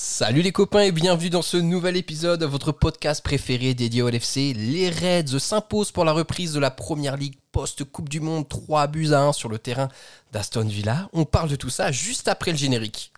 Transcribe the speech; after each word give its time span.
Salut 0.00 0.42
les 0.42 0.52
copains 0.52 0.82
et 0.82 0.92
bienvenue 0.92 1.28
dans 1.28 1.42
ce 1.42 1.56
nouvel 1.56 1.96
épisode 1.96 2.38
de 2.38 2.46
votre 2.46 2.70
podcast 2.70 3.20
préféré 3.20 3.74
dédié 3.74 4.00
au 4.00 4.08
LFC. 4.08 4.54
Les 4.54 4.90
Reds 4.90 5.40
s'imposent 5.40 5.90
pour 5.90 6.04
la 6.04 6.12
reprise 6.12 6.52
de 6.52 6.60
la 6.60 6.70
Première 6.70 7.16
Ligue 7.16 7.34
post-Coupe 7.50 8.08
du 8.08 8.20
Monde 8.20 8.48
3 8.48 8.86
buts 8.86 9.08
à 9.12 9.22
1 9.22 9.32
sur 9.32 9.48
le 9.48 9.58
terrain 9.58 9.88
d'Aston 10.30 10.68
Villa. 10.68 11.08
On 11.12 11.24
parle 11.24 11.48
de 11.48 11.56
tout 11.56 11.68
ça 11.68 11.90
juste 11.90 12.28
après 12.28 12.52
le 12.52 12.56
générique. 12.56 13.12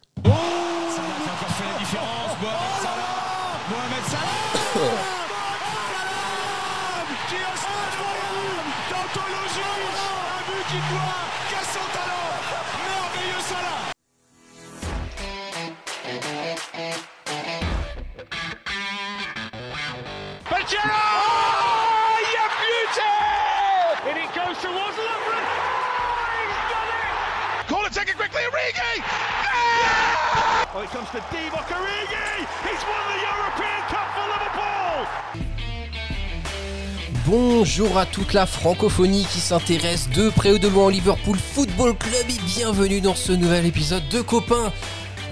Bonjour 37.27 37.99
à 37.99 38.07
toute 38.07 38.33
la 38.33 38.47
francophonie 38.47 39.25
qui 39.31 39.41
s'intéresse 39.41 40.09
de 40.11 40.31
près 40.31 40.53
ou 40.53 40.59
de 40.59 40.69
loin 40.69 40.87
au 40.87 40.91
Liverpool 40.91 41.39
Football 41.39 41.97
Club 41.97 42.25
et 42.29 42.41
bienvenue 42.47 43.01
dans 43.01 43.15
ce 43.15 43.33
nouvel 43.33 43.67
épisode 43.67 44.09
de 44.09 44.21
Copains. 44.21 44.73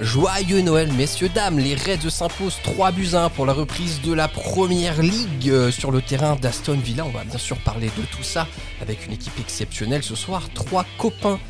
Joyeux 0.00 0.60
Noël 0.60 0.92
messieurs 0.92 1.28
dames, 1.28 1.58
les 1.58 1.74
Reds 1.74 2.10
s'imposent 2.10 2.58
3 2.62 2.92
buts 2.92 3.08
à 3.14 3.24
1 3.24 3.30
pour 3.30 3.46
la 3.46 3.52
reprise 3.52 4.00
de 4.00 4.12
la 4.12 4.28
Première 4.28 5.02
Ligue 5.02 5.50
euh, 5.50 5.70
sur 5.72 5.90
le 5.90 6.00
terrain 6.00 6.36
d'Aston 6.36 6.78
Villa. 6.78 7.04
On 7.04 7.10
va 7.10 7.24
bien 7.24 7.38
sûr 7.38 7.58
parler 7.58 7.90
de 7.96 8.02
tout 8.02 8.22
ça 8.22 8.46
avec 8.80 9.06
une 9.06 9.12
équipe 9.12 9.38
exceptionnelle 9.40 10.02
ce 10.02 10.14
soir, 10.14 10.48
trois 10.54 10.84
copains 10.98 11.40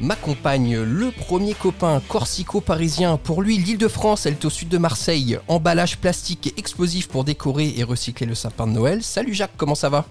m'accompagne 0.00 0.80
le 0.80 1.10
premier 1.10 1.54
copain 1.54 2.00
corsico-parisien. 2.08 3.16
Pour 3.16 3.42
lui, 3.42 3.58
l'île 3.58 3.78
de 3.78 3.88
France, 3.88 4.26
elle 4.26 4.34
est 4.34 4.44
au 4.44 4.50
sud 4.50 4.68
de 4.68 4.78
Marseille. 4.78 5.38
Emballage 5.48 5.98
plastique 5.98 6.46
et 6.48 6.54
explosif 6.58 7.08
pour 7.08 7.24
décorer 7.24 7.74
et 7.76 7.84
recycler 7.84 8.26
le 8.26 8.34
sapin 8.34 8.66
de 8.66 8.72
Noël. 8.72 9.02
Salut 9.02 9.34
Jacques, 9.34 9.56
comment 9.56 9.74
ça 9.74 9.88
va? 9.88 10.06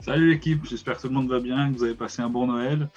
Salut 0.00 0.30
l'équipe, 0.30 0.66
j'espère 0.68 0.96
que 0.96 1.02
tout 1.02 1.08
le 1.08 1.14
monde 1.14 1.30
va 1.30 1.38
bien, 1.38 1.72
que 1.72 1.78
vous 1.78 1.84
avez 1.84 1.94
passé 1.94 2.22
un 2.22 2.28
bon 2.28 2.46
Noël. 2.48 2.88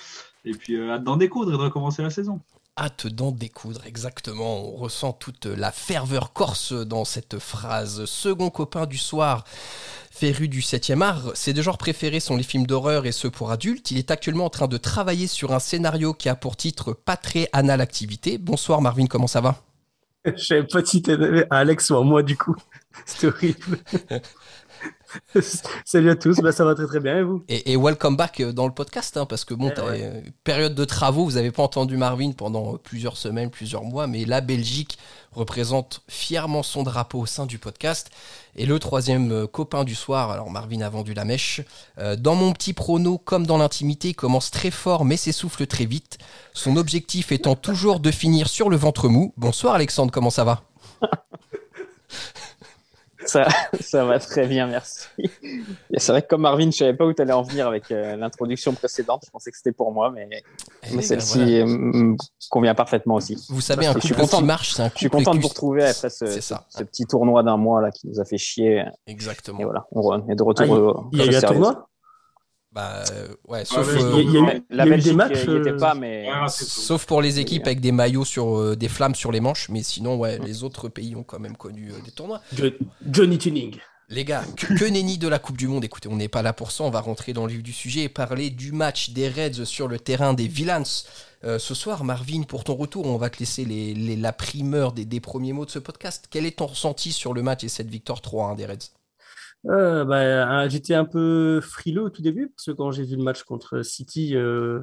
Et 0.45 0.51
puis 0.51 0.75
euh, 0.75 0.91
hâte 0.91 1.03
d'en 1.03 1.17
découdre 1.17 1.53
et 1.53 1.57
de 1.57 1.61
recommencer 1.61 2.01
la 2.01 2.09
saison. 2.09 2.39
Hâte 2.77 3.07
d'en 3.07 3.31
découdre, 3.31 3.81
exactement. 3.85 4.59
On 4.65 4.75
ressent 4.75 5.13
toute 5.13 5.45
la 5.45 5.71
ferveur 5.71 6.33
corse 6.33 6.73
dans 6.73 7.05
cette 7.05 7.39
phrase. 7.39 8.05
Second 8.05 8.49
copain 8.49 8.85
du 8.85 8.97
soir. 8.97 9.45
Féru 10.11 10.47
du 10.47 10.61
7e 10.61 11.01
art, 11.01 11.31
ses 11.35 11.51
deux 11.51 11.61
genres 11.61 11.77
préférés 11.77 12.21
sont 12.21 12.37
les 12.37 12.43
films 12.43 12.65
d'horreur 12.65 13.05
et 13.05 13.11
ceux 13.11 13.29
pour 13.29 13.51
adultes. 13.51 13.91
Il 13.91 13.97
est 13.97 14.11
actuellement 14.11 14.45
en 14.45 14.49
train 14.49 14.67
de 14.67 14.77
travailler 14.77 15.27
sur 15.27 15.53
un 15.53 15.59
scénario 15.59 16.13
qui 16.13 16.29
a 16.29 16.35
pour 16.35 16.55
titre 16.55 16.93
Pas 16.93 17.17
très 17.17 17.49
anal 17.51 17.81
activité. 17.81 18.37
Bonsoir 18.37 18.81
Marvin, 18.81 19.07
comment 19.07 19.27
ça 19.27 19.41
va? 19.41 19.61
Je 20.25 20.43
savais 20.43 20.63
pas 20.63 20.83
si 20.83 21.01
t'étais 21.01 21.45
Alex 21.49 21.89
ou 21.89 21.97
à 21.97 22.03
moi 22.03 22.23
du 22.23 22.37
coup. 22.37 22.55
C'est 23.05 23.27
horrible. 23.27 23.77
Salut 25.85 26.09
à 26.09 26.15
tous, 26.15 26.39
bah, 26.39 26.51
ça 26.51 26.65
va 26.65 26.75
très 26.75 26.85
très 26.85 26.99
bien 26.99 27.19
et 27.19 27.23
vous? 27.23 27.43
Et, 27.47 27.75
welcome 27.75 28.15
back 28.15 28.39
euh, 28.39 28.51
dans 28.51 28.67
le 28.67 28.73
podcast, 28.73 29.17
hein, 29.17 29.25
parce 29.25 29.45
que 29.45 29.53
bon, 29.53 29.71
eh 29.93 30.31
période 30.43 30.75
de 30.75 30.85
travaux, 30.85 31.25
vous 31.25 31.33
n'avez 31.33 31.51
pas 31.51 31.63
entendu 31.63 31.97
Marvin 31.97 32.31
pendant 32.31 32.77
plusieurs 32.77 33.17
semaines, 33.17 33.49
plusieurs 33.49 33.83
mois, 33.83 34.07
mais 34.07 34.25
la 34.25 34.41
Belgique 34.41 34.97
représente 35.31 36.01
fièrement 36.07 36.63
son 36.63 36.83
drapeau 36.83 37.19
au 37.19 37.25
sein 37.25 37.45
du 37.45 37.57
podcast. 37.57 38.09
Et 38.55 38.65
le 38.65 38.79
troisième 38.79 39.31
euh, 39.31 39.47
copain 39.47 39.83
du 39.83 39.95
soir, 39.95 40.31
alors 40.31 40.49
Marvin 40.49 40.81
a 40.81 40.89
vendu 40.89 41.13
la 41.13 41.25
mèche, 41.25 41.61
euh, 41.97 42.15
dans 42.15 42.35
mon 42.35 42.53
petit 42.53 42.73
prono 42.73 43.17
comme 43.17 43.45
dans 43.45 43.57
l'intimité, 43.57 44.13
commence 44.13 44.51
très 44.51 44.71
fort 44.71 45.05
mais 45.05 45.17
s'essouffle 45.17 45.67
très 45.67 45.85
vite, 45.85 46.17
son 46.53 46.77
objectif 46.77 47.31
étant 47.31 47.55
toujours 47.55 47.99
de 47.99 48.11
finir 48.11 48.47
sur 48.47 48.69
le 48.69 48.77
ventre 48.77 49.09
mou. 49.09 49.33
Bonsoir 49.37 49.75
Alexandre, 49.75 50.11
comment 50.11 50.29
ça 50.29 50.43
va? 50.43 50.63
ça, 53.25 53.47
ça 53.79 54.05
va 54.05 54.19
très 54.19 54.47
bien, 54.47 54.67
merci. 54.67 55.07
C'est 55.97 56.11
vrai 56.11 56.21
que 56.21 56.27
comme 56.27 56.41
Marvin, 56.41 56.69
je 56.71 56.77
savais 56.77 56.93
pas 56.93 57.05
où 57.05 57.13
tu 57.13 57.21
allais 57.21 57.33
en 57.33 57.41
venir 57.41 57.67
avec 57.67 57.91
euh, 57.91 58.15
l'introduction 58.15 58.73
précédente. 58.73 59.23
Je 59.25 59.31
pensais 59.31 59.51
que 59.51 59.57
c'était 59.57 59.71
pour 59.71 59.91
moi, 59.91 60.11
mais, 60.11 60.27
eh 60.31 60.95
mais 60.95 61.01
celle-ci 61.01 61.63
me 61.63 62.15
convient 62.49 62.75
parfaitement 62.75 63.15
aussi. 63.15 63.37
Vous 63.49 63.61
savez, 63.61 63.87
un 63.87 63.93
couple 63.93 64.15
qui 64.15 64.43
marche, 64.43 64.73
c'est 64.73 64.83
un 64.83 64.91
Je 64.93 64.99
suis 64.99 65.09
content 65.09 65.35
de 65.35 65.39
vous 65.39 65.47
retrouver 65.47 65.85
après 65.85 66.09
ce, 66.09 66.25
ce, 66.39 66.83
petit 66.83 67.05
tournoi 67.05 67.43
d'un 67.43 67.57
mois 67.57 67.81
là 67.81 67.91
qui 67.91 68.07
nous 68.07 68.19
a 68.19 68.25
fait 68.25 68.37
chier. 68.37 68.83
Exactement. 69.07 69.59
Et 69.59 69.63
voilà, 69.63 69.85
on 69.91 70.27
est 70.29 70.35
de 70.35 70.43
retour. 70.43 71.03
Ah, 71.05 71.09
il 71.11 71.19
y 71.19 71.21
a 71.21 71.25
eu 71.25 71.35
un 71.35 71.41
tournoi? 71.41 71.87
Bah 72.75 73.05
ouais, 73.47 73.63
sauf 73.63 73.87
il 73.93 74.01
y 74.01 74.37
a, 74.37 74.85
eu, 74.85 75.01
des 75.01 75.13
matchs, 75.13 75.47
euh, 75.47 75.79
pas, 75.79 75.95
mais 75.95 76.27
sauf 76.49 77.05
pour 77.05 77.21
les 77.21 77.39
équipes 77.39 77.65
avec 77.67 77.79
des 77.79 77.93
maillots 77.93 78.25
sur 78.25 78.59
euh, 78.59 78.75
des 78.75 78.89
flammes 78.89 79.15
sur 79.15 79.31
les 79.31 79.39
manches, 79.39 79.69
mais 79.69 79.81
sinon 79.81 80.17
ouais, 80.17 80.39
les 80.39 80.65
autres 80.65 80.89
pays 80.89 81.15
ont 81.15 81.23
quand 81.23 81.39
même 81.39 81.55
connu 81.55 81.91
euh, 81.91 82.01
des 82.03 82.11
tournois. 82.11 82.41
Johnny 83.09 83.37
Tuning. 83.37 83.77
Les 84.09 84.25
gars, 84.25 84.43
que, 84.57 84.83
nenni 84.89 85.17
de 85.17 85.29
la 85.29 85.39
Coupe 85.39 85.55
du 85.55 85.69
Monde. 85.69 85.85
Écoutez, 85.85 86.09
on 86.09 86.17
n'est 86.17 86.27
pas 86.27 86.41
là 86.41 86.51
pour 86.51 86.71
ça. 86.71 86.83
On 86.83 86.89
va 86.89 86.99
rentrer 86.99 87.31
dans 87.31 87.45
le 87.45 87.53
vif 87.53 87.63
du 87.63 87.71
sujet 87.71 88.01
et 88.01 88.09
parler 88.09 88.49
du 88.49 88.73
match 88.73 89.11
des 89.11 89.29
Reds 89.29 89.63
sur 89.63 89.87
le 89.87 89.97
terrain 89.97 90.33
des 90.33 90.47
Villans. 90.47 90.83
ce 91.43 91.73
soir, 91.73 92.03
Marvin, 92.03 92.43
pour 92.43 92.65
ton 92.65 92.75
retour, 92.75 93.07
on 93.07 93.17
va 93.17 93.29
te 93.29 93.39
laisser 93.39 93.63
les, 93.63 94.15
la 94.17 94.33
primeur 94.33 94.91
des, 94.91 95.05
des, 95.05 95.21
premiers 95.21 95.53
mots 95.53 95.65
de 95.65 95.71
ce 95.71 95.79
podcast. 95.79 96.27
Quel 96.29 96.45
est 96.45 96.57
ton 96.57 96.67
ressenti 96.67 97.13
sur 97.13 97.33
le 97.33 97.41
match 97.41 97.63
et 97.63 97.69
cette 97.69 97.89
victoire 97.89 98.19
3-1 98.19 98.57
des 98.57 98.65
Reds? 98.65 98.91
Euh, 99.67 100.05
bah, 100.05 100.67
J'étais 100.67 100.93
un 100.93 101.05
peu 101.05 101.59
frileux 101.61 102.03
au 102.03 102.09
tout 102.09 102.21
début, 102.21 102.49
parce 102.49 102.65
que 102.65 102.71
quand 102.71 102.91
j'ai 102.91 103.03
vu 103.03 103.15
le 103.15 103.23
match 103.23 103.43
contre 103.43 103.81
City, 103.81 104.35
euh, 104.35 104.81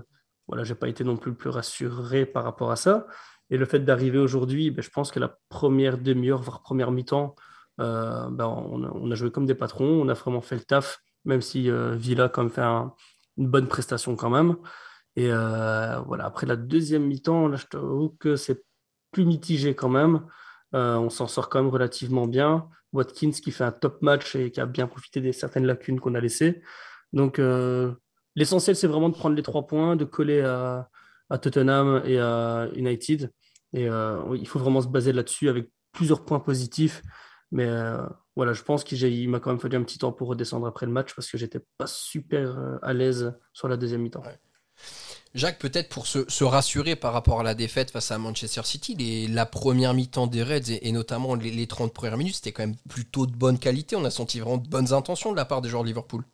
voilà, 0.49 0.65
je 0.65 0.73
n'ai 0.73 0.79
pas 0.79 0.89
été 0.89 1.05
non 1.05 1.17
plus 1.17 1.31
le 1.31 1.37
plus 1.37 1.51
rassuré 1.51 2.27
par 2.27 2.45
rapport 2.45 2.71
à 2.71 2.77
ça. 2.77 3.07
Et 3.51 3.57
le 3.57 3.65
fait 3.67 3.81
d'arriver 3.81 4.19
aujourd'hui, 4.19 4.71
bah, 4.71 4.83
je 4.83 4.91
pense 4.91 5.11
que 5.11 5.21
la 5.21 5.37
première 5.49 5.99
demi-heure, 5.99 6.43
voire 6.43 6.63
première 6.63 6.91
mi-temps, 6.91 7.35
euh, 7.81 8.29
bah, 8.31 8.49
on, 8.49 9.11
a, 9.11 9.15
joué 9.15 9.31
comme 9.31 9.47
des 9.47 9.55
patrons, 9.55 10.03
on 10.03 10.09
a 10.09 10.15
vraiment 10.15 10.41
fait 10.41 10.57
le 10.57 10.63
taf, 10.63 10.99
même 11.25 11.41
si 11.41 11.71
Villa 11.95 12.29
quand 12.29 12.43
même 12.43 12.51
fait 12.51 12.63
une 12.63 13.49
bonne 13.49 13.69
prestation 13.69 14.17
quand 14.17 14.31
même. 14.31 14.57
Et 15.17 15.29
voilà, 15.29 16.25
après 16.25 16.47
la 16.47 16.57
deuxième 16.57 17.05
mi-temps, 17.07 17.49
là, 17.49 17.57
je 17.57 17.67
trouve 17.67 18.17
que 18.19 18.37
c'est 18.37 18.65
plus 19.13 19.25
mitigé 19.27 19.75
quand 19.75 19.89
même. 19.91 20.27
on 20.73 21.11
s'en 21.11 21.29
sort 21.29 21.49
quand 21.49 21.63
même 21.63 21.73
relativement 21.73 22.27
bien. 22.27 22.69
Watkins 22.93 23.33
qui 23.33 23.51
fait 23.51 23.65
un 23.65 23.73
top 23.73 24.03
match 24.03 24.37
et 24.37 24.51
qui 24.51 24.61
a 24.61 24.67
bien 24.67 24.87
profité 24.87 25.21
des 25.21 25.33
certaines 25.33 25.67
lacunes 25.67 26.01
qu'on 26.01 26.15
a 26.15 26.21
laissées. 26.21 26.63
Donc, 27.13 27.39
euh, 27.39 27.93
l'essentiel, 28.37 28.77
c'est 28.77 28.87
vraiment 28.87 29.09
de 29.09 29.15
prendre 29.15 29.37
les 29.37 29.43
trois 29.43 29.67
points, 29.67 29.97
de 29.97 30.05
coller 30.05 30.41
à, 30.41 30.89
Tottenham 31.41 32.03
et 32.05 32.19
à 32.19 32.69
United. 32.75 33.31
Et 33.73 33.89
euh, 33.89 34.37
il 34.39 34.47
faut 34.47 34.59
vraiment 34.59 34.83
se 34.83 34.89
baser 34.89 35.13
là-dessus 35.13 35.49
avec 35.49 35.71
plusieurs 35.93 36.25
points 36.25 36.41
positifs. 36.41 37.03
Mais 37.51 37.67
euh, 37.67 38.07
voilà, 38.37 38.53
je 38.53 38.63
pense 38.63 38.85
qu'il 38.85 39.29
m'a 39.31 39.41
quand 39.41 39.51
même 39.51 39.61
fallu 39.61 39.77
un 39.77 39.83
petit 39.83 39.99
temps 39.99 40.13
pour 40.13 40.29
redescendre 40.29 40.67
après 40.67 40.87
le 40.87 40.93
match 40.93 41.15
parce 41.15 41.31
que 41.31 41.39
j'étais 41.39 41.61
pas 41.79 41.87
super 41.87 42.79
à 42.83 42.93
l'aise 42.93 43.35
sur 43.53 43.69
la 43.69 43.77
deuxième 43.77 44.03
mi-temps. 44.03 44.23
Jacques, 45.35 45.59
peut-être 45.59 45.89
pour 45.89 46.07
se, 46.07 46.45
rassurer 46.45 46.95
par 46.95 47.15
rapport 47.15 47.41
à 47.41 47.43
la 47.43 47.55
défaite 47.55 47.91
face 47.91 48.11
à 48.11 48.19
Manchester 48.19 48.63
City, 48.65 49.29
la 49.29 49.47
première 49.47 49.95
mi-temps 49.95 50.27
des 50.27 50.43
Reds 50.43 50.79
et, 50.83 50.93
notamment 50.93 51.35
les, 51.35 51.67
30 51.67 51.95
premières 51.95 52.19
minutes, 52.19 52.35
c'était 52.35 52.53
quand 52.53 52.65
même 52.65 52.77
plutôt 52.89 53.27
de 53.27 53.33
bonne 53.33 53.59
qualité. 53.59 53.97
On 53.97 54.05
a 54.05 54.11
senti 54.11 54.41
vraiment 54.41 54.59
de 54.59 54.69
bonnes 54.69 54.93
intentions 54.93 55.33
de 55.33 55.37
la 55.37 55.47
part 55.47 55.63
des 55.63 55.71
joueurs 55.71 55.85
de 55.85 55.89
Liverpool. 55.89 56.25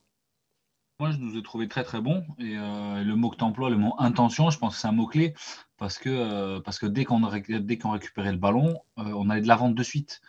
Moi, 0.98 1.12
je 1.12 1.18
nous 1.18 1.38
ai 1.38 1.42
trouvé 1.44 1.68
très 1.68 1.84
très 1.84 2.00
bons. 2.00 2.24
Et 2.40 2.56
euh, 2.56 3.04
le 3.04 3.14
mot 3.14 3.30
que 3.30 3.36
tu 3.36 3.44
emploies, 3.44 3.70
le 3.70 3.76
mot 3.76 3.94
intention, 3.98 4.50
je 4.50 4.58
pense 4.58 4.74
que 4.74 4.80
c'est 4.80 4.88
un 4.88 4.92
mot-clé 4.92 5.32
parce 5.76 5.96
que, 5.96 6.08
euh, 6.08 6.60
parce 6.60 6.80
que 6.80 6.86
dès 6.86 7.04
qu'on 7.04 7.24
récupérait 7.24 8.32
le 8.32 8.38
ballon, 8.38 8.80
euh, 8.98 9.04
on 9.14 9.30
allait 9.30 9.42
de 9.42 9.46
l'avant 9.46 9.70
de 9.70 9.82
suite. 9.84 10.20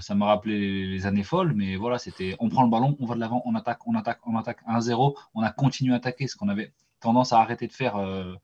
ça 0.00 0.14
m'a 0.14 0.26
rappelé 0.26 0.86
les 0.86 1.06
années 1.06 1.22
folles, 1.22 1.54
mais 1.54 1.76
voilà, 1.76 1.98
c'était 1.98 2.36
on 2.38 2.48
prend 2.50 2.64
le 2.64 2.70
ballon, 2.70 2.96
on 3.00 3.06
va 3.06 3.14
de 3.14 3.20
l'avant, 3.20 3.40
on 3.46 3.54
attaque, 3.54 3.86
on 3.86 3.94
attaque, 3.94 4.20
on 4.26 4.36
attaque 4.36 4.58
1-0. 4.66 5.14
On 5.34 5.42
a 5.42 5.52
continué 5.52 5.94
à 5.94 5.96
attaquer, 5.98 6.26
ce 6.26 6.36
qu'on 6.36 6.48
avait 6.48 6.72
tendance 7.00 7.32
à 7.32 7.40
arrêter 7.40 7.66
de 7.66 7.72
faire 7.72 7.96
euh, 7.96 8.34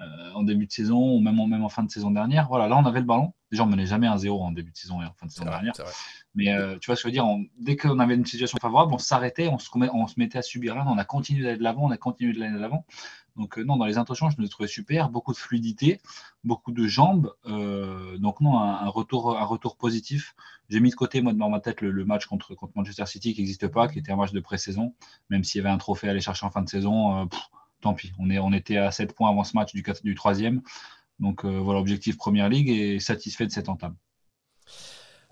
euh, 0.00 0.32
en 0.34 0.42
début 0.42 0.66
de 0.66 0.72
saison 0.72 1.14
ou 1.14 1.20
même 1.20 1.38
en, 1.38 1.46
même 1.46 1.62
en 1.62 1.68
fin 1.68 1.84
de 1.84 1.90
saison 1.90 2.10
dernière. 2.10 2.48
Voilà, 2.48 2.66
là 2.66 2.76
on 2.76 2.84
avait 2.84 2.98
le 2.98 3.06
ballon. 3.06 3.32
Déjà 3.52 3.62
on 3.62 3.66
menait 3.66 3.86
jamais 3.86 4.08
un 4.08 4.18
0 4.18 4.42
en 4.42 4.50
début 4.50 4.72
de 4.72 4.76
saison 4.76 5.00
et 5.00 5.04
en 5.04 5.12
fin 5.12 5.26
de 5.26 5.30
saison 5.30 5.44
dernière. 5.44 5.72
Mais 6.34 6.52
euh, 6.52 6.76
tu 6.80 6.86
vois 6.86 6.96
ce 6.96 7.02
que 7.04 7.08
je 7.08 7.12
veux 7.12 7.12
dire, 7.12 7.26
dès 7.60 7.76
qu'on 7.76 8.00
avait 8.00 8.16
une 8.16 8.26
situation 8.26 8.58
favorable, 8.60 8.92
on 8.92 8.98
s'arrêtait, 8.98 9.46
on 9.46 9.58
se, 9.58 9.70
on 9.72 10.06
se 10.08 10.14
mettait 10.18 10.38
à 10.38 10.42
subir 10.42 10.74
rien, 10.74 10.84
on 10.88 10.98
a 10.98 11.04
continué 11.04 11.44
d'aller 11.44 11.58
de 11.58 11.62
l'avant, 11.62 11.84
on 11.84 11.92
a 11.92 11.96
continué 11.96 12.32
d'aller 12.32 12.54
de 12.54 12.58
l'avant. 12.58 12.84
Donc 13.36 13.56
non, 13.56 13.76
dans 13.76 13.84
les 13.84 13.96
intentions, 13.96 14.30
je 14.30 14.40
me 14.40 14.48
trouvais 14.48 14.68
super, 14.68 15.10
beaucoup 15.10 15.32
de 15.32 15.36
fluidité, 15.36 16.00
beaucoup 16.42 16.72
de 16.72 16.88
jambes. 16.88 17.32
donc 17.44 18.40
non, 18.40 18.58
un, 18.58 18.88
retour, 18.88 19.38
un 19.38 19.44
retour 19.44 19.76
positif. 19.76 20.34
J'ai 20.70 20.80
mis 20.80 20.90
de 20.90 20.96
côté 20.96 21.20
moi 21.20 21.32
dans 21.32 21.50
ma 21.50 21.60
tête 21.60 21.82
le, 21.82 22.04
match 22.04 22.26
contre, 22.26 22.56
contre 22.56 22.72
Manchester 22.74 23.06
City 23.06 23.32
qui 23.32 23.42
n'existe 23.42 23.68
pas, 23.68 23.86
qui 23.86 24.00
était 24.00 24.10
un 24.10 24.16
match 24.16 24.32
de 24.32 24.40
pré-saison, 24.40 24.92
même 25.30 25.44
s'il 25.44 25.60
y 25.60 25.64
avait 25.64 25.72
un 25.72 25.78
trophée 25.78 26.08
à 26.08 26.10
aller 26.10 26.20
chercher 26.20 26.46
en 26.46 26.50
fin 26.50 26.62
de 26.62 26.68
saison 26.68 27.28
tant 27.84 27.94
pis. 27.94 28.12
On, 28.18 28.30
est, 28.30 28.38
on 28.38 28.52
était 28.52 28.76
à 28.76 28.90
7 28.90 29.14
points 29.14 29.30
avant 29.30 29.44
ce 29.44 29.56
match 29.56 29.72
du, 29.72 29.84
du 30.02 30.14
troisième. 30.14 30.60
Donc 31.20 31.44
euh, 31.44 31.58
voilà, 31.58 31.80
objectif 31.80 32.16
Première 32.16 32.48
Ligue 32.48 32.68
et 32.68 32.98
satisfait 32.98 33.46
de 33.46 33.52
cette 33.52 33.68
entame. 33.68 33.94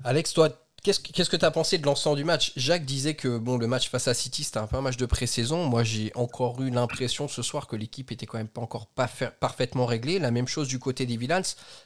Alex, 0.04 0.32
toi, 0.32 0.50
Qu'est-ce, 0.82 1.30
que 1.30 1.36
tu 1.36 1.44
as 1.44 1.50
pensé 1.52 1.78
de 1.78 1.86
l'ensemble 1.86 2.16
du 2.16 2.24
match? 2.24 2.52
Jacques 2.56 2.84
disait 2.84 3.14
que 3.14 3.38
bon, 3.38 3.56
le 3.56 3.68
match 3.68 3.88
face 3.88 4.08
à 4.08 4.14
City, 4.14 4.42
c'était 4.42 4.58
un 4.58 4.66
peu 4.66 4.74
un 4.74 4.80
match 4.80 4.96
de 4.96 5.06
pré-saison. 5.06 5.64
Moi, 5.64 5.84
j'ai 5.84 6.10
encore 6.16 6.60
eu 6.60 6.70
l'impression 6.70 7.28
ce 7.28 7.40
soir 7.40 7.68
que 7.68 7.76
l'équipe 7.76 8.10
était 8.10 8.26
quand 8.26 8.38
même 8.38 8.48
pas 8.48 8.62
encore 8.62 8.88
pas 8.88 9.08
parfaitement 9.38 9.86
réglée. 9.86 10.18
La 10.18 10.32
même 10.32 10.48
chose 10.48 10.66
du 10.66 10.80
côté 10.80 11.06
des 11.06 11.16
Villans. 11.16 11.42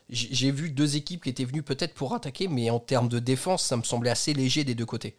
J'ai 0.08 0.50
vu 0.50 0.70
deux 0.70 0.96
équipes 0.96 1.24
qui 1.24 1.28
étaient 1.28 1.44
venues 1.44 1.62
peut-être 1.62 1.92
pour 1.92 2.14
attaquer, 2.14 2.48
mais 2.48 2.70
en 2.70 2.78
termes 2.78 3.10
de 3.10 3.18
défense, 3.18 3.62
ça 3.66 3.76
me 3.76 3.82
semblait 3.82 4.08
assez 4.08 4.32
léger 4.32 4.64
des 4.64 4.74
deux 4.74 4.86
côtés. 4.86 5.18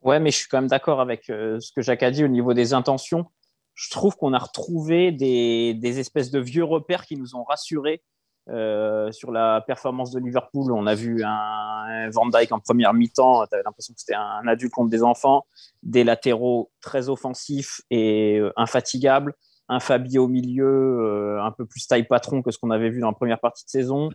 Ouais, 0.00 0.18
mais 0.18 0.30
je 0.30 0.38
suis 0.38 0.48
quand 0.48 0.58
même 0.58 0.70
d'accord 0.70 1.02
avec 1.02 1.28
euh, 1.28 1.60
ce 1.60 1.70
que 1.70 1.82
Jacques 1.82 2.02
a 2.02 2.10
dit 2.10 2.24
au 2.24 2.28
niveau 2.28 2.54
des 2.54 2.72
intentions. 2.72 3.26
Je 3.74 3.90
trouve 3.90 4.16
qu'on 4.16 4.32
a 4.32 4.38
retrouvé 4.38 5.10
des, 5.10 5.98
espèces 5.98 6.30
de 6.30 6.38
vieux 6.38 6.64
repères 6.64 7.06
qui 7.06 7.16
nous 7.16 7.34
ont 7.34 7.44
rassurés 7.44 8.02
euh, 8.50 9.10
sur 9.10 9.32
la 9.32 9.62
performance 9.66 10.10
de 10.10 10.20
Liverpool, 10.20 10.70
on 10.70 10.86
a 10.86 10.94
vu 10.94 11.22
un, 11.24 12.10
Van 12.10 12.26
Dyke 12.26 12.52
en 12.52 12.60
première 12.60 12.92
mi-temps, 12.92 13.46
tu 13.46 13.54
avais 13.54 13.62
l'impression 13.64 13.94
que 13.94 14.00
c'était 14.00 14.14
un 14.14 14.46
adulte 14.46 14.72
contre 14.72 14.90
des 14.90 15.02
enfants, 15.02 15.46
des 15.82 16.04
latéraux 16.04 16.70
très 16.82 17.08
offensifs 17.08 17.80
et 17.90 18.38
euh, 18.38 18.52
infatigables, 18.56 19.32
un 19.70 19.80
Fabio 19.80 20.24
au 20.24 20.28
milieu, 20.28 20.66
euh, 20.66 21.42
un 21.42 21.52
peu 21.52 21.64
plus 21.64 21.86
taille 21.86 22.06
patron 22.06 22.42
que 22.42 22.50
ce 22.50 22.58
qu'on 22.58 22.70
avait 22.70 22.90
vu 22.90 23.00
dans 23.00 23.08
la 23.08 23.14
première 23.14 23.40
partie 23.40 23.64
de 23.64 23.70
saison. 23.70 24.10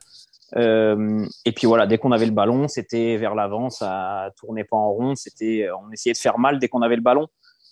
et 0.56 1.52
puis 1.52 1.66
voilà, 1.66 1.88
dès 1.88 1.98
qu'on 1.98 2.12
avait 2.12 2.28
le 2.28 2.32
ballon, 2.32 2.68
c'était 2.68 3.18
vers 3.18 3.34
l'avant, 3.34 3.72
ça 3.72 4.30
tournait 4.38 4.64
pas 4.64 4.78
en 4.78 4.92
rond, 4.92 5.16
c'était, 5.16 5.68
on 5.72 5.92
essayait 5.92 6.14
de 6.14 6.20
faire 6.20 6.38
mal 6.38 6.60
dès 6.60 6.68
qu'on 6.68 6.84
avait 6.84 6.96
le 6.96 7.02
ballon. 7.02 7.28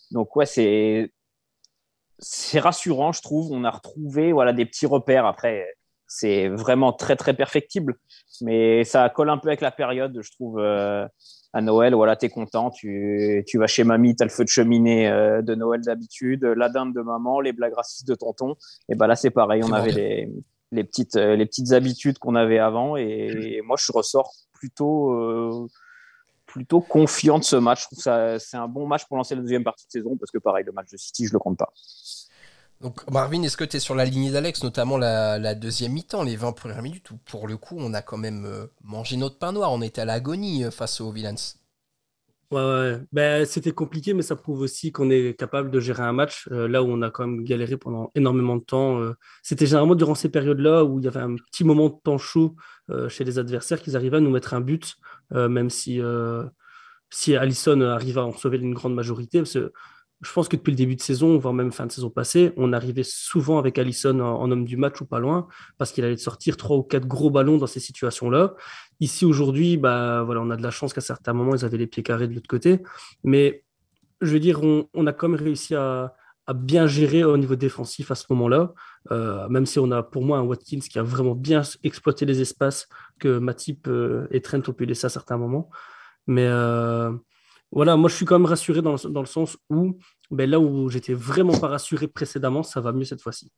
Donc 0.09 0.35
ouais, 0.35 0.47
c'est 0.47 1.11
c'est 2.19 2.59
rassurant, 2.59 3.11
je 3.11 3.21
trouve. 3.21 3.51
On 3.51 3.63
a 3.63 3.71
retrouvé 3.71 4.31
voilà 4.31 4.53
des 4.53 4.65
petits 4.65 4.85
repères. 4.85 5.25
Après, 5.25 5.65
c'est 6.07 6.47
vraiment 6.47 6.93
très 6.93 7.15
très 7.15 7.33
perfectible. 7.33 7.95
Mais 8.41 8.83
ça 8.83 9.09
colle 9.09 9.29
un 9.29 9.37
peu 9.37 9.49
avec 9.49 9.61
la 9.61 9.71
période, 9.71 10.19
je 10.21 10.31
trouve. 10.31 10.59
Euh, 10.59 11.07
à 11.53 11.61
Noël, 11.61 11.95
voilà, 11.95 12.15
tu 12.15 12.25
es 12.25 12.29
content, 12.29 12.69
tu, 12.69 13.43
tu, 13.47 13.57
vas 13.57 13.67
chez 13.67 13.83
mamie, 13.83 14.15
tu 14.15 14.21
as 14.21 14.25
le 14.25 14.31
feu 14.31 14.43
de 14.43 14.49
cheminée 14.49 15.07
euh, 15.07 15.41
de 15.41 15.55
Noël 15.55 15.81
d'habitude, 15.81 16.43
la 16.43 16.69
dinde 16.69 16.93
de 16.93 17.01
maman, 17.01 17.39
les 17.39 17.53
blagues 17.53 17.73
racistes 17.73 18.07
de 18.07 18.15
tonton. 18.15 18.55
Et 18.89 18.95
ben 18.95 19.07
là, 19.07 19.15
c'est 19.15 19.31
pareil, 19.31 19.63
on 19.63 19.71
avait 19.71 19.91
les, 19.91 20.29
les, 20.71 20.83
petites, 20.83 21.15
euh, 21.15 21.35
les 21.35 21.45
petites 21.45 21.71
habitudes 21.71 22.19
qu'on 22.19 22.35
avait 22.35 22.59
avant. 22.59 22.95
Et, 22.97 23.61
moi, 23.65 23.77
je 23.79 23.91
ressors 23.91 24.33
plutôt, 24.53 25.69
plutôt 26.57 26.81
confiant 26.81 27.39
de 27.39 27.43
ce 27.43 27.55
match. 27.55 27.81
Je 27.81 27.85
trouve 27.85 28.03
que 28.03 28.37
c'est 28.39 28.57
un 28.57 28.67
bon 28.67 28.87
match 28.87 29.05
pour 29.05 29.17
lancer 29.17 29.35
la 29.35 29.41
deuxième 29.41 29.63
partie 29.63 29.85
de 29.85 29.91
saison 29.91 30.17
parce 30.17 30.31
que, 30.31 30.37
pareil, 30.37 30.65
le 30.65 30.71
match 30.71 30.89
de 30.91 30.97
City, 30.97 31.27
je 31.27 31.33
le 31.33 31.39
compte 31.39 31.57
pas. 31.57 31.71
Donc 32.81 33.09
Marvin, 33.09 33.41
est-ce 33.41 33.57
que 33.57 33.63
tu 33.63 33.77
es 33.77 33.79
sur 33.79 33.95
la 33.95 34.05
lignée 34.05 34.31
d'Alex, 34.31 34.63
notamment 34.63 34.97
la, 34.97 35.55
deuxième 35.55 35.93
mi-temps, 35.93 36.23
les 36.23 36.35
20 36.35 36.51
premières 36.51 36.81
minutes, 36.81 37.09
où 37.11 37.17
pour 37.17 37.47
le 37.47 37.57
coup 37.57 37.75
on 37.79 37.93
a 37.93 38.01
quand 38.01 38.17
même 38.17 38.45
euh, 38.45 38.67
mangé 38.83 39.17
notre 39.17 39.39
pain 39.39 39.51
noir, 39.51 39.71
on 39.71 39.81
était 39.81 40.01
à 40.01 40.05
l'agonie 40.05 40.63
euh, 40.63 40.69
face 40.69 41.01
aux 41.01 41.11
Villains? 41.11 41.35
Ouais, 42.49 42.61
ouais. 42.61 42.99
Ben, 43.11 43.45
c'était 43.45 43.73
compliqué, 43.73 44.13
mais 44.13 44.21
ça 44.21 44.37
prouve 44.37 44.61
aussi 44.61 44.93
qu'on 44.93 45.09
est 45.09 45.37
capable 45.37 45.69
de 45.69 45.81
gérer 45.81 46.03
un 46.03 46.13
match, 46.13 46.47
euh, 46.51 46.69
là 46.69 46.81
où 46.81 46.87
on 46.87 47.01
a 47.01 47.11
quand 47.11 47.27
même 47.27 47.43
galéré 47.43 47.75
pendant 47.75 48.09
énormément 48.15 48.55
de 48.55 48.63
temps. 48.63 49.01
c'était 49.43 49.65
généralement 49.65 49.95
durant 49.95 50.15
ces 50.15 50.29
périodes-là 50.29 50.85
où 50.85 50.99
il 50.99 51.05
y 51.05 51.07
avait 51.09 51.19
un 51.19 51.35
petit 51.35 51.65
moment 51.65 51.89
de 51.89 51.95
temps 52.01 52.17
chaud 52.17 52.55
chez 53.09 53.25
les 53.25 53.37
adversaires 53.37 53.81
qu'ils 53.81 53.97
arrivaient 53.97 54.17
à 54.17 54.21
nous 54.21 54.29
mettre 54.29 54.53
un 54.53 54.61
but, 54.61 54.95
même 55.31 55.69
si, 55.69 55.99
si 57.09 57.35
Allison 57.35 57.81
arrive 57.81 58.17
à 58.17 58.25
en 58.25 58.31
sauver 58.31 58.57
une 58.59 58.73
grande 58.73 58.95
majorité. 58.95 59.43
Je 60.21 60.33
pense 60.33 60.47
que 60.47 60.55
depuis 60.55 60.71
le 60.71 60.77
début 60.77 60.95
de 60.95 61.01
saison, 61.01 61.37
voire 61.37 61.53
même 61.53 61.71
fin 61.71 61.85
de 61.85 61.91
saison 61.91 62.09
passée, 62.09 62.51
on 62.57 62.73
arrivait 62.73 63.03
souvent 63.03 63.59
avec 63.59 63.77
Allison 63.77 64.19
en, 64.19 64.49
homme 64.49 64.65
du 64.65 64.75
match 64.75 64.99
ou 64.99 65.05
pas 65.05 65.19
loin, 65.19 65.47
parce 65.77 65.91
qu'il 65.91 66.03
allait 66.03 66.17
sortir 66.17 66.57
trois 66.57 66.77
ou 66.77 66.83
quatre 66.83 67.07
gros 67.07 67.29
ballons 67.29 67.57
dans 67.57 67.67
ces 67.67 67.79
situations-là. 67.79 68.55
Ici, 68.99 69.25
aujourd'hui, 69.25 69.77
bah, 69.77 70.23
voilà, 70.23 70.41
on 70.41 70.49
a 70.49 70.57
de 70.57 70.63
la 70.63 70.71
chance 70.71 70.93
qu'à 70.93 71.01
certains 71.01 71.33
moments, 71.33 71.55
ils 71.55 71.65
avaient 71.65 71.77
les 71.77 71.85
pieds 71.85 72.01
carrés 72.01 72.27
de 72.27 72.33
l'autre 72.33 72.47
côté. 72.47 72.81
Mais 73.23 73.63
je 74.21 74.31
veux 74.31 74.39
dire, 74.39 74.61
on, 74.63 75.07
a 75.07 75.13
quand 75.13 75.29
même 75.29 75.39
réussi 75.39 75.75
à, 75.75 76.15
bien 76.55 76.87
gérer 76.87 77.25
au 77.25 77.35
niveau 77.35 77.57
défensif 77.57 78.09
à 78.09 78.15
ce 78.15 78.23
moment-là, 78.29 78.73
euh, 79.11 79.49
même 79.49 79.65
si 79.65 79.79
on 79.79 79.91
a 79.91 80.01
pour 80.01 80.23
moi 80.23 80.37
un 80.37 80.43
Watkins 80.43 80.79
qui 80.79 80.97
a 80.97 81.03
vraiment 81.03 81.35
bien 81.35 81.61
exploité 81.83 82.25
les 82.25 82.39
espaces 82.39 82.87
que 83.19 83.37
Matip 83.37 83.85
euh, 83.89 84.27
et 84.31 84.39
Trent 84.39 84.61
ont 84.65 84.71
pu 84.71 84.85
laisser 84.85 85.05
à 85.05 85.09
certains 85.09 85.35
moments. 85.35 85.69
Mais 86.25 86.47
euh, 86.47 87.11
voilà, 87.71 87.97
moi 87.97 88.09
je 88.09 88.15
suis 88.15 88.25
quand 88.25 88.39
même 88.39 88.45
rassuré 88.45 88.81
dans, 88.81 88.93
le 88.93 89.25
sens 89.25 89.57
où 89.69 89.99
ben, 90.31 90.49
là 90.49 90.59
où 90.59 90.89
j'étais 90.89 91.13
vraiment 91.13 91.57
pas 91.57 91.67
rassuré 91.67 92.07
précédemment, 92.07 92.63
ça 92.63 92.81
va 92.81 92.93
mieux 92.93 93.03
cette 93.03 93.21
fois-ci. 93.21 93.51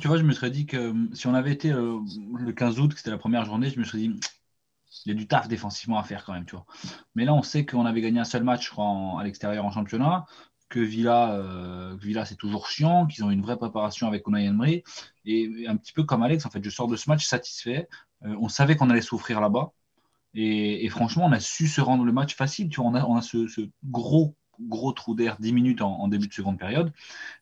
tu 0.00 0.08
vois, 0.08 0.18
je 0.18 0.24
me 0.24 0.32
serais 0.32 0.50
dit 0.50 0.66
que 0.66 0.76
euh, 0.76 0.94
si 1.14 1.26
on 1.26 1.34
avait 1.34 1.52
été 1.52 1.70
euh, 1.70 1.98
le 2.36 2.52
15 2.52 2.80
août, 2.80 2.92
que 2.92 2.98
c'était 2.98 3.10
la 3.10 3.18
première 3.18 3.44
journée, 3.44 3.70
je 3.70 3.78
me 3.78 3.84
serais 3.84 3.98
dit, 3.98 4.18
il 5.06 5.08
y 5.08 5.12
a 5.12 5.14
du 5.14 5.28
taf 5.28 5.48
défensivement 5.48 5.98
à 5.98 6.02
faire 6.02 6.24
quand 6.24 6.32
même, 6.32 6.44
tu. 6.44 6.56
Mais 7.14 7.24
là, 7.24 7.34
on 7.34 7.42
sait 7.42 7.66
qu'on 7.66 7.86
avait 7.86 8.00
gagné 8.00 8.20
un 8.20 8.24
seul 8.24 8.42
match, 8.42 8.72
à 8.78 9.22
l'extérieur 9.22 9.64
en 9.64 9.70
championnat, 9.70 10.24
que 10.68 10.80
Villa, 10.80 11.34
euh, 11.34 11.96
Villa 12.00 12.24
c'est 12.24 12.36
toujours 12.36 12.66
chiant, 12.68 13.06
qu'ils 13.06 13.24
ont 13.24 13.30
une 13.30 13.42
vraie 13.42 13.56
préparation 13.56 14.08
avec 14.08 14.26
Unai 14.26 14.46
Emery. 14.46 14.82
Et 15.24 15.66
un 15.68 15.76
petit 15.76 15.92
peu 15.92 16.02
comme 16.04 16.22
Alex, 16.22 16.46
en 16.46 16.50
fait, 16.50 16.64
je 16.64 16.70
sors 16.70 16.88
de 16.88 16.96
ce 16.96 17.08
match 17.08 17.26
satisfait. 17.26 17.88
on 18.22 18.48
savait 18.48 18.76
qu'on 18.76 18.90
allait 18.90 19.00
souffrir 19.00 19.40
là-bas. 19.40 19.72
Et, 20.34 20.88
franchement, 20.88 21.26
on 21.26 21.32
a 21.32 21.40
su 21.40 21.68
se 21.68 21.80
rendre 21.80 22.04
le 22.04 22.12
match 22.12 22.34
facile. 22.34 22.68
Tu 22.68 22.80
vois, 22.80 22.90
on 22.90 22.94
a, 22.94 23.04
on 23.04 23.16
a 23.16 23.22
ce, 23.22 23.68
gros, 23.84 24.36
gros 24.60 24.92
trou 24.92 25.14
d'air 25.14 25.36
10 25.38 25.52
minutes 25.52 25.80
en, 25.80 26.08
début 26.08 26.28
de 26.28 26.32
seconde 26.32 26.58
période. 26.58 26.92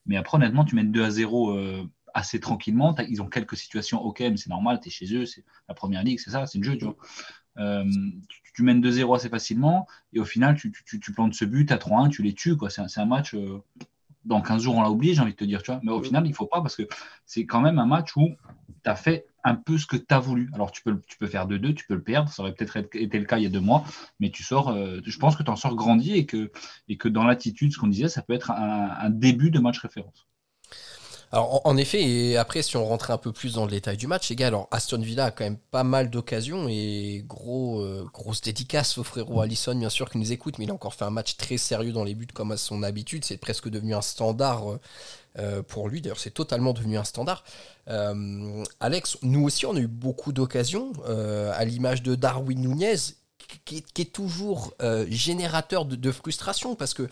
Mais 0.06 0.16
après, 0.16 0.36
honnêtement, 0.36 0.64
tu 0.64 0.74
mènes 0.74 0.92
2 0.92 1.02
à 1.02 1.10
0 1.10 1.56
euh, 1.56 1.90
assez 2.12 2.40
tranquillement. 2.40 2.94
Ils 3.08 3.22
ont 3.22 3.28
quelques 3.28 3.56
situations, 3.56 4.02
ok, 4.02 4.20
mais 4.20 4.36
c'est 4.36 4.50
normal, 4.50 4.80
tu 4.80 4.88
es 4.88 4.90
chez 4.90 5.14
eux, 5.14 5.24
c'est 5.24 5.44
la 5.68 5.74
première 5.74 6.02
ligue, 6.02 6.20
c'est 6.20 6.30
ça, 6.30 6.46
c'est 6.46 6.58
le 6.58 6.64
jeu, 6.64 6.76
tu 6.76 6.84
vois. 6.84 6.96
Euh, 7.58 7.84
tu, 8.54 8.62
mènes 8.62 8.80
2-0 8.80 9.14
assez 9.14 9.28
facilement 9.28 9.86
et 10.12 10.20
au 10.20 10.24
final, 10.24 10.56
tu, 10.56 10.72
tu, 10.72 11.12
plantes 11.12 11.34
ce 11.34 11.44
but 11.44 11.70
à 11.70 11.76
3-1, 11.76 12.10
tu 12.10 12.22
les 12.22 12.34
tues. 12.34 12.56
C'est 12.68 13.00
un, 13.00 13.06
match, 13.06 13.34
euh, 13.34 13.62
dans 14.24 14.40
15 14.40 14.62
jours, 14.62 14.76
on 14.76 14.82
l'a 14.82 14.90
oublié, 14.90 15.14
j'ai 15.14 15.20
envie 15.20 15.32
de 15.32 15.36
te 15.36 15.44
dire, 15.44 15.62
tu 15.62 15.70
vois. 15.70 15.80
Mais 15.82 15.92
au 15.92 16.02
final, 16.02 16.26
il 16.26 16.30
ne 16.30 16.34
faut 16.34 16.46
pas 16.46 16.60
parce 16.60 16.76
que 16.76 16.82
c'est 17.24 17.46
quand 17.46 17.60
même 17.60 17.78
un 17.78 17.86
match 17.86 18.16
où 18.16 18.28
tu 18.84 18.90
as 18.90 18.96
fait 18.96 19.26
un 19.44 19.54
peu 19.54 19.78
ce 19.78 19.86
que 19.86 19.96
tu 19.96 20.06
as 20.10 20.20
voulu. 20.20 20.50
Alors, 20.54 20.70
tu 20.70 20.82
peux, 20.82 21.00
tu 21.06 21.16
peux 21.18 21.26
faire 21.26 21.46
2-2, 21.48 21.74
tu 21.74 21.86
peux 21.86 21.94
le 21.94 22.02
perdre, 22.02 22.30
ça 22.30 22.42
aurait 22.42 22.54
peut-être 22.54 22.76
été 22.76 23.18
le 23.18 23.24
cas 23.24 23.38
il 23.38 23.44
y 23.44 23.46
a 23.46 23.50
deux 23.50 23.60
mois, 23.60 23.84
mais 24.20 24.30
tu 24.30 24.42
sors, 24.42 24.70
euh, 24.70 25.00
je 25.04 25.18
pense 25.18 25.36
que 25.36 25.42
tu 25.42 25.50
en 25.50 25.56
sors 25.56 25.74
grandi 25.74 26.14
et 26.14 26.26
que, 26.26 26.52
et 26.88 26.96
que 26.96 27.08
dans 27.08 27.24
l'attitude, 27.24 27.72
ce 27.72 27.78
qu'on 27.78 27.88
disait, 27.88 28.08
ça 28.08 28.22
peut 28.22 28.34
être 28.34 28.50
un, 28.50 29.10
début 29.10 29.50
de 29.50 29.58
match 29.58 29.78
référence. 29.78 30.26
Alors, 31.32 31.66
en, 31.66 31.76
effet, 31.78 32.02
et 32.02 32.36
après, 32.36 32.60
si 32.60 32.76
on 32.76 32.84
rentrait 32.84 33.14
un 33.14 33.18
peu 33.18 33.32
plus 33.32 33.54
dans 33.54 33.64
le 33.64 33.70
détail 33.70 33.96
du 33.96 34.06
match, 34.06 34.28
les 34.28 34.36
gars, 34.36 34.48
alors 34.48 34.68
Aston 34.70 35.00
Villa 35.00 35.26
a 35.26 35.30
quand 35.30 35.44
même 35.44 35.56
pas 35.70 35.82
mal 35.82 36.10
d'occasions 36.10 36.68
et 36.68 37.24
gros, 37.26 37.80
euh, 37.80 38.06
grosse 38.12 38.42
dédicace 38.42 38.98
au 38.98 39.02
frérot 39.02 39.40
Allison, 39.40 39.74
bien 39.74 39.88
sûr, 39.88 40.10
qui 40.10 40.18
nous 40.18 40.30
écoute, 40.30 40.58
mais 40.58 40.66
il 40.66 40.70
a 40.70 40.74
encore 40.74 40.92
fait 40.92 41.06
un 41.06 41.10
match 41.10 41.38
très 41.38 41.56
sérieux 41.56 41.92
dans 41.92 42.04
les 42.04 42.14
buts 42.14 42.26
comme 42.26 42.52
à 42.52 42.58
son 42.58 42.82
habitude. 42.82 43.24
C'est 43.24 43.38
presque 43.38 43.70
devenu 43.70 43.94
un 43.94 44.02
standard. 44.02 44.72
Euh, 44.72 44.80
euh, 45.38 45.62
pour 45.62 45.88
lui. 45.88 46.02
D'ailleurs, 46.02 46.18
c'est 46.18 46.30
totalement 46.30 46.74
devenu 46.74 46.98
un 46.98 47.04
standard. 47.04 47.42
Euh, 47.88 48.62
Alex, 48.80 49.16
nous 49.22 49.44
aussi, 49.44 49.64
on 49.64 49.74
a 49.74 49.80
eu 49.80 49.86
beaucoup 49.86 50.32
d'occasions, 50.32 50.92
euh, 51.06 51.50
à 51.54 51.64
l'image 51.64 52.02
de 52.02 52.14
Darwin 52.14 52.60
Nunez, 52.60 52.96
qui, 53.64 53.84
est 53.98 54.12
toujours 54.12 54.74
générateur 55.08 55.84
de, 55.84 56.12
frustration, 56.12 56.74
parce 56.74 56.94
que 56.94 57.08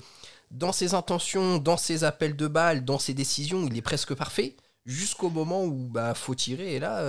dans 0.51 0.73
ses 0.73 0.95
intentions, 0.95 1.59
dans 1.59 1.77
ses 1.77 2.05
appels 2.05 2.37
de 2.37 2.47
balles, 2.47 2.85
dans 2.85 2.99
ses 2.99 3.15
décisions, 3.15 3.67
il 3.67 3.77
est 3.77 3.83
presque 3.83 4.15
parfait, 4.15 4.57
jusqu'au 4.85 5.31
moment 5.31 5.65
où 5.65 5.89
bah 5.89 6.15
faut 6.15 6.35
tirer, 6.35 6.75
et 6.75 6.79
là, 6.79 7.03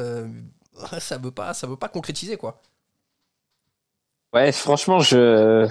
ça 1.00 1.18
veut 1.18 1.32
veut 1.34 1.78
pas 1.78 1.90
concrétiser, 1.90 2.38
quoi. 2.38 2.62
Ouais, 4.34 4.52
franchement, 4.52 5.00
je 5.00 5.68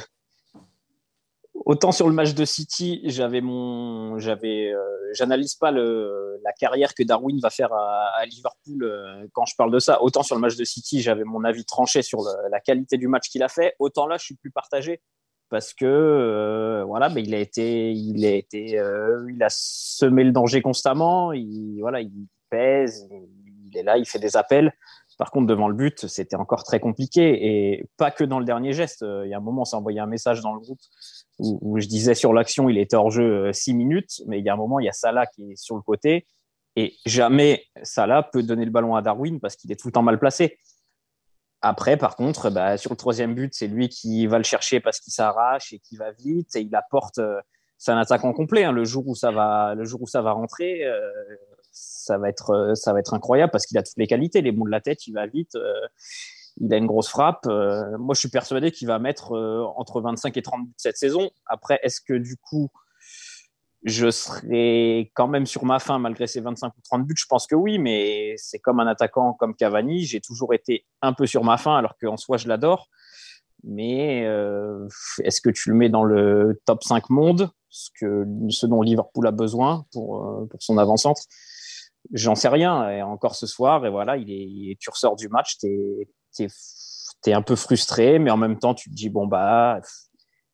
autant 1.65 1.93
sur 1.93 2.09
le 2.09 2.15
match 2.15 2.35
de 2.35 2.45
City, 2.45 3.01
j'avais 3.05 3.41
mon, 3.41 4.19
j'avais, 4.19 4.73
euh, 4.73 4.83
j'analyse 5.13 5.55
pas 5.55 5.71
la 5.71 6.53
carrière 6.59 6.95
que 6.95 7.03
Darwin 7.03 7.39
va 7.41 7.51
faire 7.51 7.73
à, 7.73 8.25
Liverpool 8.27 8.85
euh, 8.85 9.27
quand 9.33 9.45
je 9.47 9.55
parle 9.57 9.73
de 9.73 9.79
ça. 9.79 10.03
Autant 10.03 10.23
sur 10.23 10.35
le 10.35 10.41
match 10.41 10.57
de 10.57 10.65
City, 10.65 11.01
j'avais 11.01 11.25
mon 11.25 11.45
avis 11.45 11.65
tranché 11.65 12.03
sur 12.03 12.21
la 12.51 12.61
qualité 12.61 12.97
du 12.97 13.09
match 13.09 13.29
qu'il 13.29 13.43
a 13.43 13.49
fait. 13.49 13.75
Autant 13.79 14.07
là, 14.07 14.17
je 14.19 14.25
suis 14.25 14.37
plus 14.37 14.51
partagé 14.51 15.01
parce 15.49 15.75
que 15.75 15.85
euh, 15.85 16.85
voilà, 16.85 17.09
mais 17.09 17.23
il 17.23 17.35
a 17.35 17.39
été, 17.39 17.93
il 17.93 18.25
a 18.25 18.31
été, 18.31 18.81
il 19.29 19.43
a 19.43 19.49
semé 19.51 20.25
le 20.25 20.33
danger 20.33 20.63
constamment. 20.63 21.33
Il, 21.33 21.79
voilà, 21.81 22.01
il 22.01 22.27
pèse, 22.49 23.09
il 23.11 23.79
est 23.79 23.83
là, 23.83 23.99
il 23.99 24.07
fait 24.07 24.19
des 24.19 24.37
appels. 24.37 24.73
Par 25.21 25.31
contre, 25.31 25.49
devant 25.49 25.69
le 25.69 25.75
but, 25.75 26.07
c'était 26.07 26.37
encore 26.37 26.65
très 26.65 26.81
compliqué 26.81 27.47
et 27.47 27.85
pas 27.99 28.11
que 28.11 28.25
dans 28.25 28.39
le 28.39 28.47
dernier 28.47 28.73
geste. 28.73 29.03
Il 29.03 29.29
y 29.29 29.35
a 29.35 29.37
un 29.37 29.41
moment, 29.41 29.61
on 29.61 29.65
s'est 29.67 29.77
envoyé 29.77 30.01
un 30.01 30.07
message 30.07 30.41
dans 30.41 30.55
le 30.55 30.61
groupe 30.61 30.81
où, 31.39 31.79
je 31.79 31.87
disais 31.87 32.15
sur 32.15 32.33
l'action, 32.33 32.71
il 32.71 32.79
était 32.79 32.97
hors 32.97 33.11
jeu 33.11 33.53
6 33.53 33.75
minutes, 33.75 34.23
mais 34.27 34.39
il 34.39 34.47
y 34.47 34.49
a 34.49 34.55
un 34.55 34.57
moment, 34.57 34.81
il 34.81 34.87
y 34.87 34.89
a 34.89 34.93
Salah 34.93 35.27
qui 35.27 35.53
est 35.53 35.57
sur 35.57 35.77
le 35.77 35.83
côté 35.83 36.27
et 36.75 36.95
jamais 37.05 37.67
Salah 37.83 38.23
peut 38.23 38.43
donner 38.43 38.65
le 38.65 38.71
ballon 38.71 38.97
à 38.97 39.03
Darwin 39.03 39.41
parce 39.41 39.57
qu'il 39.57 39.71
est 39.71 39.77
tout 39.77 39.89
le 39.89 39.93
temps 39.93 40.01
mal 40.01 40.19
placé. 40.19 40.59
Après, 41.61 41.99
par 41.99 42.17
contre, 42.17 42.49
bah, 42.49 42.79
sur 42.79 42.91
le 42.91 42.97
troisième 42.97 43.35
but, 43.35 43.53
c'est 43.53 43.67
lui 43.67 43.91
qui 43.91 44.27
va 44.27 44.39
le 44.39 44.45
chercher 44.45 44.81
parce 44.81 45.01
qu'il 45.01 45.13
s'arrache 45.13 45.75
et 45.75 45.81
qui 45.81 45.97
va 45.99 46.13
vite 46.13 46.57
et 46.57 46.63
il 46.63 46.75
apporte. 46.75 47.19
Euh, 47.19 47.39
c'est 47.77 47.93
un 47.93 47.99
attaquant 47.99 48.33
complet. 48.33 48.65
Hein. 48.65 48.73
Le 48.73 48.85
jour 48.85 49.07
où 49.07 49.15
ça 49.15 49.31
va, 49.31 49.75
le 49.75 49.85
jour 49.85 50.01
où 50.01 50.07
ça 50.07 50.23
va 50.23 50.33
rentrer, 50.33 50.85
euh, 50.85 51.11
ça 51.71 52.19
va 52.19 52.29
être, 52.29 52.51
euh, 52.51 52.75
ça 52.75 52.93
va 52.93 53.01
être 53.01 53.15
incroyable 53.15 53.51
parce 53.51 53.67
qu'il 53.67 53.79
a 53.79 53.83
toutes 53.83 53.97
les 53.97 54.07
qualités, 54.07 54.43
les 54.43 54.53
bons 54.53 54.65
de 54.65 54.71
la 54.71 54.81
tête, 54.81 55.07
il 55.07 55.13
va 55.13 55.27
vite. 55.27 55.55
Euh, 55.55 55.73
il 56.61 56.73
a 56.75 56.77
une 56.77 56.87
grosse 56.87 57.09
frappe. 57.09 57.47
moi, 57.47 58.15
je 58.15 58.19
suis 58.19 58.29
persuadé 58.29 58.71
qu'il 58.71 58.87
va 58.89 58.99
mettre 58.99 59.33
entre 59.77 60.01
25 60.03 60.37
et 60.37 60.43
30 60.43 60.67
buts 60.67 60.75
cette 60.77 60.99
saison. 60.99 61.31
Après, 61.47 61.79
est-ce 61.83 62.01
que 62.03 62.13
du 62.13 62.37
coup, 62.37 62.71
je 63.85 64.11
serai 64.11 65.11
quand 65.15 65.29
même 65.29 65.47
sur 65.47 65.65
ma 65.65 65.79
fin 65.79 65.99
malgré 65.99 66.27
ces 66.27 66.41
25 66.41 66.69
ou 66.77 66.81
30 66.83 67.07
buts? 67.07 67.15
Je 67.17 67.25
pense 67.27 67.47
que 67.47 67.55
oui, 67.55 67.79
mais 67.79 68.35
c'est 68.37 68.59
comme 68.59 68.81
un 68.81 68.87
attaquant 68.87 69.33
comme 69.33 69.55
Cavani. 69.55 70.05
J'ai 70.05 70.21
toujours 70.21 70.53
été 70.53 70.85
un 71.01 71.15
peu 71.15 71.27
sur 71.27 71.45
ma 71.45 71.57
fin 71.57 71.77
alors 71.77 71.97
qu'en 71.99 72.17
soi, 72.19 72.37
je 72.37 72.49
l'adore. 72.49 72.89
Mais 73.65 74.27
euh, 74.27 74.87
est-ce 75.23 75.41
que 75.41 75.51
tu 75.51 75.71
le 75.71 75.77
mets 75.77 75.89
dans 75.89 76.05
le 76.05 76.61
top 76.65 76.83
5 76.83 77.11
monde, 77.11 77.51
ce, 77.69 77.91
que, 77.99 78.27
ce 78.49 78.67
dont 78.67 78.83
Liverpool 78.83 79.27
a 79.27 79.31
besoin 79.33 79.87
pour, 79.93 80.25
euh, 80.25 80.47
pour 80.47 80.63
son 80.63 80.79
avant-centre? 80.79 81.23
J'en 82.13 82.35
sais 82.35 82.49
rien. 82.49 83.05
Encore 83.05 83.35
ce 83.35 83.47
soir, 83.47 83.85
et 83.87 83.91
voilà, 83.91 84.17
il 84.17 84.31
est, 84.31 84.79
tu 84.81 84.91
ressors 84.91 85.17
du 85.17 85.29
match, 85.29 85.59
tu 85.59 86.09
es, 87.27 87.33
un 87.33 87.43
peu 87.43 87.57
frustré, 87.57 88.19
mais 88.19 88.31
en 88.31 88.37
même 88.37 88.59
temps, 88.59 88.75
tu 88.75 88.91
te 88.91 88.95
dis, 88.95 89.11
bon, 89.11 89.27
bah, 89.27 89.81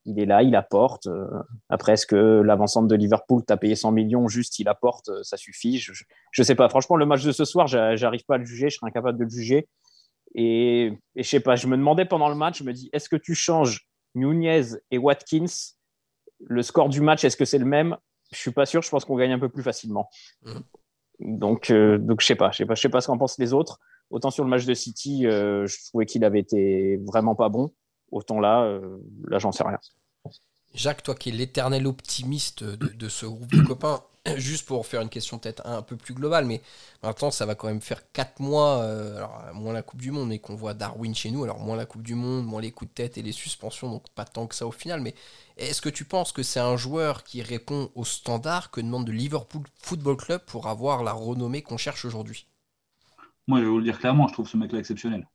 il 0.07 0.21
est 0.21 0.27
là, 0.27 0.43
il 0.43 0.55
apporte. 0.55 1.07
Euh, 1.07 1.27
après, 1.69 1.93
est-ce 1.93 2.07
que 2.07 2.17
l'avancante 2.17 2.89
de 2.89 2.95
Liverpool, 2.95 3.43
tu 3.47 3.53
as 3.53 3.57
payé 3.57 3.75
100 3.75 3.93
millions, 3.93 4.29
juste 4.29 4.59
il 4.59 4.69
apporte, 4.69 5.11
ça 5.23 5.37
suffit? 5.37 5.79
Je 5.79 5.93
ne 6.39 6.45
sais 6.45 6.55
pas. 6.55 6.69
Franchement, 6.69 6.97
le 6.97 7.07
match 7.07 7.25
de 7.25 7.33
ce 7.33 7.45
soir, 7.45 7.67
j'arrive 7.67 8.25
pas 8.25 8.37
à 8.37 8.39
le 8.39 8.45
juger, 8.45 8.71
je 8.71 8.77
serais 8.77 8.89
incapable 8.89 9.19
de 9.19 9.25
le 9.25 9.31
juger. 9.31 9.69
Et, 10.35 10.93
et 11.15 11.23
je 11.23 11.29
sais 11.29 11.41
pas, 11.41 11.57
je 11.57 11.67
me 11.67 11.77
demandais 11.77 12.05
pendant 12.05 12.29
le 12.29 12.35
match, 12.35 12.59
je 12.59 12.65
me 12.65 12.73
dis, 12.73 12.89
est-ce 12.93 13.09
que 13.09 13.17
tu 13.17 13.35
changes 13.35 13.89
Nunez 14.15 14.63
et 14.91 14.99
Watkins? 14.99 15.75
Le 16.41 16.63
score 16.63 16.89
du 16.89 17.01
match, 17.01 17.25
est-ce 17.25 17.37
que 17.37 17.45
c'est 17.45 17.59
le 17.59 17.65
même? 17.65 17.97
Je 18.33 18.39
suis 18.39 18.51
pas 18.51 18.67
sûr, 18.67 18.83
je 18.83 18.91
pense 18.91 19.05
qu'on 19.05 19.17
gagne 19.17 19.33
un 19.33 19.39
peu 19.39 19.49
plus 19.49 19.63
facilement. 19.63 20.09
Donc, 21.21 21.71
euh, 21.71 21.99
donc 21.99 22.21
je 22.21 22.27
sais 22.27 22.35
pas, 22.35 22.51
je 22.51 22.59
sais 22.59 22.67
pas, 22.67 22.75
je 22.75 22.81
sais 22.81 22.89
pas 22.89 23.01
ce 23.01 23.07
qu'en 23.07 23.19
pensent 23.19 23.39
les 23.39 23.53
autres. 23.53 23.79
Autant 24.11 24.31
sur 24.31 24.45
le 24.45 24.51
match 24.51 24.67
de 24.67 24.75
City, 24.75 25.27
euh, 25.27 25.67
je 25.67 25.77
trouvais 25.89 26.07
qu'il 26.07 26.25
avait 26.25 26.41
été 26.41 26.99
vraiment 27.07 27.35
pas 27.35 27.49
bon. 27.49 27.73
Autant 28.13 28.39
là, 28.39 28.63
euh, 28.63 28.99
là, 29.27 29.39
j'en 29.39 29.53
sais 29.53 29.65
rien. 29.65 29.79
Jacques, 30.75 31.03
toi 31.03 31.15
qui 31.15 31.31
es 31.31 31.33
l'éternel 31.33 31.87
optimiste 31.87 32.63
de, 32.63 32.89
de, 32.89 33.09
ce 33.09 33.25
groupe 33.27 33.51
de 33.51 33.63
copains, 33.63 34.03
juste 34.37 34.67
pour 34.67 34.87
faire 34.87 35.01
une 35.01 35.09
question 35.09 35.39
peut-être 35.39 35.67
un, 35.67 35.83
peu 35.83 35.97
plus 35.97 36.15
globale, 36.15 36.45
mais 36.45 36.61
maintenant 37.03 37.31
ça 37.31 37.47
va 37.47 37.55
quand 37.55 37.69
même 37.69 37.81
faire 37.81 38.03
4 38.13 38.41
mois, 38.41 38.83
euh, 38.83 39.17
alors 39.17 39.43
moins 39.55 39.73
la 39.73 39.83
Coupe 39.83 40.01
du 40.01 40.11
Monde, 40.11 40.33
et 40.33 40.39
qu'on 40.39 40.55
voit 40.55 40.75
Darwin 40.75 41.15
chez 41.15 41.31
nous, 41.31 41.45
alors 41.45 41.61
moins 41.61 41.77
la 41.77 41.87
Coupe 41.87 42.03
du 42.03 42.15
Monde, 42.15 42.45
moins 42.45 42.61
les 42.61 42.73
coups 42.73 42.91
de 42.91 42.95
tête 42.95 43.19
et 43.19 43.23
les 43.23 43.33
suspensions, 43.33 43.91
donc 43.91 44.09
pas 44.15 44.25
tant 44.25 44.47
que 44.47 44.55
ça 44.55 44.67
au 44.67 44.71
final, 44.71 45.01
mais 45.01 45.15
est-ce 45.57 45.81
que 45.81 45.89
tu 45.89 46.05
penses 46.05 46.33
que 46.33 46.43
c'est 46.43 46.61
un 46.61 46.77
joueur 46.77 47.25
qui 47.25 47.43
répond 47.43 47.91
aux 47.95 48.05
standards 48.05 48.71
que 48.71 48.81
demande 48.81 49.09
le 49.09 49.15
Liverpool 49.15 49.63
Football 49.83 50.17
Club 50.17 50.43
pour 50.47 50.67
avoir 50.67 51.03
la 51.05 51.13
renommée 51.13 51.63
qu'on 51.63 51.79
cherche 51.79 52.05
aujourd'hui? 52.05 52.47
Moi 53.47 53.61
je 53.61 53.65
vais 53.65 53.71
vous 53.71 53.79
le 53.79 53.85
dire 53.85 53.99
clairement, 53.99 54.29
je 54.29 54.33
trouve 54.33 54.49
ce 54.49 54.57
mec-là 54.57 54.79
exceptionnel. 54.79 55.27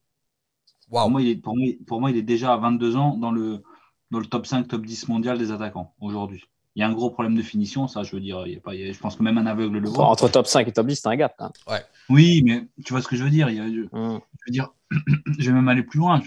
Pour, 0.90 1.10
moi, 1.10 1.22
il 1.22 1.30
est, 1.30 1.36
pour, 1.38 1.56
pour 1.88 2.02
moi 2.02 2.12
il 2.12 2.18
est 2.18 2.22
déjà 2.22 2.52
à 2.52 2.58
22 2.58 2.98
ans 2.98 3.16
dans 3.16 3.32
le, 3.32 3.64
dans 4.12 4.20
le 4.20 4.25
top 4.25 4.46
5, 4.46 4.68
top 4.68 4.86
10 4.86 5.08
mondial 5.08 5.38
des 5.38 5.51
attaquants 5.51 5.94
aujourd'hui 6.00 6.44
il 6.75 6.80
y 6.80 6.84
a 6.84 6.88
un 6.88 6.94
gros 6.94 7.10
problème 7.10 7.36
de 7.36 7.41
finition, 7.41 7.88
ça, 7.88 8.03
je 8.03 8.15
veux 8.15 8.22
dire. 8.22 8.44
Il 8.48 8.53
y 8.53 8.58
a 8.58 8.60
pas, 8.62 8.74
je 8.74 8.98
pense 8.98 9.18
que 9.18 9.24
même 9.24 9.38
un 9.38 9.46
aveugle 9.46 9.80
le 9.80 9.89
voit. 9.89 10.06
Entre 10.06 10.30
top 10.30 10.48
5 10.48 10.68
et 10.68 10.72
top 10.72 10.88
10, 10.88 10.96
c'est 10.96 11.08
un 11.08 11.15
gap. 11.15 11.36
Hein. 11.39 11.51
Ouais. 11.68 11.84
Oui, 12.10 12.41
mais 12.46 12.68
tu 12.86 12.94
vois 12.94 13.01
ce 13.01 13.08
que 13.08 13.15
je 13.15 13.24
veux 13.24 13.30
dire. 13.30 13.50
je, 13.50 13.82
mmh. 13.91 14.20
veux 14.48 14.51
dire, 14.51 14.70
je 15.38 15.48
vais 15.48 15.53
même 15.53 15.68
aller 15.68 15.84
plus 15.84 16.00
loin. 16.00 16.22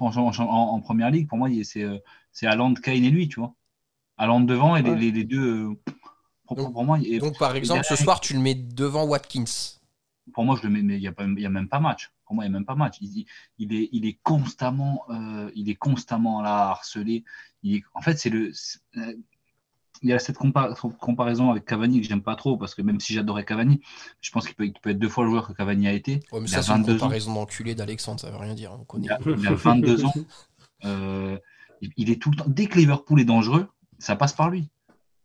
en, 0.00 0.80
première 0.80 1.10
ligue, 1.10 1.28
pour 1.28 1.38
moi, 1.38 1.48
c'est 1.62 2.46
Haaland, 2.46 2.74
Kane 2.74 3.04
et 3.04 3.10
lui, 3.10 3.28
tu 3.28 3.38
vois. 3.38 3.54
Haaland 4.16 4.40
devant 4.40 4.74
et 4.74 4.82
les, 4.82 5.24
deux. 5.24 5.70
Euh, 5.70 5.74
pour, 6.46 6.56
donc, 6.56 6.74
moi, 6.74 6.98
donc, 7.20 7.38
par 7.38 7.54
exemple, 7.54 7.84
ce 7.84 7.94
soir, 7.94 8.20
tu 8.20 8.34
le 8.34 8.40
mets 8.40 8.56
devant 8.56 9.04
Watkins. 9.04 9.78
Pour 10.32 10.44
moi, 10.44 10.58
je 10.60 10.66
le 10.66 10.72
mets, 10.72 10.82
mais 10.82 10.96
il 10.96 11.00
n'y 11.00 11.06
a, 11.06 11.12
a, 11.16 11.50
même 11.50 11.68
pas 11.68 11.78
match. 11.78 12.10
Pour 12.28 12.34
moi, 12.34 12.44
il 12.44 12.50
n'y 12.50 12.54
a 12.54 12.58
même 12.58 12.66
pas 12.66 12.74
match. 12.74 12.98
Il, 13.00 13.24
il, 13.58 13.74
est, 13.74 13.88
il 13.90 14.04
est 14.04 14.18
constamment, 14.22 15.04
euh, 15.08 15.50
il 15.54 15.70
est 15.70 15.76
constamment 15.76 16.42
là, 16.42 16.68
harcelé. 16.68 17.24
Il 17.62 17.76
est, 17.76 17.82
en 17.94 18.02
fait, 18.02 18.18
c'est 18.18 18.28
le 18.28 18.52
il 20.02 20.10
y 20.10 20.12
a 20.12 20.18
cette 20.18 20.36
comparaison 20.36 21.50
avec 21.50 21.64
Cavani 21.64 22.00
que 22.00 22.06
j'aime 22.06 22.22
pas 22.22 22.36
trop 22.36 22.56
parce 22.56 22.74
que 22.74 22.82
même 22.82 23.00
si 23.00 23.14
j'adorais 23.14 23.44
Cavani, 23.44 23.80
je 24.20 24.30
pense 24.30 24.46
qu'il 24.46 24.54
peut, 24.54 24.90
être 24.90 24.98
deux 24.98 25.08
fois 25.08 25.24
le 25.24 25.30
joueur 25.30 25.48
que 25.48 25.54
Cavani 25.54 25.88
a 25.88 25.92
été. 25.92 26.20
Ouais, 26.30 26.40
mais 26.40 26.46
ça, 26.46 26.62
c'est 26.62 26.72
une 26.72 26.84
comparaison 26.84 27.34
d'enculé 27.34 27.74
d'Alexandre, 27.74 28.20
ça 28.20 28.30
veut 28.30 28.36
rien 28.36 28.54
dire. 28.54 28.76
On 28.78 28.84
connaît. 28.84 29.08
Il, 29.26 29.48
a, 29.48 29.54
22 29.54 30.04
ans. 30.04 30.12
Euh, 30.84 31.36
il 31.96 32.08
est 32.08 32.22
tout 32.22 32.30
le 32.30 32.36
temps. 32.36 32.44
Dès 32.46 32.66
que 32.66 32.78
Liverpool 32.78 33.20
est 33.20 33.24
dangereux, 33.24 33.66
ça 33.98 34.14
passe 34.14 34.32
par 34.32 34.48
lui. 34.48 34.70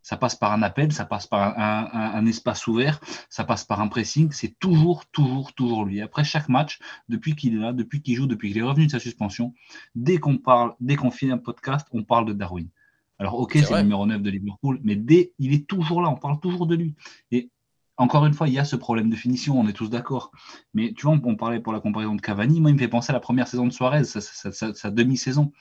Ça 0.04 0.18
passe 0.18 0.36
par 0.36 0.52
un 0.52 0.62
appel, 0.62 0.92
ça 0.92 1.06
passe 1.06 1.26
par 1.28 1.58
un, 1.58 2.26
espace 2.26 2.68
ouvert, 2.68 3.00
ça 3.30 3.44
passe 3.44 3.64
par 3.64 3.82
un 3.82 3.88
pressing. 3.88 4.32
C'est 4.32 4.60
toujours, 4.60 5.06
toujours, 5.08 5.54
toujours 5.54 5.86
lui. 5.86 6.02
Après 6.02 6.24
chaque 6.24 6.50
match, 6.50 6.80
depuis 7.10 7.36
qu'il 7.36 7.56
est 7.56 7.60
là, 7.60 7.74
depuis 7.74 8.02
qu'il 8.02 8.16
joue, 8.16 8.28
depuis 8.28 8.50
qu'il 8.50 8.60
est 8.60 8.64
revenu 8.64 8.88
de 8.88 8.92
sa 8.92 9.00
suspension, 9.00 9.54
dès 9.96 10.18
qu'on 10.18 10.38
parle, 10.38 10.74
dès 10.80 10.98
qu'on 10.98 11.10
finit 11.10 11.32
un 11.32 11.38
podcast, 11.38 11.88
on 11.92 12.04
parle 12.04 12.26
de 12.26 12.34
Darwin. 12.34 12.68
Alors, 13.20 13.40
ok, 13.40 13.54
c'est 13.54 13.72
le 13.72 13.84
numéro 13.84 14.06
9 14.06 14.22
de 14.22 14.30
Liverpool, 14.30 14.80
mais 14.84 14.96
dès, 14.96 15.34
il 15.40 15.54
est 15.54 15.66
toujours 15.68 16.02
là, 16.02 16.10
on 16.10 16.18
parle 16.18 16.40
toujours 16.40 16.68
de 16.68 16.76
lui. 16.76 16.96
Et 17.32 17.50
encore 17.98 18.26
une 18.26 18.34
fois, 18.34 18.48
il 18.48 18.54
y 18.54 18.60
a 18.60 18.66
ce 18.66 18.76
problème 18.76 19.10
de 19.10 19.16
finition, 19.16 19.60
on 19.60 19.68
est 19.68 19.74
tous 19.74 19.90
d'accord. 19.90 20.32
Mais 20.74 20.94
tu 20.94 21.06
vois, 21.06 21.20
on, 21.24 21.36
parlait 21.36 21.60
pour 21.60 21.74
la 21.74 21.80
comparaison 21.80 22.16
de 22.16 22.22
Cavani, 22.22 22.60
moi, 22.60 22.72
il 22.72 22.74
me 22.74 22.80
fait 22.80 22.88
penser 22.88 23.12
à 23.12 23.14
la 23.14 23.20
première 23.20 23.48
saison 23.48 23.68
de 23.68 23.72
Suarez, 23.72 24.04
sa, 24.04 24.92
demi-saison. 24.92 25.52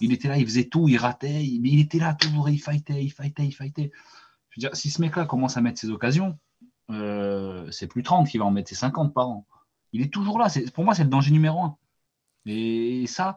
Il 0.00 0.12
était 0.12 0.28
là, 0.28 0.38
il 0.38 0.44
faisait 0.44 0.64
tout, 0.64 0.88
il 0.88 0.96
ratait, 0.96 1.58
mais 1.60 1.70
il 1.70 1.80
était 1.80 1.98
là 1.98 2.14
toujours, 2.14 2.48
il 2.48 2.58
fightait, 2.58 3.02
il 3.02 3.10
fightait, 3.10 3.44
il 3.44 3.52
fightait. 3.52 3.90
Je 4.50 4.60
veux 4.60 4.68
dire, 4.68 4.76
si 4.76 4.90
ce 4.90 5.00
mec-là 5.00 5.26
commence 5.26 5.56
à 5.56 5.60
mettre 5.60 5.80
ses 5.80 5.90
occasions, 5.90 6.38
euh, 6.90 7.70
c'est 7.70 7.86
plus 7.86 8.02
30 8.02 8.28
qu'il 8.28 8.40
va 8.40 8.46
en 8.46 8.50
mettre, 8.50 8.68
c'est 8.68 8.76
50 8.76 9.12
par 9.12 9.28
an. 9.28 9.46
Il 9.92 10.02
est 10.02 10.12
toujours 10.12 10.38
là, 10.38 10.46
pour 10.74 10.84
moi, 10.84 10.94
c'est 10.94 11.04
le 11.04 11.10
danger 11.10 11.32
numéro 11.32 11.60
un. 11.60 11.76
Et 12.46 13.06
ça, 13.06 13.36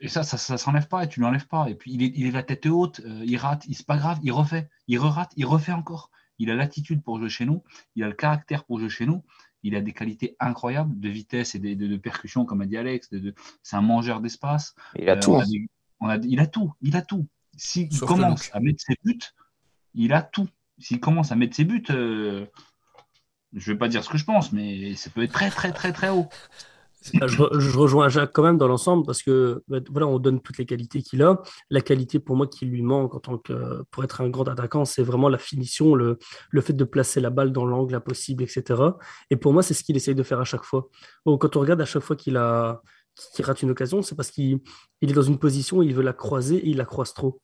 et 0.00 0.08
ça, 0.08 0.22
ça, 0.24 0.58
s'enlève 0.58 0.88
pas 0.88 1.04
et 1.04 1.08
tu 1.08 1.20
l'enlèves 1.20 1.46
pas. 1.46 1.68
Et 1.70 1.74
puis 1.74 1.92
il 1.92 2.02
est, 2.02 2.12
il 2.16 2.26
est 2.26 2.30
la 2.30 2.42
tête 2.42 2.66
haute, 2.66 3.00
euh, 3.00 3.22
il 3.24 3.36
rate, 3.36 3.64
c'est 3.70 3.86
pas 3.86 3.96
grave, 3.96 4.18
il 4.22 4.32
refait, 4.32 4.68
il 4.88 4.98
re-rate, 4.98 5.32
il 5.36 5.46
refait 5.46 5.72
encore. 5.72 6.10
Il 6.38 6.50
a 6.50 6.54
l'attitude 6.54 7.02
pour 7.02 7.18
jouer 7.18 7.28
chez 7.28 7.46
nous, 7.46 7.62
il 7.96 8.04
a 8.04 8.08
le 8.08 8.14
caractère 8.14 8.64
pour 8.64 8.78
jouer 8.78 8.88
chez 8.88 9.06
nous, 9.06 9.22
il 9.64 9.74
a 9.74 9.80
des 9.80 9.92
qualités 9.92 10.36
incroyables 10.40 11.00
de 11.00 11.08
vitesse 11.08 11.54
et 11.54 11.58
de, 11.58 11.74
de, 11.74 11.96
percussion, 11.96 12.44
comme 12.44 12.60
a 12.60 12.66
dit 12.66 12.76
Alex. 12.76 13.10
De, 13.10 13.34
c'est 13.62 13.76
un 13.76 13.82
mangeur 13.82 14.20
d'espace. 14.20 14.74
Il 14.96 15.08
a 15.08 15.14
euh, 15.14 15.20
tout. 15.20 15.40
On 16.00 16.08
a, 16.08 16.18
il 16.18 16.38
a 16.38 16.46
tout, 16.46 16.72
il 16.82 16.96
a 16.96 17.02
tout. 17.02 17.26
S'il 17.56 17.88
commence 18.00 18.50
à 18.52 18.60
mettre 18.60 18.82
ses 18.84 18.96
buts, 19.02 19.20
il 19.94 20.12
a 20.12 20.22
tout. 20.22 20.48
S'il 20.78 21.00
commence 21.00 21.32
à 21.32 21.36
mettre 21.36 21.56
ses 21.56 21.64
buts, 21.64 21.84
euh, 21.90 22.46
je 23.54 23.72
vais 23.72 23.78
pas 23.78 23.88
dire 23.88 24.04
ce 24.04 24.10
que 24.10 24.18
je 24.18 24.24
pense, 24.24 24.52
mais 24.52 24.94
ça 24.96 25.08
peut 25.08 25.22
être 25.22 25.32
très, 25.32 25.50
très, 25.50 25.72
très, 25.72 25.92
très 25.92 26.10
haut. 26.10 26.28
Je, 27.12 27.76
rejoins 27.76 28.08
Jacques 28.08 28.32
quand 28.32 28.42
même 28.42 28.56
dans 28.56 28.66
l'ensemble 28.66 29.04
parce 29.04 29.22
que 29.22 29.62
bah, 29.68 29.78
voilà, 29.90 30.06
on 30.06 30.18
donne 30.18 30.40
toutes 30.40 30.58
les 30.58 30.66
qualités 30.66 31.02
qu'il 31.02 31.22
a. 31.22 31.42
La 31.70 31.80
qualité 31.80 32.18
pour 32.18 32.36
moi 32.36 32.46
qui 32.46 32.64
lui 32.64 32.82
manque 32.82 33.14
en 33.14 33.20
tant 33.20 33.38
que 33.38 33.82
pour 33.90 34.04
être 34.04 34.22
un 34.22 34.28
grand 34.28 34.48
attaquant, 34.48 34.84
c'est 34.84 35.02
vraiment 35.02 35.28
la 35.28 35.38
finition, 35.38 35.94
le, 35.94 36.18
le 36.50 36.60
fait 36.60 36.72
de 36.72 36.84
placer 36.84 37.20
la 37.20 37.30
balle 37.30 37.52
dans 37.52 37.66
l'angle 37.66 38.00
possible, 38.00 38.42
etc. 38.42 38.82
Et 39.30 39.36
pour 39.36 39.52
moi, 39.52 39.62
c'est 39.62 39.74
ce 39.74 39.84
qu'il 39.84 39.96
essaye 39.96 40.14
de 40.14 40.22
faire 40.22 40.40
à 40.40 40.44
chaque 40.44 40.64
fois. 40.64 40.88
Donc, 41.26 41.42
quand 41.42 41.56
on 41.56 41.60
regarde 41.60 41.80
à 41.80 41.86
chaque 41.86 42.02
fois 42.02 42.16
qu'il 42.16 42.36
a 42.36 42.80
qu'il 43.34 43.44
rate 43.44 43.62
une 43.62 43.70
occasion, 43.70 44.02
c'est 44.02 44.16
parce 44.16 44.30
qu'il 44.30 44.60
il 45.00 45.10
est 45.10 45.14
dans 45.14 45.22
une 45.22 45.38
position 45.38 45.78
où 45.78 45.82
il 45.82 45.94
veut 45.94 46.02
la 46.02 46.12
croiser 46.12 46.56
et 46.56 46.68
il 46.68 46.78
la 46.78 46.84
croise 46.84 47.14
trop. 47.14 47.40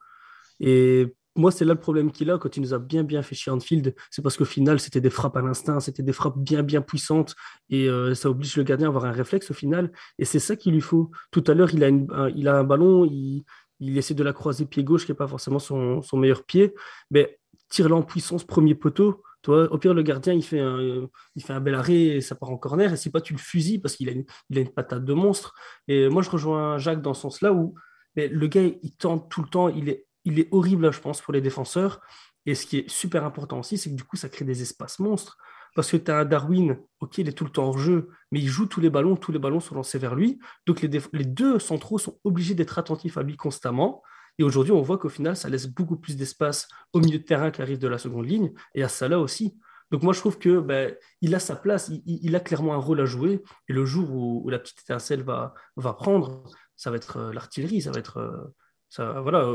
Et 0.58 1.14
moi, 1.36 1.52
c'est 1.52 1.64
là 1.64 1.74
le 1.74 1.80
problème 1.80 2.10
qu'il 2.10 2.30
a 2.30 2.38
quand 2.38 2.56
il 2.56 2.60
nous 2.60 2.74
a 2.74 2.78
bien 2.78 3.04
bien 3.04 3.22
fait 3.22 3.34
chier 3.34 3.52
Anfield. 3.52 3.94
C'est 4.10 4.22
parce 4.22 4.36
qu'au 4.36 4.44
final, 4.44 4.80
c'était 4.80 5.00
des 5.00 5.10
frappes 5.10 5.36
à 5.36 5.42
l'instinct, 5.42 5.80
c'était 5.80 6.02
des 6.02 6.12
frappes 6.12 6.38
bien 6.38 6.62
bien 6.62 6.82
puissantes 6.82 7.36
et 7.68 7.88
euh, 7.88 8.14
ça 8.14 8.30
oblige 8.30 8.56
le 8.56 8.64
gardien 8.64 8.88
à 8.88 8.90
avoir 8.90 9.04
un 9.04 9.12
réflexe 9.12 9.50
au 9.50 9.54
final. 9.54 9.92
Et 10.18 10.24
c'est 10.24 10.40
ça 10.40 10.56
qu'il 10.56 10.72
lui 10.72 10.80
faut. 10.80 11.10
Tout 11.30 11.44
à 11.46 11.54
l'heure, 11.54 11.72
il, 11.72 11.84
a 11.84 11.88
un, 11.88 12.28
il 12.30 12.48
a 12.48 12.58
un 12.58 12.64
ballon, 12.64 13.04
il, 13.04 13.44
essaie 13.80 14.14
de 14.14 14.24
la 14.24 14.32
croiser 14.32 14.66
pied 14.66 14.84
gauche, 14.84 15.06
qui 15.06 15.12
n'est 15.12 15.16
pas 15.16 15.28
forcément 15.28 15.58
son, 15.58 16.02
meilleur 16.14 16.44
pied. 16.44 16.74
Mais 17.10 17.38
tire-la 17.68 17.96
en 17.96 18.02
puissance, 18.02 18.44
premier 18.44 18.74
poteau. 18.74 19.22
Toi, 19.42 19.72
au 19.72 19.78
pire, 19.78 19.94
le 19.94 20.02
gardien, 20.02 20.34
il 20.34 20.42
fait 20.42 20.60
un, 20.60 21.08
il 21.34 21.42
fait 21.42 21.52
un 21.54 21.60
bel 21.60 21.74
arrêt 21.74 21.94
et 21.94 22.20
ça 22.20 22.34
part 22.34 22.50
en 22.50 22.58
corner. 22.58 22.92
Et 22.92 22.96
c'est 22.96 23.10
pas 23.10 23.20
tu 23.20 23.32
le 23.32 23.38
fusilles 23.38 23.78
parce 23.78 23.96
qu'il 23.96 24.08
a, 24.08 24.12
une, 24.12 24.24
il 24.50 24.58
a 24.58 24.60
une 24.62 24.72
patate 24.72 25.04
de 25.04 25.12
monstre. 25.14 25.54
Et 25.88 26.08
moi, 26.08 26.22
je 26.22 26.30
rejoins 26.30 26.76
Jacques 26.78 27.02
dans 27.02 27.14
ce 27.14 27.22
sens-là 27.22 27.52
où 27.52 27.74
mais 28.16 28.28
le 28.28 28.46
gars, 28.48 28.62
il 28.82 28.96
tente 28.96 29.30
tout 29.30 29.42
le 29.42 29.48
temps, 29.48 29.68
il 29.68 29.88
est 29.88 30.06
il 30.24 30.38
est 30.38 30.48
horrible, 30.52 30.92
je 30.92 31.00
pense, 31.00 31.20
pour 31.20 31.32
les 31.32 31.40
défenseurs. 31.40 32.00
Et 32.46 32.54
ce 32.54 32.66
qui 32.66 32.78
est 32.78 32.88
super 32.88 33.24
important 33.24 33.60
aussi, 33.60 33.78
c'est 33.78 33.90
que 33.90 33.96
du 33.96 34.04
coup, 34.04 34.16
ça 34.16 34.28
crée 34.28 34.44
des 34.44 34.62
espaces 34.62 34.98
monstres. 34.98 35.36
Parce 35.74 35.90
que 35.90 35.96
tu 35.96 36.10
as 36.10 36.18
un 36.18 36.24
Darwin, 36.24 36.78
ok, 37.00 37.18
il 37.18 37.28
est 37.28 37.32
tout 37.32 37.44
le 37.44 37.50
temps 37.50 37.68
en 37.68 37.76
jeu, 37.76 38.10
mais 38.32 38.40
il 38.40 38.48
joue 38.48 38.66
tous 38.66 38.80
les 38.80 38.90
ballons, 38.90 39.16
tous 39.16 39.30
les 39.30 39.38
ballons 39.38 39.60
sont 39.60 39.74
lancés 39.74 39.98
vers 39.98 40.14
lui. 40.14 40.40
Donc 40.66 40.80
les, 40.80 40.88
deux 41.24 41.58
centraux 41.58 41.98
sont 41.98 42.18
obligés 42.24 42.54
d'être 42.54 42.78
attentifs 42.78 43.16
à 43.16 43.22
lui 43.22 43.36
constamment. 43.36 44.02
Et 44.38 44.42
aujourd'hui, 44.42 44.72
on 44.72 44.82
voit 44.82 44.98
qu'au 44.98 45.08
final, 45.08 45.36
ça 45.36 45.48
laisse 45.48 45.68
beaucoup 45.68 45.96
plus 45.96 46.16
d'espace 46.16 46.66
au 46.92 47.00
milieu 47.00 47.18
de 47.18 47.24
terrain 47.24 47.50
qui 47.50 47.62
arrive 47.62 47.78
de 47.78 47.88
la 47.88 47.98
seconde 47.98 48.26
ligne 48.26 48.52
et 48.74 48.82
à 48.82 48.88
Salah 48.88 49.20
aussi. 49.20 49.58
Donc 49.90 50.02
moi, 50.02 50.12
je 50.12 50.20
trouve 50.20 50.38
que 50.38 50.60
ben, 50.60 50.94
il 51.20 51.34
a 51.34 51.40
sa 51.40 51.56
place, 51.56 51.90
il, 52.06 52.36
a 52.36 52.40
clairement 52.40 52.74
un 52.74 52.78
rôle 52.78 53.00
à 53.00 53.06
jouer. 53.06 53.42
Et 53.68 53.72
le 53.72 53.84
jour 53.84 54.10
où, 54.12 54.48
la 54.48 54.58
petite 54.58 54.80
étincelle 54.80 55.22
va, 55.22 55.54
va 55.76 55.92
prendre, 55.92 56.44
ça 56.76 56.90
va 56.90 56.96
être 56.96 57.16
euh, 57.16 57.32
l'artillerie, 57.32 57.82
ça 57.82 57.90
va 57.90 57.98
être, 57.98 58.18
euh, 58.18 58.54
voilà, 58.98 59.48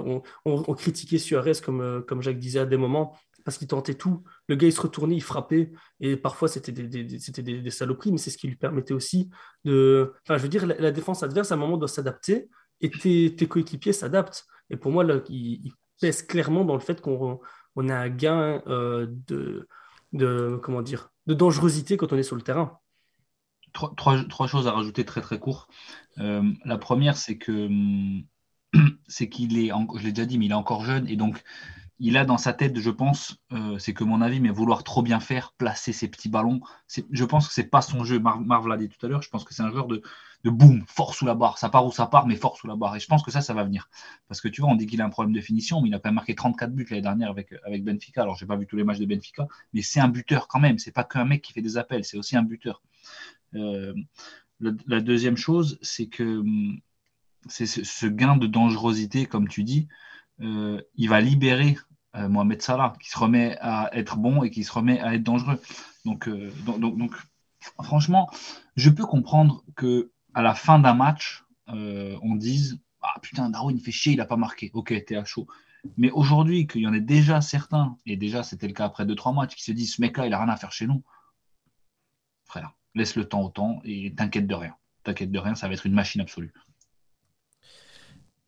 on, 0.46 0.74
critiquait 0.74 1.18
Suarez, 1.18 1.54
comme, 1.64 1.82
euh, 1.82 2.02
comme 2.02 2.22
Jacques 2.22 2.40
disait 2.40 2.60
à 2.60 2.66
des 2.66 2.78
moments, 2.78 3.18
parce 3.44 3.58
qu'il 3.58 3.68
tentait 3.68 3.94
tout. 3.94 4.24
Le 4.48 4.56
gars, 4.56 4.68
il 4.68 4.74
se 4.74 4.82
retournait, 4.82 5.16
il 5.16 5.24
frappait, 5.24 5.72
et 6.00 6.18
parfois 6.18 6.48
c'était 6.48 6.72
des, 6.72 7.04
des, 7.04 7.70
saloperies, 7.70 8.12
mais 8.12 8.18
c'est 8.18 8.32
ce 8.32 8.38
qui 8.38 8.48
lui 8.48 8.56
permettait 8.56 8.94
aussi 8.94 9.30
de. 9.66 10.14
Enfin, 10.24 10.38
je 10.38 10.44
veux 10.44 10.50
dire, 10.50 10.66
la, 10.66 10.92
défense 10.92 11.24
adverse, 11.24 11.52
à 11.52 11.56
un 11.56 11.58
moment, 11.58 11.78
doit 11.78 11.88
s'adapter, 11.88 12.50
et 12.82 12.90
tes, 12.90 13.48
coéquipiers 13.48 13.94
s'adaptent. 13.94 14.46
Et 14.70 14.78
pour 14.78 14.92
moi, 14.92 15.04
là, 15.04 15.22
il, 15.30 15.74
pèse 16.02 16.24
clairement 16.24 16.66
dans 16.66 16.74
le 16.74 16.82
fait 16.82 17.00
qu'on 17.00 17.40
on 17.78 17.90
a 17.90 17.96
un 17.96 18.10
gain 18.10 18.62
euh, 18.68 19.08
de, 19.28 19.70
de, 20.12 20.60
comment 20.62 20.82
dire, 20.82 21.10
de 21.26 21.34
dangerosité 21.34 21.96
quand 21.96 22.12
on 22.12 22.18
est 22.18 22.24
sur 22.24 22.36
le 22.36 22.42
terrain. 22.42 22.80
Trois, 23.72 23.94
trois, 24.30 24.48
choses 24.48 24.68
à 24.68 24.72
rajouter 24.72 25.06
très 25.06 25.22
très 25.22 25.38
court. 25.38 25.68
Euh, 26.20 26.42
la 26.64 26.78
première, 26.78 27.18
c'est 27.18 27.38
que 27.38 27.70
c'est 29.08 29.30
qu'il 29.30 29.58
est, 29.58 29.72
je 29.98 30.04
l'ai 30.04 30.12
déjà 30.12 30.26
dit, 30.26 30.38
mais 30.38 30.46
il 30.46 30.52
est 30.52 30.56
encore 30.56 30.84
jeune 30.84 31.08
et 31.08 31.16
donc 31.16 31.44
il 32.00 32.18
a 32.18 32.26
dans 32.26 32.38
sa 32.38 32.52
tête, 32.52 32.78
je 32.78 32.90
pense, 32.90 33.38
euh, 33.54 33.78
c'est 33.80 33.94
que 33.94 34.04
mon 34.04 34.22
avis, 34.22 34.42
mais 34.42 34.50
vouloir 34.50 34.84
trop 34.84 35.02
bien 35.02 35.20
faire, 35.20 35.54
placer 35.58 35.94
ses 35.94 36.10
petits 36.10 36.28
ballons, 36.28 36.60
je 36.88 37.24
pense 37.24 37.48
que 37.48 37.54
c'est 37.54 37.70
pas 37.70 37.82
son 37.82 38.04
jeu. 38.04 38.20
Mar 38.20 38.42
Marv 38.42 38.68
l'a 38.68 38.78
dit 38.78 38.90
tout 38.90 39.04
à 39.06 39.10
l'heure, 39.10 39.22
je 39.22 39.30
pense 39.30 39.46
que 39.46 39.54
c'est 39.54 39.64
un 39.64 39.72
joueur 39.72 39.88
de, 39.88 40.02
de 40.44 40.50
boum, 40.50 40.84
fort 40.88 41.16
sous 41.16 41.26
la 41.26 41.36
barre. 41.36 41.58
Ça 41.58 41.70
part 41.70 41.86
où 41.86 41.92
ça 41.92 42.08
part, 42.08 42.28
mais 42.28 42.36
fort 42.36 42.58
sous 42.58 42.68
la 42.68 42.76
barre. 42.76 42.96
Et 42.98 43.00
je 43.00 43.08
pense 43.08 43.24
que 43.24 43.32
ça, 43.32 43.42
ça 43.42 43.54
va 43.54 43.64
venir. 43.64 43.90
Parce 44.28 44.42
que 44.42 44.50
tu 44.50 44.62
vois, 44.62 44.70
on 44.72 44.76
dit 44.76 44.88
qu'il 44.88 45.02
a 45.02 45.06
un 45.06 45.10
problème 45.10 45.34
de 45.34 45.40
finition, 45.40 45.82
mais 45.82 45.88
il 45.88 45.96
a 45.96 46.00
quand 46.00 46.10
même 46.10 46.16
marqué 46.16 46.36
34 46.36 46.74
buts 46.74 46.86
l'année 46.90 47.02
dernière 47.02 47.30
avec, 47.30 47.54
avec 47.64 47.84
Benfica. 47.86 48.24
Alors, 48.24 48.36
j'ai 48.36 48.46
pas 48.46 48.58
vu 48.58 48.68
tous 48.68 48.76
les 48.76 48.84
matchs 48.84 49.00
de 49.00 49.06
Benfica, 49.06 49.48
mais 49.74 49.82
c'est 49.82 50.02
un 50.02 50.10
buteur 50.10 50.48
quand 50.50 50.60
même. 50.60 50.78
C'est 50.80 50.92
pas 50.92 51.06
qu'un 51.06 51.26
mec 51.26 51.42
qui 51.42 51.54
fait 51.54 51.62
des 51.62 51.78
appels, 51.78 52.04
c'est 52.04 52.18
aussi 52.18 52.36
un 52.36 52.44
buteur. 52.44 52.82
Euh, 53.56 53.94
la 54.60 55.02
deuxième 55.02 55.38
chose, 55.38 55.80
c'est 55.82 56.08
que 56.08 56.40
hum, 56.40 56.80
c'est 57.48 57.66
ce 57.66 58.06
gain 58.08 58.38
de 58.38 58.48
dangerosité, 58.48 59.26
comme 59.26 59.48
tu 59.48 59.64
dis, 59.64 59.88
euh, 60.42 60.82
il 60.96 61.10
va 61.10 61.22
libérer 61.22 61.78
euh, 62.16 62.28
Mohamed 62.28 62.62
Salah, 62.62 62.94
qui 63.02 63.10
se 63.10 63.18
remet 63.18 63.58
à 63.62 63.90
être 63.94 64.18
bon 64.18 64.44
et 64.44 64.50
qui 64.50 64.64
se 64.64 64.72
remet 64.72 65.00
à 65.00 65.16
être 65.16 65.24
dangereux. 65.24 65.62
Donc, 66.06 66.28
euh, 66.28 66.52
franchement, 67.84 68.30
je 68.76 68.90
peux 68.90 69.06
comprendre 69.06 69.64
que 69.76 70.12
à 70.34 70.42
la 70.42 70.56
fin 70.56 70.80
d'un 70.80 70.94
match, 70.94 71.44
on 71.68 72.36
dise 72.36 72.80
Ah 73.02 73.20
putain, 73.22 73.50
Darwin, 73.50 73.78
il 73.78 73.84
fait 73.84 73.92
chier, 73.92 74.14
il 74.14 74.18
n'a 74.18 74.26
pas 74.26 74.38
marqué. 74.38 74.72
Ok, 74.74 74.94
t'es 75.06 75.16
à 75.16 75.26
chaud. 75.26 75.48
Mais 75.98 76.12
aujourd'hui, 76.12 76.68
qu'il 76.68 76.82
y 76.82 76.88
en 76.88 76.94
ait 76.94 77.00
déjà 77.00 77.42
certains, 77.42 77.96
et 78.06 78.18
déjà 78.18 78.44
c'était 78.44 78.68
le 78.68 78.74
cas 78.74 78.86
après 78.86 79.06
2-3 79.06 79.36
matchs, 79.36 79.56
qui 79.56 79.64
se 79.64 79.72
disent 79.72 79.96
Ce 79.96 80.02
mec-là, 80.02 80.26
il 80.26 80.32
n'a 80.32 80.40
rien 80.40 80.50
à 80.50 80.58
faire 80.58 80.72
chez 80.72 80.88
nous. 80.88 81.04
Frère, 82.46 82.74
laisse 82.96 83.16
le 83.16 83.26
temps 83.26 83.42
au 83.42 83.50
temps 83.50 83.82
et 83.84 84.14
t'inquiète 84.16 84.48
de 84.48 84.56
rien. 84.56 84.76
T'inquiète 85.04 85.32
de 85.32 85.40
rien, 85.40 85.56
ça 85.56 85.68
va 85.68 85.74
être 85.74 85.86
une 85.86 85.94
machine 85.94 86.22
absolue. 86.22 86.54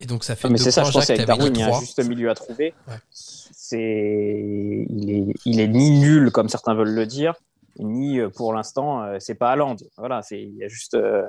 Et 0.00 0.06
donc 0.06 0.24
ça 0.24 0.36
fait. 0.36 0.48
Mais 0.48 0.58
c'est 0.58 0.70
ça, 0.70 0.84
je 0.84 0.92
pense 0.92 1.06
qu'avec 1.06 1.26
Darwin, 1.26 1.52
il 1.54 1.60
y 1.60 1.62
a 1.62 1.74
un 1.74 1.80
juste 1.80 2.04
milieu 2.06 2.30
à 2.30 2.34
trouver. 2.34 2.74
C'est, 3.10 4.86
il 4.88 5.10
est, 5.10 5.34
il 5.44 5.60
est 5.60 5.68
ni 5.68 5.98
nul 5.98 6.30
comme 6.30 6.48
certains 6.48 6.74
veulent 6.74 6.94
le 6.94 7.04
dire, 7.04 7.34
ni 7.78 8.18
euh, 8.18 8.28
pour 8.28 8.52
l'instant, 8.52 9.02
euh, 9.02 9.16
c'est 9.20 9.34
pas 9.34 9.50
Haaland. 9.50 9.76
Voilà, 9.96 10.22
c'est, 10.22 10.40
il 10.40 10.56
y 10.56 10.64
a 10.64 10.68
juste, 10.68 10.94
euh, 10.94 11.26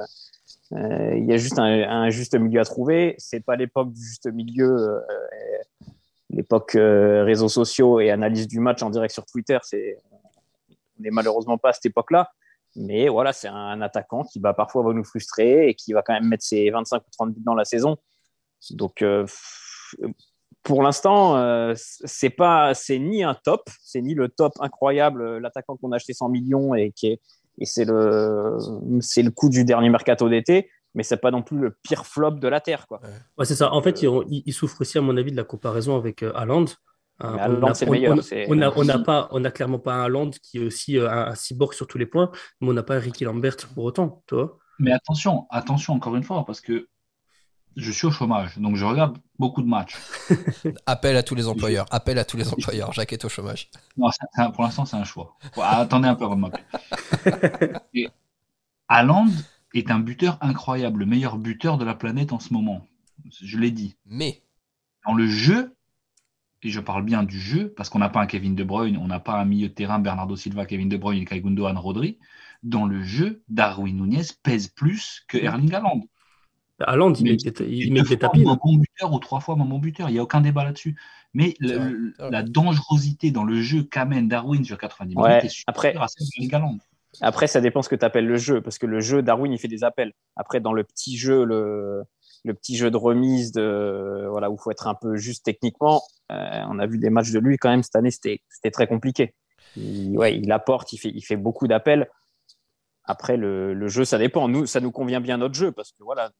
il 0.71 1.25
y 1.25 1.33
a 1.33 1.37
juste 1.37 1.59
un, 1.59 2.09
juste 2.09 2.35
milieu 2.35 2.61
à 2.61 2.65
trouver. 2.65 3.15
C'est 3.17 3.39
pas 3.39 3.55
l'époque 3.55 3.91
du 3.91 4.01
juste 4.01 4.31
milieu, 4.31 5.01
l'époque 6.29 6.73
réseaux 6.75 7.49
sociaux 7.49 7.99
et 7.99 8.11
analyse 8.11 8.47
du 8.47 8.59
match 8.59 8.83
en 8.83 8.89
direct 8.89 9.13
sur 9.13 9.25
Twitter. 9.25 9.57
C'est, 9.63 9.97
on 10.99 11.03
n'est 11.03 11.11
malheureusement 11.11 11.57
pas 11.57 11.69
à 11.69 11.73
cette 11.73 11.87
époque-là. 11.87 12.29
Mais 12.75 13.09
voilà, 13.09 13.33
c'est 13.33 13.47
un 13.47 13.81
attaquant 13.81 14.23
qui 14.23 14.39
va 14.39 14.53
parfois 14.53 14.83
va 14.83 14.93
nous 14.93 15.03
frustrer 15.03 15.69
et 15.69 15.73
qui 15.73 15.91
va 15.91 16.03
quand 16.03 16.13
même 16.13 16.27
mettre 16.27 16.43
ses 16.43 16.69
25 16.69 16.99
ou 16.99 17.11
30 17.11 17.33
buts 17.33 17.41
dans 17.43 17.55
la 17.55 17.65
saison. 17.65 17.97
Donc, 18.71 19.01
euh, 19.01 19.25
pour 20.63 20.83
l'instant, 20.83 21.37
euh, 21.37 21.73
c'est 21.75 22.29
pas, 22.29 22.73
c'est 22.73 22.99
ni 22.99 23.23
un 23.23 23.33
top, 23.33 23.69
c'est 23.81 24.01
ni 24.01 24.13
le 24.13 24.29
top 24.29 24.53
incroyable, 24.59 25.21
euh, 25.21 25.39
l'attaquant 25.39 25.77
qu'on 25.77 25.91
a 25.91 25.95
acheté 25.95 26.13
100 26.13 26.29
millions 26.29 26.75
et 26.75 26.91
qui 26.91 27.07
est, 27.07 27.21
et 27.59 27.65
c'est 27.65 27.85
le, 27.85 28.57
c'est 29.01 29.23
le 29.23 29.31
coup 29.31 29.49
du 29.49 29.65
dernier 29.65 29.89
mercato 29.89 30.29
d'été, 30.29 30.69
mais 30.93 31.03
c'est 31.03 31.17
pas 31.17 31.31
non 31.31 31.41
plus 31.41 31.57
le 31.57 31.77
pire 31.83 32.05
flop 32.05 32.31
de 32.31 32.47
la 32.47 32.61
terre, 32.61 32.87
quoi. 32.87 33.01
Ouais, 33.37 33.45
c'est 33.45 33.55
ça. 33.55 33.73
En 33.73 33.81
fait, 33.81 34.01
il, 34.01 34.53
souffre 34.53 34.81
aussi, 34.81 34.97
à 34.97 35.01
mon 35.01 35.17
avis, 35.17 35.31
de 35.31 35.37
la 35.37 35.43
comparaison 35.43 35.97
avec 35.97 36.23
Haaland. 36.23 36.65
on 37.19 37.73
c'est 37.73 37.85
meilleur. 37.89 38.17
On 38.47 38.55
n'a 38.55 38.71
on, 38.75 39.03
pas, 39.03 39.27
on 39.31 39.43
a 39.43 39.51
clairement 39.51 39.79
pas 39.79 39.95
un 39.95 40.03
Haaland 40.03 40.31
qui 40.41 40.57
est 40.57 40.65
aussi 40.65 40.97
un, 40.97 41.35
cyborg 41.35 41.73
sur 41.73 41.85
tous 41.85 41.97
les 41.97 42.05
points, 42.05 42.31
mais 42.61 42.69
on 42.69 42.73
n'a 42.73 42.83
pas 42.83 42.97
Ricky 42.97 43.25
Lambert 43.25 43.57
pour 43.75 43.83
autant, 43.83 44.23
toi. 44.25 44.57
Mais 44.79 44.93
attention, 44.93 45.45
attention 45.49 45.93
encore 45.93 46.15
une 46.15 46.23
fois, 46.23 46.45
parce 46.45 46.61
que 46.61 46.87
je 47.79 47.91
suis 47.91 48.07
au 48.07 48.11
chômage, 48.11 48.57
donc 48.57 48.75
je 48.75 48.85
regarde 48.85 49.17
beaucoup 49.37 49.61
de 49.61 49.67
matchs. 49.67 49.95
Appel 50.85 51.15
à 51.15 51.23
tous 51.23 51.35
les 51.35 51.47
employeurs. 51.47 51.85
Appel 51.91 52.17
à 52.19 52.25
tous 52.25 52.37
les 52.37 52.47
employeurs. 52.49 52.91
Jacques 52.93 53.13
est 53.13 53.25
au 53.25 53.29
chômage. 53.29 53.69
Non, 53.97 54.09
pour 54.53 54.63
l'instant, 54.63 54.85
c'est 54.85 54.97
un 54.97 55.03
choix. 55.03 55.37
attendez 55.57 56.07
un 56.07 56.15
peu 56.15 56.25
avant 56.25 56.35
de 56.35 56.41
m'appeler. 56.41 58.07
Haaland 58.87 59.27
est 59.73 59.91
un 59.91 59.99
buteur 59.99 60.37
incroyable, 60.41 61.01
le 61.01 61.05
meilleur 61.05 61.37
buteur 61.37 61.77
de 61.77 61.85
la 61.85 61.95
planète 61.95 62.33
en 62.33 62.39
ce 62.39 62.53
moment. 62.53 62.85
Je 63.41 63.57
l'ai 63.57 63.71
dit. 63.71 63.95
Mais 64.05 64.41
dans 65.05 65.13
le 65.13 65.27
jeu, 65.27 65.75
et 66.61 66.69
je 66.69 66.79
parle 66.79 67.03
bien 67.03 67.23
du 67.23 67.39
jeu, 67.39 67.73
parce 67.75 67.89
qu'on 67.89 67.99
n'a 67.99 68.09
pas 68.09 68.21
un 68.21 68.25
Kevin 68.25 68.55
De 68.55 68.63
Bruyne, 68.63 68.97
on 68.97 69.07
n'a 69.07 69.19
pas 69.19 69.39
un 69.39 69.45
milieu 69.45 69.69
de 69.69 69.73
terrain 69.73 69.99
Bernardo 69.99 70.35
Silva, 70.35 70.65
Kevin 70.65 70.89
De 70.89 70.97
Bruyne, 70.97 71.25
Kai 71.25 71.41
Gundogan, 71.41 71.77
Rodri. 71.77 72.17
Dans 72.63 72.85
le 72.85 73.01
jeu, 73.03 73.43
Darwin 73.47 73.95
Nunez 73.95 74.25
pèse 74.43 74.67
plus 74.67 75.23
que 75.27 75.37
Erling 75.37 75.73
Haaland. 75.73 76.01
Haaland, 76.81 77.13
il, 77.13 77.37
il 77.61 77.93
met 77.93 78.01
des 78.01 78.17
tapis. 78.17 78.41
Un 78.47 78.55
bon 78.55 78.75
buteur 78.75 79.13
ou 79.13 79.19
trois 79.19 79.39
fois 79.39 79.55
un 79.55 79.65
bon 79.65 79.79
buteur, 79.79 80.09
il 80.09 80.13
n'y 80.13 80.19
a 80.19 80.23
aucun 80.23 80.41
débat 80.41 80.63
là-dessus. 80.63 80.95
Mais 81.33 81.53
la 82.19 82.43
dangerosité 82.43 83.31
dans 83.31 83.43
le 83.43 83.61
jeu 83.61 83.83
qu'amène 83.83 84.27
Darwin 84.27 84.63
sur 84.63 84.77
90 84.77 85.15
minutes 85.15 85.43
est 85.43 85.49
supérieure 85.49 86.03
après, 86.03 86.21
Après, 87.21 87.47
ça 87.47 87.61
dépend 87.61 87.81
ce 87.81 87.89
que 87.89 87.95
tu 87.95 88.05
appelles 88.05 88.27
le 88.27 88.37
jeu, 88.37 88.61
parce 88.61 88.77
que 88.77 88.85
le 88.85 88.99
jeu, 88.99 89.21
Darwin, 89.21 89.51
il 89.51 89.59
fait 89.59 89.67
des 89.67 89.83
appels. 89.83 90.13
Après, 90.35 90.59
dans 90.59 90.73
le 90.73 90.83
petit 90.83 91.17
jeu, 91.17 91.43
le, 91.43 92.03
le 92.43 92.53
petit 92.53 92.75
jeu 92.75 92.89
de 92.89 92.97
remise, 92.97 93.51
de, 93.51 94.27
voilà, 94.29 94.49
où 94.49 94.55
il 94.55 94.61
faut 94.61 94.71
être 94.71 94.87
un 94.87 94.95
peu 94.95 95.17
juste 95.17 95.45
techniquement, 95.45 96.01
euh, 96.31 96.63
on 96.69 96.79
a 96.79 96.87
vu 96.87 96.97
des 96.97 97.09
matchs 97.09 97.31
de 97.31 97.39
lui 97.39 97.57
quand 97.57 97.69
même 97.69 97.83
cette 97.83 97.95
année, 97.95 98.11
c'était 98.11 98.41
très 98.71 98.87
compliqué. 98.87 99.33
Il, 99.75 100.17
ouais, 100.17 100.37
il 100.37 100.51
apporte, 100.51 100.93
il 100.93 100.97
fait, 100.97 101.11
il 101.13 101.21
fait 101.21 101.37
beaucoup 101.37 101.67
d'appels. 101.67 102.09
Après, 103.03 103.37
le, 103.37 103.73
le, 103.73 103.87
jeu, 103.87 104.05
ça 104.05 104.17
dépend. 104.17 104.47
Nous, 104.47 104.65
ça 104.65 104.79
nous 104.79 104.91
convient 104.91 105.21
bien 105.21 105.37
notre 105.37 105.55
jeu, 105.55 105.71
parce 105.71 105.91
que 105.91 106.03
voilà, 106.03 106.31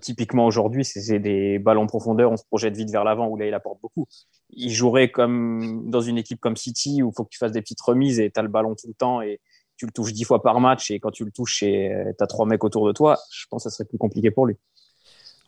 typiquement 0.00 0.46
aujourd'hui, 0.46 0.84
c'est 0.84 1.18
des 1.18 1.58
ballons 1.58 1.82
en 1.82 1.86
profondeur, 1.86 2.30
on 2.30 2.36
se 2.36 2.44
projette 2.44 2.76
vite 2.76 2.90
vers 2.90 3.04
l'avant, 3.04 3.28
où 3.28 3.36
là, 3.36 3.46
il 3.46 3.54
apporte 3.54 3.80
beaucoup. 3.80 4.06
Il 4.50 4.70
jouerait 4.70 5.10
comme 5.10 5.90
dans 5.90 6.00
une 6.00 6.18
équipe 6.18 6.40
comme 6.40 6.56
City, 6.56 7.02
où 7.02 7.10
il 7.10 7.12
faut 7.16 7.24
que 7.24 7.30
tu 7.30 7.38
fasses 7.38 7.52
des 7.52 7.62
petites 7.62 7.80
remises 7.80 8.20
et 8.20 8.30
tu 8.30 8.38
as 8.38 8.42
le 8.42 8.48
ballon 8.48 8.74
tout 8.74 8.88
le 8.88 8.94
temps 8.94 9.22
et 9.22 9.40
tu 9.76 9.86
le 9.86 9.92
touches 9.92 10.12
dix 10.12 10.24
fois 10.24 10.42
par 10.42 10.60
match. 10.60 10.90
Et 10.90 11.00
quand 11.00 11.10
tu 11.10 11.24
le 11.24 11.30
touches 11.30 11.62
et 11.62 11.90
tu 12.16 12.24
as 12.24 12.26
trois 12.26 12.46
mecs 12.46 12.62
autour 12.62 12.86
de 12.86 12.92
toi, 12.92 13.18
je 13.30 13.46
pense 13.50 13.64
que 13.64 13.70
ça 13.70 13.76
serait 13.76 13.88
plus 13.88 13.98
compliqué 13.98 14.30
pour 14.30 14.46
lui. 14.46 14.56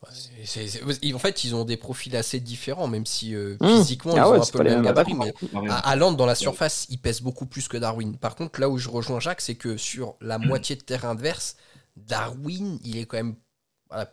En 0.02 1.18
fait, 1.18 1.44
ils 1.44 1.54
ont 1.54 1.64
des 1.64 1.76
profils 1.76 2.14
assez 2.16 2.38
différents, 2.38 2.86
même 2.86 3.06
si 3.06 3.34
euh, 3.34 3.56
mmh. 3.60 3.66
physiquement, 3.66 4.14
ah 4.16 4.18
ils 4.18 4.38
ont 4.38 4.42
un 4.42 4.46
peu 4.46 4.62
le 4.62 4.70
même 4.70 4.82
gabarit. 4.82 5.14
Mais 5.14 5.32
à, 5.68 5.96
dans 5.96 6.26
la 6.26 6.34
surface, 6.34 6.86
il 6.90 6.98
pèse 6.98 7.22
beaucoup 7.22 7.46
plus 7.46 7.66
que 7.68 7.76
Darwin. 7.76 8.16
Par 8.16 8.36
contre, 8.36 8.60
là 8.60 8.68
où 8.68 8.78
je 8.78 8.88
rejoins 8.88 9.20
Jacques, 9.20 9.40
c'est 9.40 9.54
que 9.54 9.76
sur 9.76 10.16
la 10.20 10.38
moitié 10.38 10.76
de 10.76 10.82
terrain 10.82 11.10
adverse, 11.10 11.56
Darwin, 11.96 12.78
il 12.84 12.98
est 12.98 13.06
quand 13.06 13.16
même 13.16 13.36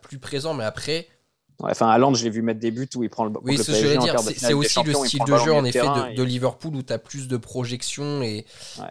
plus 0.02 0.18
présent, 0.18 0.54
mais 0.54 0.64
après. 0.64 1.08
enfin, 1.60 1.88
à 1.88 2.14
je 2.14 2.24
l'ai 2.24 2.30
vu 2.30 2.42
mettre 2.42 2.60
des 2.60 2.70
buts 2.70 2.88
où 2.96 3.02
il 3.02 3.10
prend 3.10 3.24
le. 3.24 3.32
Oui, 3.42 3.56
c'est 3.56 3.64
ce 3.64 3.70
que 3.72 3.76
je 3.76 3.86
veux 3.86 3.98
dire. 3.98 4.18
C'est 4.36 4.52
aussi 4.52 4.82
le 4.82 4.94
style 4.94 5.24
de 5.26 5.36
jeu, 5.38 5.52
en 5.52 5.64
effet, 5.64 5.80
de, 6.16 6.22
Liverpool 6.22 6.76
où 6.76 6.82
tu 6.82 6.92
as 6.92 6.98
plus 6.98 7.28
de 7.28 7.36
projection 7.36 8.22
et, 8.22 8.46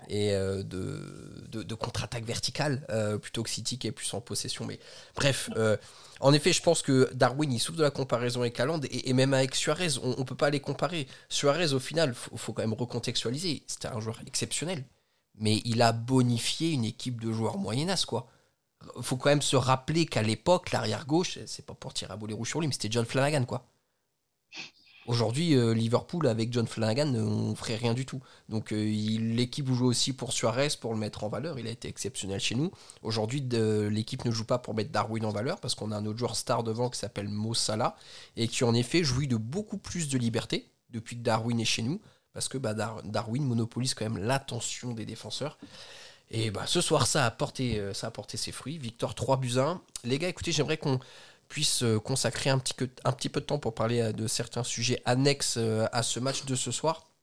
et 0.09 0.33
euh, 0.33 0.63
de, 0.63 1.63
de, 1.63 1.75
contre-attaque 1.75 2.25
verticale 2.25 2.85
euh, 2.89 3.17
plutôt 3.17 3.43
que 3.43 3.49
City 3.49 3.77
qui 3.77 3.87
est 3.87 3.91
plus 3.91 4.13
en 4.13 4.21
possession. 4.21 4.65
Mais 4.65 4.79
bref. 5.15 5.49
Euh, 5.57 5.77
en 6.19 6.31
effet, 6.31 6.53
je 6.53 6.61
pense 6.61 6.81
que 6.81 7.09
Darwin, 7.13 7.51
il 7.51 7.59
souffre 7.59 7.77
de 7.77 7.83
la 7.83 7.91
comparaison 7.91 8.41
avec 8.41 8.57
Haaland 8.57 8.79
et, 8.89 9.11
même 9.11 9.33
avec 9.33 9.55
Suarez, 9.55 9.97
on 10.01 10.17
ne 10.17 10.23
peut 10.23 10.35
pas 10.35 10.49
les 10.49 10.61
comparer. 10.61 11.05
Suarez, 11.27 11.73
au 11.73 11.79
final, 11.79 12.15
il 12.31 12.37
faut, 12.37 12.53
quand 12.53 12.61
même 12.61 12.73
recontextualiser. 12.73 13.63
C'était 13.67 13.89
un 13.89 13.99
joueur 13.99 14.21
exceptionnel. 14.25 14.85
Mais 15.37 15.61
il 15.65 15.81
a 15.81 15.91
bonifié 15.91 16.71
une 16.71 16.85
équipe 16.85 17.19
de 17.19 17.33
joueurs 17.33 17.57
moyennas, 17.57 18.05
quoi 18.07 18.29
faut 19.01 19.17
quand 19.17 19.29
même 19.29 19.41
se 19.41 19.55
rappeler 19.55 20.05
qu'à 20.05 20.21
l'époque, 20.21 20.71
l'arrière 20.71 21.05
gauche, 21.05 21.39
c'est 21.45 21.65
pas 21.65 21.73
pour 21.73 21.93
tirer 21.93 22.13
à 22.13 22.17
boulet 22.17 22.33
rouge 22.33 22.49
sur 22.49 22.59
lui, 22.59 22.67
mais 22.67 22.73
c'était 22.73 22.91
John 22.91 23.05
Flanagan, 23.05 23.45
quoi. 23.45 23.65
Aujourd'hui, 25.05 25.53
euh, 25.55 25.73
Liverpool 25.73 26.27
avec 26.27 26.53
John 26.53 26.65
Flanagan, 26.65 27.13
on 27.15 27.55
ferait 27.55 27.75
rien 27.75 27.93
du 27.93 28.05
tout. 28.05 28.21
Donc 28.47 28.71
euh, 28.71 28.85
l'équipe 28.85 29.69
joue 29.69 29.85
aussi 29.85 30.13
pour 30.13 30.31
Suarez 30.31 30.69
pour 30.79 30.93
le 30.93 30.99
mettre 30.99 31.25
en 31.25 31.29
valeur. 31.29 31.59
Il 31.59 31.67
a 31.67 31.71
été 31.71 31.89
exceptionnel 31.89 32.39
chez 32.39 32.55
nous. 32.55 32.71
Aujourd'hui, 33.01 33.41
l'équipe 33.41 34.23
ne 34.23 34.31
joue 34.31 34.45
pas 34.45 34.59
pour 34.59 34.73
mettre 34.73 34.91
Darwin 34.91 35.25
en 35.25 35.31
valeur 35.31 35.59
parce 35.59 35.75
qu'on 35.75 35.91
a 35.91 35.97
un 35.97 36.05
autre 36.05 36.19
joueur 36.19 36.37
star 36.37 36.63
devant 36.63 36.89
qui 36.89 36.99
s'appelle 36.99 37.27
Mo 37.27 37.53
Salah 37.53 37.97
et 38.37 38.47
qui 38.47 38.63
en 38.63 38.73
effet 38.73 39.03
jouit 39.03 39.27
de 39.27 39.35
beaucoup 39.35 39.77
plus 39.77 40.07
de 40.07 40.17
liberté 40.17 40.71
depuis 40.89 41.17
que 41.17 41.23
Darwin 41.23 41.59
est 41.59 41.65
chez 41.65 41.81
nous 41.81 41.99
parce 42.31 42.47
que 42.47 42.57
bah, 42.57 42.73
Darwin 42.73 43.43
monopolise 43.43 43.93
quand 43.93 44.09
même 44.09 44.23
l'attention 44.23 44.93
des 44.93 45.05
défenseurs. 45.05 45.57
Et 46.31 46.51
bah, 46.51 46.63
ce 46.65 46.81
soir, 46.81 47.05
ça 47.07 47.25
a, 47.25 47.31
porté, 47.31 47.79
euh, 47.79 47.93
ça 47.93 48.07
a 48.07 48.11
porté 48.11 48.37
ses 48.37 48.51
fruits. 48.51 48.77
Victor 48.77 49.15
3 49.15 49.37
buts 49.37 49.57
1. 49.57 49.81
Les 50.03 50.17
gars, 50.19 50.29
écoutez, 50.29 50.51
j'aimerais 50.51 50.77
qu'on 50.77 50.99
puisse 51.47 51.83
consacrer 52.03 52.49
un 52.49 52.57
petit, 52.57 52.73
peu 52.73 53.39
de 53.39 53.45
temps 53.45 53.59
pour 53.59 53.75
parler 53.75 54.11
de 54.11 54.27
certains 54.27 54.63
sujets 54.63 54.99
annexes 55.05 55.59
à 55.91 56.01
ce 56.01 56.19
match 56.19 56.45
de 56.45 56.55
ce 56.55 56.71
soir. 56.71 57.13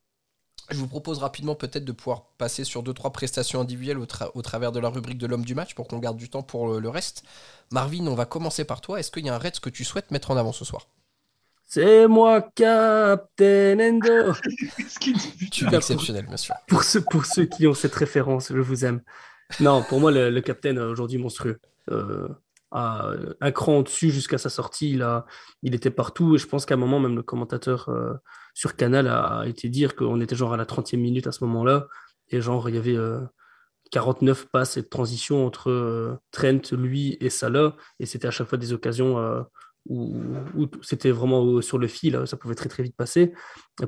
Je 0.71 0.77
vous 0.77 0.87
propose 0.87 1.19
rapidement 1.19 1.57
peut-être 1.57 1.85
de 1.85 1.93
pouvoir 1.93 2.27
passer 2.39 2.63
sur 2.63 2.83
deux 2.85 2.95
trois 2.95 3.13
prestations 3.13 3.61
individuelles 3.61 3.99
au, 3.99 4.43
travers 4.43 4.71
de 4.71 4.79
la 4.79 4.89
rubrique 4.89 5.19
de 5.19 5.27
l'homme 5.27 5.45
du 5.45 5.57
match 5.57 5.75
pour 5.75 5.89
qu'on 5.89 5.99
garde 5.99 6.17
du 6.17 6.29
temps 6.29 6.43
pour 6.43 6.79
le, 6.79 6.89
reste. 6.89 7.25
Marvin, 7.73 8.07
on 8.07 8.15
va 8.15 8.25
commencer 8.25 8.65
par 8.65 8.81
toi. 8.81 9.01
Est-ce 9.01 9.11
qu'il 9.11 9.27
y 9.27 9.29
a 9.29 9.35
un 9.35 9.39
Reds 9.39 9.59
que 9.61 9.71
tu 9.71 9.85
souhaites 9.85 10.13
mettre 10.13 10.31
en 10.31 10.37
avant 10.37 10.53
ce 10.53 10.65
soir? 10.65 10.87
C'est 11.73 12.09
moi, 12.09 12.43
Captain 12.43 13.79
Endo. 13.79 14.33
tu 15.53 15.67
es 15.67 15.77
exceptionnel, 15.77 16.27
monsieur. 16.29 16.53
Pour 16.67 16.83
ceux, 16.83 17.01
pour 17.01 17.25
ceux 17.25 17.45
qui 17.45 17.69
ont 17.69 17.75
cette 17.75 17.95
référence, 17.95 18.53
je 18.53 18.61
vous 18.61 18.85
aime. 18.85 19.03
Non, 19.61 19.85
pour 19.85 20.01
moi, 20.01 20.11
le, 20.11 20.41
Captain 20.41 20.77
aujourd'hui 20.79 21.19
monstrueux. 21.19 21.61
Euh, 21.93 22.27
un 22.73 23.53
cran 23.53 23.79
au-dessus 23.79 24.11
jusqu'à 24.11 24.37
sa 24.37 24.49
sortie. 24.49 24.91
Il, 24.91 25.03
a, 25.03 25.27
il 25.63 25.77
était 25.77 25.93
partout 25.93 26.35
et 26.35 26.39
je 26.39 26.47
pense 26.49 26.67
qu'à 26.67 26.75
un 26.75 26.77
moment, 26.77 26.99
même 26.99 27.15
le 27.15 27.23
commentateur 27.23 27.89
euh, 27.89 28.15
sur 28.53 28.75
Canal 28.75 29.07
a, 29.07 29.45
été 29.47 29.69
dire 29.69 29.95
qu'on 29.95 30.21
était 30.21 30.35
genre 30.35 30.53
à 30.53 30.57
la 30.57 30.65
30e 30.65 30.97
minute 30.97 31.29
à 31.29 31.33
ce 31.33 31.45
moment-là 31.45 31.87
et 32.31 32.41
genre 32.41 32.69
il 32.69 32.75
y 32.75 32.79
avait 32.79 32.97
49 33.93 34.43
euh, 34.43 34.49
passes 34.51 34.77
et 34.77 34.83
de 34.83 34.89
transition 34.89 35.47
entre 35.47 35.71
euh, 35.71 36.17
Trent, 36.33 36.73
lui 36.73 37.17
et 37.21 37.31
Salah 37.31 37.77
et 38.01 38.07
c'était 38.07 38.27
à 38.27 38.33
chaque 38.33 38.49
fois 38.49 38.59
des 38.59 38.73
occasions 38.73 39.45
où, 39.87 40.69
c'était 40.83 41.11
vraiment 41.11 41.61
sur 41.63 41.79
le 41.79 41.89
fil, 41.89 42.23
ça 42.27 42.37
pouvait 42.37 42.55
très 42.55 42.69
très 42.69 42.83
vite 42.83 42.97
passer. 42.97 43.33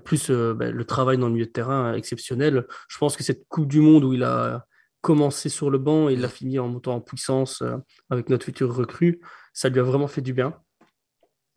plus 0.04 0.30
ben, 0.30 0.70
le 0.70 0.84
travail 0.84 1.18
dans 1.18 1.26
le 1.26 1.34
milieu 1.34 1.46
de 1.46 1.50
terrain 1.50 1.94
exceptionnel. 1.94 2.66
Je 2.88 2.98
pense 2.98 3.16
que 3.16 3.22
cette 3.22 3.46
Coupe 3.48 3.68
du 3.68 3.80
Monde 3.80 4.04
où 4.04 4.12
il 4.12 4.24
a 4.24 4.66
commencé 5.02 5.48
sur 5.48 5.68
le 5.68 5.78
banc 5.78 6.08
et 6.08 6.14
il 6.14 6.20
l'a 6.20 6.28
fini 6.28 6.58
en 6.58 6.68
montant 6.68 6.94
en 6.94 7.00
puissance 7.00 7.60
euh, 7.60 7.76
avec 8.08 8.30
notre 8.30 8.46
futur 8.46 8.74
recrue. 8.74 9.20
Ça 9.52 9.68
lui 9.68 9.80
a 9.80 9.82
vraiment 9.82 10.08
fait 10.08 10.22
du 10.22 10.32
bien. 10.32 10.54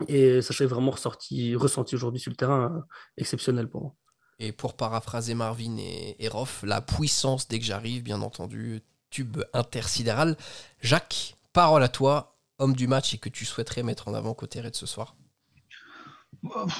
Et 0.09 0.41
ça 0.41 0.53
s'est 0.53 0.65
vraiment 0.65 0.91
ressorti, 0.91 1.55
ressenti 1.55 1.95
aujourd'hui 1.95 2.19
sur 2.19 2.31
le 2.31 2.35
terrain, 2.35 2.73
euh, 2.75 2.81
exceptionnel 3.17 3.69
pour 3.69 3.81
moi. 3.81 3.95
Et 4.39 4.51
pour 4.51 4.75
paraphraser 4.75 5.35
Marvin 5.35 5.77
et, 5.77 6.17
et 6.19 6.27
Roff, 6.27 6.63
la 6.65 6.81
puissance 6.81 7.47
dès 7.47 7.59
que 7.59 7.65
j'arrive, 7.65 8.03
bien 8.03 8.21
entendu, 8.21 8.81
tube 9.09 9.37
intersidéral. 9.53 10.35
Jacques, 10.81 11.35
parole 11.53 11.83
à 11.83 11.87
toi, 11.87 12.34
homme 12.59 12.73
du 12.73 12.87
match 12.87 13.13
et 13.13 13.17
que 13.17 13.29
tu 13.29 13.45
souhaiterais 13.45 13.83
mettre 13.83 14.07
en 14.07 14.13
avant 14.13 14.33
côté 14.33 14.61
Red 14.61 14.75
ce 14.75 14.85
soir. 14.85 15.15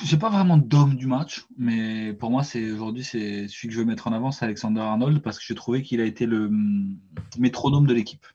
J'ai 0.03 0.17
pas 0.17 0.29
vraiment 0.29 0.57
d'homme 0.57 0.95
du 0.95 1.07
match, 1.07 1.45
mais 1.57 2.13
pour 2.13 2.29
moi, 2.29 2.43
c'est 2.43 2.71
aujourd'hui, 2.71 3.03
c'est 3.03 3.47
celui 3.47 3.69
que 3.69 3.73
je 3.73 3.79
veux 3.79 3.85
mettre 3.85 4.07
en 4.07 4.13
avant, 4.13 4.31
c'est 4.31 4.45
Alexander 4.45 4.81
Arnold, 4.81 5.21
parce 5.21 5.39
que 5.39 5.45
j'ai 5.45 5.55
trouvé 5.55 5.81
qu'il 5.81 6.01
a 6.01 6.05
été 6.05 6.25
le 6.25 6.47
hum, 6.47 6.97
métronome 7.37 7.87
de 7.87 7.93
l'équipe. 7.93 8.25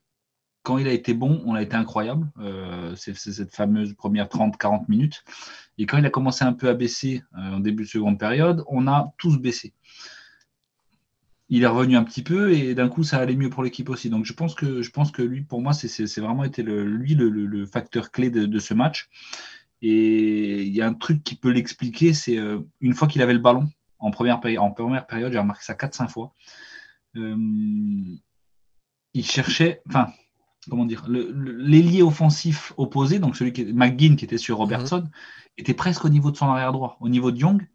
Quand 0.62 0.79
il 0.79 0.88
a 0.88 0.92
été 0.92 1.14
bon, 1.14 1.42
on 1.46 1.55
a 1.55 1.62
été 1.62 1.76
incroyable. 1.76 2.31
Euh, 2.38 2.94
c'est 2.96 3.14
cette 3.16 3.55
fameuse 3.55 3.94
première 3.94 4.26
30-40 4.26 4.85
minutes. 4.88 5.24
Et 5.79 5.87
quand 5.87 5.96
il 5.98 6.05
a 6.05 6.11
commencé 6.11 6.44
un 6.44 6.53
peu 6.53 6.68
à 6.68 6.74
baisser 6.74 7.22
euh, 7.38 7.57
en 7.57 7.61
début 7.61 7.85
de 7.85 7.88
seconde 7.88 8.18
période, 8.18 8.62
on 8.66 8.87
a 8.87 9.12
tous 9.16 9.38
baissé. 9.38 9.72
Il 11.50 11.64
est 11.64 11.66
revenu 11.66 11.96
un 11.96 12.04
petit 12.04 12.22
peu 12.22 12.52
et 12.52 12.74
d'un 12.74 12.88
coup, 12.88 13.02
ça 13.02 13.18
allait 13.18 13.36
mieux 13.36 13.50
pour 13.50 13.62
l'équipe 13.62 13.90
aussi. 13.90 14.08
Donc 14.08 14.24
je 14.24 14.32
pense 14.32 14.54
que, 14.54 14.82
je 14.82 14.90
pense 14.90 15.10
que 15.10 15.22
lui, 15.22 15.42
pour 15.42 15.60
moi, 15.60 15.72
c'est 15.72 16.20
vraiment 16.20 16.44
été 16.44 16.62
le, 16.62 16.84
lui 16.84 17.14
le, 17.14 17.66
facteur 17.66 18.10
clé 18.10 18.30
de, 18.30 18.46
de 18.46 18.58
ce 18.58 18.72
match. 18.72 19.08
Et 19.82 20.62
il 20.62 20.74
y 20.74 20.82
a 20.82 20.86
un 20.86 20.94
truc 20.94 21.24
qui 21.24 21.34
peut 21.34 21.50
l'expliquer, 21.50 22.12
c'est 22.12 22.38
euh, 22.38 22.60
une 22.80 22.94
fois 22.94 23.08
qu'il 23.08 23.22
avait 23.22 23.32
le 23.32 23.38
ballon, 23.38 23.68
en 23.98 24.10
première, 24.10 24.40
en 24.58 24.70
première 24.70 25.06
période, 25.06 25.32
j'ai 25.32 25.38
remarqué 25.38 25.64
ça 25.64 25.74
4-5 25.74 26.08
fois, 26.08 26.34
euh, 27.16 27.36
il 29.14 29.24
cherchait, 29.24 29.82
enfin, 29.88 30.08
comment 30.68 30.84
dire, 30.84 31.06
l'ailier 31.08 32.02
offensif 32.02 32.72
opposé, 32.76 33.18
donc 33.18 33.36
celui 33.36 33.52
qui 33.52 33.64
McGinn 33.64 34.16
qui 34.16 34.24
était 34.24 34.38
sur 34.38 34.58
Robertson, 34.58 35.00
mhm. 35.00 35.10
était 35.58 35.74
presque 35.74 36.04
au 36.04 36.10
niveau 36.10 36.30
de 36.30 36.36
son 36.36 36.46
arrière 36.46 36.72
droit, 36.72 36.96
au 37.00 37.08
niveau 37.08 37.30
de 37.30 37.38
Young, 37.38 37.66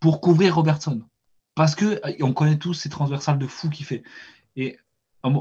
pour 0.00 0.20
couvrir 0.20 0.54
Robertson. 0.54 1.02
Parce 1.54 1.74
que 1.74 2.00
on 2.22 2.32
connaît 2.32 2.58
tous 2.58 2.74
ces 2.74 2.88
transversales 2.88 3.38
de 3.38 3.46
fou 3.46 3.68
qu'il 3.68 3.86
fait. 3.86 4.02
Et 4.56 4.78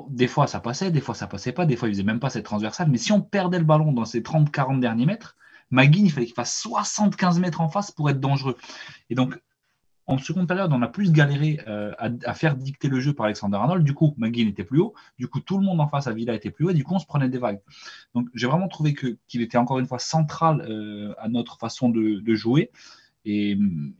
des 0.09 0.27
fois 0.27 0.47
ça 0.47 0.59
passait, 0.59 0.91
des 0.91 1.01
fois 1.01 1.15
ça 1.15 1.27
passait 1.27 1.53
pas, 1.53 1.65
des 1.65 1.75
fois 1.75 1.87
il 1.87 1.93
faisait 1.93 2.03
même 2.03 2.19
pas 2.19 2.29
cette 2.29 2.45
transversale. 2.45 2.89
Mais 2.89 2.97
si 2.97 3.11
on 3.11 3.21
perdait 3.21 3.59
le 3.59 3.65
ballon 3.65 3.91
dans 3.93 4.05
ces 4.05 4.21
30-40 4.21 4.79
derniers 4.79 5.05
mètres, 5.05 5.37
McGinn, 5.71 6.05
il 6.05 6.11
fallait 6.11 6.25
qu'il 6.25 6.35
fasse 6.35 6.59
75 6.59 7.39
mètres 7.39 7.61
en 7.61 7.69
face 7.69 7.91
pour 7.91 8.09
être 8.09 8.19
dangereux. 8.19 8.57
Et 9.09 9.15
donc, 9.15 9.39
en 10.05 10.17
seconde 10.17 10.47
période, 10.47 10.73
on 10.73 10.81
a 10.81 10.87
plus 10.87 11.11
galéré 11.13 11.61
euh, 11.67 11.93
à, 11.97 12.33
faire 12.33 12.55
dicter 12.57 12.89
le 12.89 12.99
jeu 12.99 13.13
par 13.13 13.27
Alexander 13.27 13.55
Arnold. 13.55 13.85
Du 13.85 13.93
coup, 13.93 14.13
McGinn 14.17 14.49
était 14.49 14.65
plus 14.65 14.79
haut. 14.79 14.93
Du 15.17 15.29
coup, 15.29 15.39
tout 15.39 15.57
le 15.57 15.63
monde 15.63 15.79
en 15.79 15.87
face 15.87 16.07
à 16.07 16.11
Villa 16.11 16.33
était 16.33 16.51
plus 16.51 16.65
haut. 16.65 16.73
Du 16.73 16.83
coup, 16.83 16.95
on 16.95 16.99
se 16.99 17.05
prenait 17.05 17.29
des 17.29 17.37
vagues. 17.37 17.61
Donc, 18.13 18.27
j'ai 18.33 18.47
vraiment 18.47 18.67
trouvé 18.67 18.93
qu'il 18.93 19.41
était 19.41 19.57
encore 19.57 19.79
une 19.79 19.87
fois 19.87 19.99
central 19.99 20.65
euh, 20.67 21.13
à 21.17 21.29
notre 21.29 21.57
façon 21.57 21.87
de 21.89 22.35
jouer. 22.35 22.71
Et, 23.23 23.57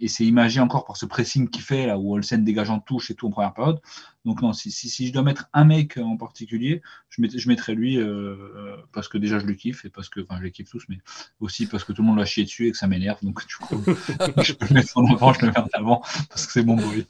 c'est 0.07 0.25
imagé 0.25 0.59
encore 0.59 0.85
par 0.85 0.97
ce 0.97 1.05
pressing 1.05 1.49
qu'il 1.49 1.61
fait, 1.61 1.85
là, 1.85 1.97
où 1.97 2.13
Olsen 2.13 2.43
dégage 2.43 2.69
en 2.69 2.79
touche 2.79 3.11
et 3.11 3.15
tout 3.15 3.27
en 3.27 3.31
première 3.31 3.53
période. 3.53 3.79
Donc, 4.25 4.41
non, 4.41 4.53
si, 4.53 4.71
si, 4.71 5.07
je 5.07 5.13
dois 5.13 5.21
mettre 5.21 5.47
un 5.53 5.63
mec 5.63 5.97
en 5.97 6.17
particulier, 6.17 6.81
je, 7.09 7.21
je 7.33 7.47
mettrais 7.47 7.75
lui 7.75 7.97
euh, 7.97 8.05
euh, 8.05 8.75
parce 8.93 9.07
que 9.07 9.17
déjà 9.17 9.39
je 9.39 9.45
le 9.45 9.53
kiffe 9.53 9.85
et 9.85 9.89
parce 9.89 10.09
que, 10.09 10.21
enfin, 10.21 10.37
je 10.39 10.43
les 10.43 10.51
kiffe 10.51 10.69
tous, 10.69 10.83
mais 10.89 10.97
aussi 11.39 11.67
parce 11.67 11.83
que 11.83 11.93
tout 11.93 12.01
le 12.01 12.07
monde 12.07 12.17
l'a 12.17 12.25
chié 12.25 12.43
dessus 12.43 12.67
et 12.67 12.71
que 12.71 12.77
ça 12.77 12.87
m'énerve. 12.87 13.19
Donc, 13.21 13.45
du 13.47 13.55
coup, 13.55 13.83
je 14.43 14.53
peux 14.53 14.67
le 14.67 14.73
mettre 14.73 14.97
en 14.97 15.05
avant, 15.13 15.33
je 15.33 15.45
le 15.45 15.51
mets 15.51 15.59
en 15.59 15.69
avant 15.73 16.01
parce 16.29 16.47
que 16.47 16.51
c'est 16.51 16.63
bon 16.63 16.75
bruit. 16.75 17.05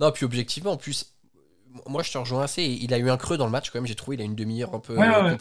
Non, 0.00 0.10
puis 0.10 0.24
objectivement, 0.24 0.72
en 0.72 0.76
plus, 0.76 1.14
moi 1.86 2.02
je 2.02 2.12
te 2.12 2.18
rejoins 2.18 2.42
assez. 2.42 2.64
Il 2.64 2.92
a 2.94 2.98
eu 2.98 3.10
un 3.10 3.16
creux 3.16 3.36
dans 3.36 3.46
le 3.46 3.52
match 3.52 3.70
quand 3.70 3.78
même, 3.78 3.86
j'ai 3.86 3.94
trouvé. 3.94 4.16
Il 4.16 4.20
a 4.20 4.24
une 4.24 4.34
demi-heure 4.34 4.74
un 4.74 4.80
peu 4.80 4.96
ouais, 4.96 5.36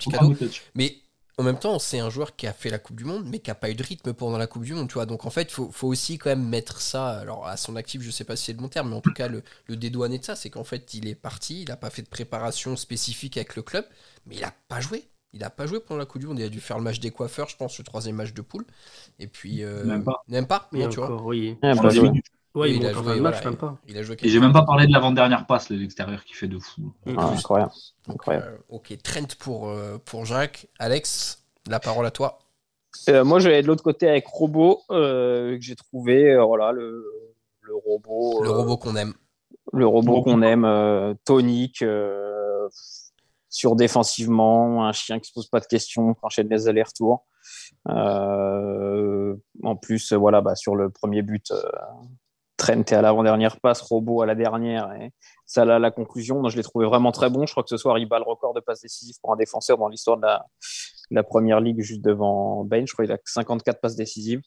Mais 0.75 0.97
en 1.41 1.43
même 1.43 1.57
temps, 1.57 1.79
c'est 1.79 1.99
un 1.99 2.09
joueur 2.09 2.35
qui 2.35 2.45
a 2.45 2.53
fait 2.53 2.69
la 2.69 2.77
Coupe 2.77 2.95
du 2.97 3.03
Monde, 3.03 3.25
mais 3.25 3.39
qui 3.39 3.49
n'a 3.49 3.55
pas 3.55 3.69
eu 3.71 3.73
de 3.73 3.83
rythme 3.83 4.13
pendant 4.13 4.37
la 4.37 4.45
Coupe 4.47 4.63
du 4.63 4.73
Monde, 4.73 4.87
tu 4.87 4.93
vois. 4.93 5.07
Donc 5.07 5.25
en 5.25 5.31
fait, 5.31 5.51
il 5.51 5.71
faut, 5.71 5.87
aussi 5.87 6.19
quand 6.19 6.29
même 6.29 6.47
mettre 6.47 6.81
ça, 6.81 7.09
alors 7.19 7.47
à 7.47 7.57
son 7.57 7.75
actif, 7.75 8.01
je 8.03 8.11
sais 8.11 8.23
pas 8.23 8.35
si 8.35 8.45
c'est 8.45 8.53
le 8.53 8.59
bon 8.59 8.69
terme, 8.69 8.89
mais 8.89 8.95
en 8.95 9.01
tout 9.01 9.13
cas, 9.13 9.27
le, 9.27 9.43
le 9.65 9.75
dédouaner 9.75 10.19
de 10.19 10.23
ça, 10.23 10.35
c'est 10.35 10.51
qu'en 10.51 10.63
fait, 10.63 10.93
il 10.93 11.07
est 11.07 11.15
parti, 11.15 11.63
il 11.63 11.69
n'a 11.69 11.77
pas 11.77 11.89
fait 11.89 12.03
de 12.03 12.09
préparation 12.09 12.75
spécifique 12.75 13.37
avec 13.37 13.55
le 13.55 13.63
club, 13.63 13.85
mais 14.27 14.35
il 14.35 14.41
n'a 14.41 14.53
pas 14.67 14.79
joué. 14.79 15.07
Il 15.33 15.39
n'a 15.39 15.49
pas 15.49 15.65
joué 15.65 15.79
pendant 15.79 15.97
la 15.97 16.05
Coupe 16.05 16.21
du 16.21 16.27
Monde, 16.27 16.39
il 16.39 16.45
a 16.45 16.49
dû 16.49 16.59
faire 16.59 16.77
le 16.77 16.83
match 16.83 16.99
des 16.99 17.09
coiffeurs, 17.09 17.49
je 17.49 17.57
pense, 17.57 17.77
le 17.77 17.83
troisième 17.83 18.17
match 18.17 18.33
de 18.33 18.41
poule. 18.41 18.65
Et 19.17 19.27
puis. 19.27 19.63
Euh, 19.63 19.83
même 19.83 20.03
pas. 20.03 20.23
Même 20.27 20.45
pas, 20.45 20.69
tu 20.71 20.97
vois. 20.97 21.21
Oui. 21.23 21.57
Ouais, 22.53 22.73
il, 22.73 22.85
a 22.85 22.91
joué, 22.91 23.19
match, 23.21 23.43
même 23.45 23.55
pas. 23.55 23.77
Il 23.87 23.97
a 23.97 24.03
joué 24.03 24.17
Et 24.21 24.27
j'ai 24.27 24.39
même 24.39 24.51
pas 24.51 24.63
parlé 24.63 24.85
de 24.85 24.91
l'avant-dernière 24.91 25.45
passe, 25.45 25.69
l'extérieur 25.69 26.25
qui 26.25 26.33
fait 26.33 26.49
de 26.49 26.59
fou. 26.59 26.93
Ah, 27.17 27.31
incroyable. 27.33 27.71
incroyable. 28.09 28.47
Euh, 28.47 28.75
ok, 28.75 28.97
Trent 29.01 29.35
pour, 29.39 29.69
euh, 29.69 29.97
pour 30.03 30.25
Jacques. 30.25 30.67
Alex, 30.77 31.45
la 31.69 31.79
parole 31.79 32.05
à 32.05 32.11
toi. 32.11 32.39
Euh, 33.09 33.23
moi, 33.23 33.39
j'allais 33.39 33.61
de 33.61 33.67
l'autre 33.67 33.83
côté 33.83 34.07
avec 34.07 34.27
Robot, 34.27 34.81
euh, 34.91 35.55
que 35.57 35.61
j'ai 35.61 35.75
trouvé, 35.75 36.31
euh, 36.31 36.43
voilà, 36.43 36.71
le, 36.71 37.05
robot. 37.85 38.43
Le 38.43 38.49
robot 38.49 38.77
qu'on 38.77 38.95
aime. 38.95 39.13
Le 39.71 39.87
robot 39.87 40.21
qu'on 40.23 40.41
aime, 40.41 41.15
tonique, 41.23 41.85
sur 43.49 43.75
défensivement, 43.75 44.85
un 44.85 44.91
chien 44.91 45.19
qui 45.19 45.29
se 45.29 45.33
pose 45.33 45.47
pas 45.47 45.61
de 45.61 45.65
questions, 45.65 46.13
qui 46.13 46.19
enchaîne 46.23 46.49
les 46.49 46.67
allers-retours. 46.67 47.25
en 47.85 49.75
plus, 49.81 50.11
voilà, 50.13 50.41
bah, 50.41 50.55
sur 50.55 50.75
le 50.75 50.89
premier 50.89 51.21
but, 51.21 51.53
Trent 52.61 52.81
est 52.81 52.93
à 52.93 53.01
l'avant-dernière 53.01 53.59
passe, 53.59 53.81
Robot 53.81 54.21
à 54.21 54.27
la 54.27 54.35
dernière, 54.35 54.93
et 54.93 55.09
ça 55.47 55.63
à 55.63 55.79
la 55.79 55.89
conclusion. 55.89 56.47
je 56.47 56.55
l'ai 56.55 56.61
trouvé 56.61 56.85
vraiment 56.85 57.11
très 57.11 57.31
bon. 57.31 57.47
Je 57.47 57.53
crois 57.53 57.63
que 57.63 57.69
ce 57.69 57.77
soir, 57.77 57.97
il 57.97 58.07
bat 58.07 58.19
le 58.19 58.25
record 58.25 58.53
de 58.53 58.59
passes 58.59 58.81
décisives 58.81 59.15
pour 59.19 59.33
un 59.33 59.35
défenseur 59.35 59.79
dans 59.79 59.87
l'histoire 59.87 60.17
de 60.17 60.27
la, 61.09 61.23
première 61.23 61.59
ligue, 61.59 61.81
juste 61.81 62.01
devant 62.01 62.63
Bain. 62.63 62.85
Je 62.85 62.93
crois 62.93 63.05
qu'il 63.05 63.13
a 63.13 63.17
54 63.25 63.81
passes 63.81 63.95
décisives. 63.95 64.41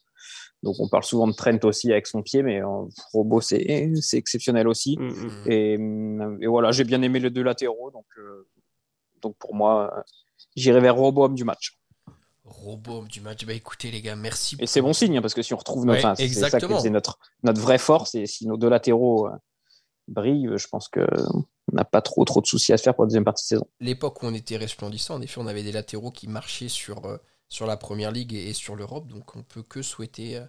Donc, 0.63 0.75
on 0.79 0.87
parle 0.87 1.03
souvent 1.03 1.27
de 1.27 1.33
Trent 1.33 1.59
aussi 1.63 1.91
avec 1.91 2.07
son 2.07 2.21
pied, 2.21 2.41
mais 2.41 2.61
euh, 2.61 2.85
Robot, 3.11 3.41
c'est 3.41 3.91
exceptionnel 4.13 4.69
aussi. 4.69 4.97
Mm, 4.97 5.09
mm. 5.45 6.37
Et, 6.41 6.47
voilà, 6.47 6.71
j'ai 6.71 6.85
bien 6.85 7.01
aimé 7.01 7.19
les 7.19 7.29
deux 7.29 7.43
latéraux. 7.43 7.91
Donc, 7.91 8.05
euh, 8.17 8.47
donc 9.21 9.35
pour 9.39 9.53
moi, 9.55 9.93
j'irai 10.55 10.79
vers 10.79 10.95
Robot 10.95 11.25
homme 11.25 11.35
du 11.35 11.43
match. 11.43 11.77
Robot 12.45 13.05
du 13.05 13.21
match. 13.21 13.43
Bah 13.45 13.53
écoutez 13.53 13.89
les 13.89 14.01
gars, 14.01 14.15
merci. 14.15 14.55
Et 14.59 14.67
c'est 14.67 14.81
bon 14.81 14.93
signe 14.93 15.17
hein, 15.17 15.21
parce 15.21 15.33
que 15.33 15.41
si 15.41 15.53
on 15.53 15.57
retrouve 15.57 15.85
notre, 15.85 16.15
c'est 16.15 16.27
ça 16.29 16.59
qui 16.59 16.91
notre, 16.91 17.17
notre 17.43 17.59
vraie 17.59 17.79
force 17.79 18.13
et 18.13 18.27
si 18.27 18.47
nos 18.47 18.55
deux 18.55 18.69
latéraux 18.69 19.27
euh, 19.27 19.31
brillent, 20.07 20.51
je 20.55 20.67
pense 20.67 20.87
que 20.87 21.01
on 21.71 21.75
n'a 21.75 21.85
pas 21.85 22.01
trop 22.01 22.23
trop 22.23 22.41
de 22.41 22.45
soucis 22.45 22.71
à 22.73 22.77
se 22.77 22.83
faire 22.83 22.93
pour 22.93 23.05
la 23.05 23.07
deuxième 23.07 23.23
partie 23.23 23.43
de 23.43 23.47
saison. 23.47 23.67
L'époque 23.79 24.21
où 24.21 24.27
on 24.27 24.33
était 24.33 24.57
resplendissant, 24.57 25.15
en 25.15 25.21
effet, 25.21 25.41
on 25.41 25.47
avait 25.47 25.63
des 25.63 25.71
latéraux 25.71 26.11
qui 26.11 26.27
marchaient 26.27 26.69
sur, 26.69 27.05
euh, 27.05 27.17
sur 27.49 27.65
la 27.65 27.77
première 27.77 28.11
ligue 28.11 28.33
et, 28.33 28.53
sur 28.53 28.75
l'Europe, 28.75 29.07
donc 29.07 29.35
on 29.35 29.41
peut 29.41 29.63
que 29.63 29.81
souhaiter 29.81 30.37
euh, 30.37 30.45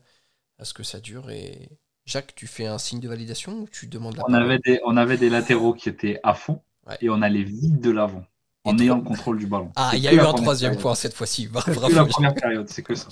à 0.58 0.64
ce 0.66 0.74
que 0.74 0.82
ça 0.82 1.00
dure. 1.00 1.30
Et 1.30 1.70
Jacques, 2.04 2.34
tu 2.34 2.46
fais 2.46 2.66
un 2.66 2.78
signe 2.78 3.00
de 3.00 3.08
validation 3.08 3.60
ou 3.60 3.68
tu 3.68 3.86
demandes 3.86 4.16
la 4.16 4.24
on 4.28 4.34
avait 4.34 4.58
des 4.58 4.80
On 4.84 4.98
avait 4.98 5.16
des 5.16 5.30
latéraux 5.30 5.72
qui 5.72 5.88
étaient 5.88 6.20
à 6.22 6.34
fond 6.34 6.60
et 7.00 7.08
on 7.08 7.22
allait 7.22 7.42
vite 7.42 7.80
de 7.80 7.90
l'avant 7.90 8.24
en 8.66 8.78
ayant 8.78 8.96
le 8.96 9.02
contrôle 9.02 9.38
du 9.38 9.46
ballon. 9.46 9.70
Ah, 9.76 9.92
il 9.94 10.00
y 10.00 10.08
a 10.08 10.12
eu 10.12 10.20
un 10.20 10.32
troisième 10.32 10.76
point 10.76 10.94
cette 10.94 11.14
fois-ci. 11.14 11.46
Bravo. 11.50 11.88
la 11.88 12.04
première 12.04 12.34
période, 12.34 12.68
c'est 12.68 12.82
que 12.82 12.94
ça. 12.94 13.08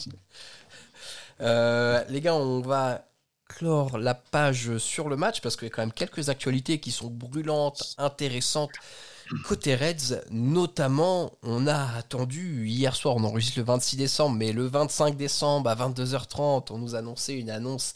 Euh, 1.40 2.02
les 2.08 2.20
gars, 2.20 2.34
on 2.34 2.60
va 2.60 3.06
clore 3.48 3.98
la 3.98 4.14
page 4.14 4.78
sur 4.78 5.08
le 5.08 5.16
match 5.16 5.40
parce 5.40 5.56
qu'il 5.56 5.68
y 5.68 5.70
a 5.70 5.74
quand 5.74 5.82
même 5.82 5.92
quelques 5.92 6.28
actualités 6.28 6.80
qui 6.80 6.90
sont 6.90 7.08
brûlantes, 7.08 7.94
intéressantes. 7.98 8.72
Côté 9.46 9.74
Reds, 9.74 10.20
notamment, 10.30 11.32
on 11.42 11.66
a 11.66 11.96
attendu, 11.96 12.66
hier 12.66 12.94
soir, 12.94 13.16
on 13.16 13.24
enregistre 13.24 13.58
le 13.58 13.64
26 13.64 13.96
décembre, 13.96 14.36
mais 14.36 14.52
le 14.52 14.66
25 14.66 15.16
décembre 15.16 15.70
à 15.70 15.74
22h30, 15.76 16.66
on 16.70 16.78
nous 16.78 16.94
annonçait 16.94 17.38
une 17.38 17.48
annonce 17.48 17.94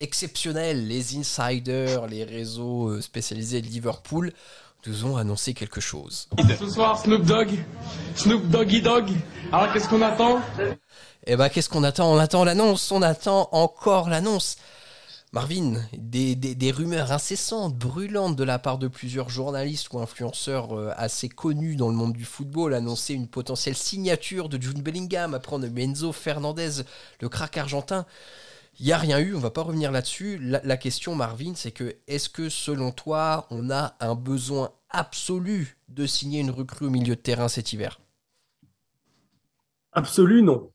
exceptionnelle. 0.00 0.88
Les 0.88 1.16
insiders, 1.16 2.06
les 2.06 2.24
réseaux 2.24 2.88
euh, 2.88 3.00
spécialisés 3.02 3.60
de 3.60 3.66
Liverpool 3.66 4.32
nous 4.86 5.04
ont 5.04 5.16
annoncé 5.16 5.54
quelque 5.54 5.80
chose. 5.80 6.28
Ce 6.58 6.68
soir, 6.68 6.98
Snoop 6.98 7.24
Dogg, 7.24 7.50
Snoop 8.16 8.48
Doggy 8.48 8.82
Dogg. 8.82 9.10
Alors 9.52 9.72
qu'est-ce 9.72 9.88
qu'on 9.88 10.02
attend? 10.02 10.40
Eh 11.26 11.36
ben, 11.36 11.48
qu'est-ce 11.48 11.68
qu'on 11.68 11.84
attend? 11.84 12.12
On 12.12 12.18
attend 12.18 12.44
l'annonce, 12.44 12.90
on 12.90 13.02
attend 13.02 13.48
encore 13.52 14.08
l'annonce. 14.08 14.56
Marvin, 15.34 15.76
des, 15.96 16.34
des- 16.34 16.54
des 16.54 16.70
rumeurs 16.70 17.10
incessantes, 17.10 17.74
brûlantes 17.74 18.36
de 18.36 18.44
la 18.44 18.58
part 18.58 18.76
de 18.76 18.86
plusieurs 18.86 19.30
journalistes 19.30 19.88
ou 19.92 19.98
influenceurs 19.98 20.76
euh, 20.76 20.92
assez 20.98 21.30
connus 21.30 21.74
dans 21.76 21.88
le 21.88 21.94
monde 21.94 22.12
du 22.12 22.26
football 22.26 22.74
annonçaient 22.74 23.14
une 23.14 23.28
potentielle 23.28 23.76
signature 23.76 24.50
de 24.50 24.60
Jude 24.60 24.82
Bellingham 24.82 25.32
après 25.32 25.56
on 25.56 25.62
a 25.62 25.66
eu 25.68 25.80
Enzo 25.80 26.12
Fernandez, 26.12 26.82
le 27.20 27.28
crack 27.30 27.56
argentin. 27.56 28.04
Il 28.78 28.86
n'y 28.86 28.92
a 28.92 28.98
rien 28.98 29.18
eu, 29.20 29.34
on 29.34 29.38
va 29.38 29.50
pas 29.50 29.62
revenir 29.62 29.92
là-dessus. 29.92 30.38
La, 30.38 30.76
question, 30.76 31.14
Marvin, 31.14 31.52
c'est 31.54 31.72
que 31.72 31.96
est-ce 32.06 32.28
que 32.28 32.48
selon 32.48 32.90
toi, 32.90 33.46
on 33.50 33.70
a 33.70 33.94
un 34.00 34.14
besoin 34.14 34.72
absolu 34.88 35.76
de 35.88 36.06
signer 36.06 36.40
une 36.40 36.50
recrue 36.50 36.86
au 36.86 36.90
milieu 36.90 37.14
de 37.14 37.20
terrain 37.20 37.48
cet 37.48 37.72
hiver? 37.72 38.00
Absolu, 39.92 40.42
non. 40.42 40.72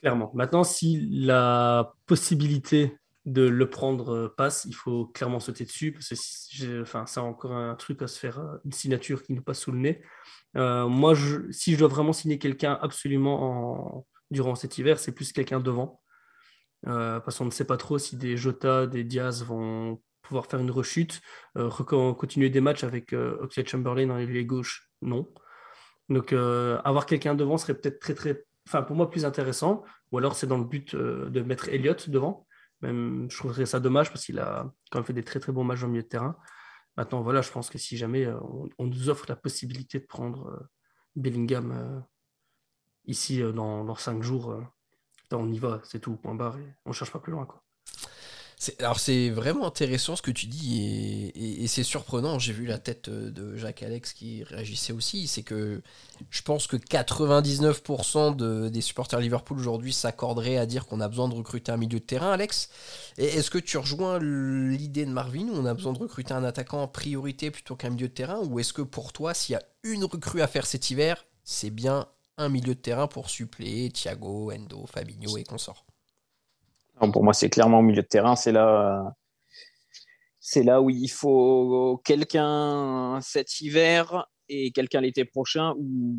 Clairement. 0.00 0.30
Maintenant, 0.34 0.62
si 0.62 1.08
la 1.10 1.92
possibilité 2.06 2.96
de 3.26 3.42
le 3.42 3.68
prendre 3.68 4.14
euh, 4.14 4.34
passe, 4.34 4.64
il 4.64 4.72
faut 4.74 5.06
clairement 5.06 5.40
sauter 5.40 5.64
dessus 5.64 5.92
parce 5.92 6.08
que 6.08 6.14
j'ai- 6.50 6.80
enfin, 6.80 7.04
c'est 7.04 7.20
encore 7.20 7.52
un 7.52 7.74
truc 7.74 8.00
à 8.00 8.06
se 8.06 8.18
faire, 8.18 8.38
euh, 8.38 8.56
une 8.64 8.72
signature 8.72 9.22
qui 9.22 9.34
nous 9.34 9.42
passe 9.42 9.60
sous 9.60 9.72
le 9.72 9.78
nez. 9.78 10.00
Euh, 10.56 10.88
moi, 10.88 11.14
si 11.50 11.72
je 11.74 11.78
dois 11.78 11.88
vraiment 11.88 12.14
signer 12.14 12.38
quelqu'un 12.38 12.78
absolument 12.80 13.96
en- 13.98 14.06
durant 14.30 14.54
cet 14.54 14.78
hiver, 14.78 14.98
c'est 14.98 15.12
plus 15.12 15.32
quelqu'un 15.32 15.60
devant. 15.60 16.00
Euh, 16.86 17.20
parce 17.20 17.38
qu'on 17.38 17.46
ne 17.46 17.50
sait 17.50 17.64
pas 17.64 17.76
trop 17.76 17.98
si 17.98 18.16
des 18.16 18.36
Jota, 18.36 18.86
des 18.86 19.04
Diaz 19.04 19.44
vont 19.44 20.00
pouvoir 20.22 20.46
faire 20.46 20.60
une 20.60 20.70
rechute, 20.70 21.20
euh, 21.56 21.70
continuer 21.70 22.50
des 22.50 22.60
matchs 22.60 22.84
avec 22.84 23.12
euh, 23.12 23.38
Oxlade 23.40 23.66
Chamberlain 23.66 24.06
dans 24.06 24.16
les 24.16 24.46
gauche, 24.46 24.90
non. 25.02 25.28
Donc, 26.08 26.32
avoir 26.32 27.04
quelqu'un 27.04 27.34
devant 27.34 27.58
serait 27.58 27.74
peut-être 27.74 28.00
très, 28.00 28.14
très, 28.14 28.42
enfin, 28.66 28.80
pour 28.82 28.96
moi, 28.96 29.10
plus 29.10 29.26
intéressant. 29.26 29.84
Ou 30.10 30.16
alors, 30.16 30.36
c'est 30.36 30.46
dans 30.46 30.56
le 30.56 30.64
but 30.64 30.96
de 30.96 31.42
mettre 31.42 31.68
Elliott 31.68 32.08
devant. 32.08 32.46
Même, 32.80 33.30
je 33.30 33.36
trouverais 33.36 33.66
ça 33.66 33.78
dommage 33.78 34.08
parce 34.08 34.24
qu'il 34.24 34.38
a 34.38 34.72
quand 34.90 35.00
même 35.00 35.04
fait 35.04 35.12
des 35.12 35.22
très, 35.22 35.38
très 35.38 35.52
bons 35.52 35.64
matchs 35.64 35.82
au 35.82 35.88
milieu 35.88 36.02
de 36.02 36.08
terrain. 36.08 36.38
Maintenant, 36.96 37.20
voilà, 37.20 37.42
je 37.42 37.50
pense 37.50 37.68
que 37.68 37.76
si 37.76 37.98
jamais 37.98 38.26
on, 38.78 38.86
nous 38.86 39.10
offre 39.10 39.26
la 39.28 39.36
possibilité 39.36 40.00
de 40.00 40.06
prendre 40.06 40.66
Bellingham 41.14 42.02
ici 43.04 43.42
dans, 43.42 43.84
dans 43.84 43.96
cinq 43.96 44.22
jours, 44.22 44.58
on 45.36 45.50
y 45.50 45.58
va, 45.58 45.80
c'est 45.84 46.00
tout, 46.00 46.16
point 46.16 46.34
barre, 46.34 46.56
on 46.86 46.92
cherche 46.92 47.12
pas 47.12 47.18
plus 47.18 47.32
loin. 47.32 47.44
Quoi. 47.46 47.62
Alors 48.80 48.98
c'est 48.98 49.30
vraiment 49.30 49.66
intéressant 49.66 50.16
ce 50.16 50.22
que 50.22 50.32
tu 50.32 50.46
dis 50.46 51.30
et, 51.36 51.66
c'est 51.68 51.84
surprenant. 51.84 52.40
J'ai 52.40 52.52
vu 52.52 52.66
la 52.66 52.78
tête 52.78 53.08
euh, 53.08 53.30
de 53.30 53.56
Jacques 53.56 53.84
Alex 53.84 54.12
qui 54.12 54.42
réagissait 54.42 54.92
aussi. 54.92 55.28
C'est 55.28 55.44
que 55.44 55.80
je 56.30 56.42
pense 56.42 56.66
que 56.66 56.76
99% 56.76 58.34
de- 58.34 58.68
des 58.68 58.80
supporters 58.80 59.20
Liverpool 59.20 59.58
aujourd'hui 59.58 59.92
s'accorderaient 59.92 60.56
à 60.56 60.66
dire 60.66 60.86
qu'on 60.86 61.00
a 61.00 61.08
besoin 61.08 61.28
de 61.28 61.34
recruter 61.34 61.70
un 61.70 61.76
milieu 61.76 62.00
de 62.00 62.04
terrain, 62.04 62.32
Alex. 62.32 62.68
Est-ce 63.16 63.50
que 63.50 63.58
tu 63.58 63.78
rejoins 63.78 64.18
l'idée 64.18 65.06
de 65.06 65.12
Marvin 65.12 65.48
où 65.48 65.54
on 65.54 65.66
a 65.66 65.74
besoin 65.74 65.92
de 65.92 65.98
recruter 65.98 66.34
un 66.34 66.42
attaquant 66.42 66.82
en 66.82 66.88
priorité 66.88 67.52
plutôt 67.52 67.76
qu'un 67.76 67.90
milieu 67.90 68.08
de 68.08 68.14
terrain 68.14 68.40
Ou 68.40 68.58
est-ce 68.58 68.72
que 68.72 68.82
pour 68.82 69.12
toi, 69.12 69.34
s'il 69.34 69.52
y 69.52 69.56
a 69.56 69.62
une 69.84 70.04
recrue 70.04 70.42
à 70.42 70.48
faire 70.48 70.66
cet 70.66 70.90
hiver, 70.90 71.24
c'est 71.44 71.70
bien 71.70 72.08
un 72.38 72.48
milieu 72.48 72.74
de 72.74 72.80
terrain 72.80 73.06
pour 73.06 73.28
suppléer 73.28 73.90
Thiago, 73.90 74.50
Endo, 74.52 74.86
Fabinho 74.86 75.36
et 75.36 75.44
consorts 75.44 75.84
pour 77.12 77.22
moi, 77.22 77.32
c'est 77.32 77.48
clairement 77.48 77.78
au 77.78 77.82
milieu 77.82 78.02
de 78.02 78.06
terrain. 78.06 78.36
C'est 78.36 78.52
là, 78.52 79.14
c'est 80.40 80.62
là 80.62 80.82
où 80.82 80.90
il 80.90 81.08
faut 81.08 82.00
quelqu'un 82.04 83.20
cet 83.22 83.60
hiver 83.60 84.26
et 84.48 84.72
quelqu'un 84.72 85.02
l'été 85.02 85.24
prochain 85.24 85.74
ou 85.78 86.16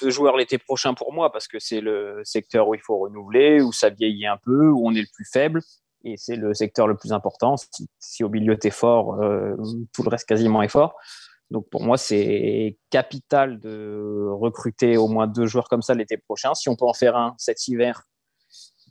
deux 0.00 0.10
joueurs 0.10 0.36
l'été 0.36 0.58
prochain 0.58 0.94
pour 0.94 1.12
moi 1.12 1.32
parce 1.32 1.48
que 1.48 1.58
c'est 1.58 1.80
le 1.80 2.20
secteur 2.22 2.68
où 2.68 2.74
il 2.74 2.80
faut 2.80 2.98
renouveler, 2.98 3.60
où 3.60 3.72
ça 3.72 3.90
vieillit 3.90 4.26
un 4.26 4.36
peu, 4.36 4.68
où 4.68 4.86
on 4.86 4.94
est 4.94 5.00
le 5.00 5.08
plus 5.12 5.28
faible 5.30 5.62
et 6.04 6.16
c'est 6.16 6.36
le 6.36 6.54
secteur 6.54 6.86
le 6.86 6.96
plus 6.96 7.12
important. 7.12 7.56
Si, 7.56 7.88
si 7.98 8.22
au 8.22 8.28
milieu 8.28 8.56
t'es 8.56 8.70
fort, 8.70 9.20
euh, 9.22 9.56
tout 9.92 10.02
le 10.02 10.10
reste 10.10 10.28
quasiment 10.28 10.62
est 10.62 10.68
fort. 10.68 10.94
Donc 11.50 11.68
pour 11.70 11.82
moi, 11.82 11.96
c'est 11.96 12.76
capital 12.90 13.58
de 13.58 14.28
recruter 14.32 14.96
au 14.96 15.08
moins 15.08 15.26
deux 15.26 15.46
joueurs 15.46 15.68
comme 15.68 15.82
ça 15.82 15.94
l'été 15.94 16.16
prochain. 16.18 16.54
Si 16.54 16.68
on 16.68 16.76
peut 16.76 16.84
en 16.86 16.92
faire 16.92 17.16
un 17.16 17.34
cet 17.38 17.66
hiver, 17.68 18.02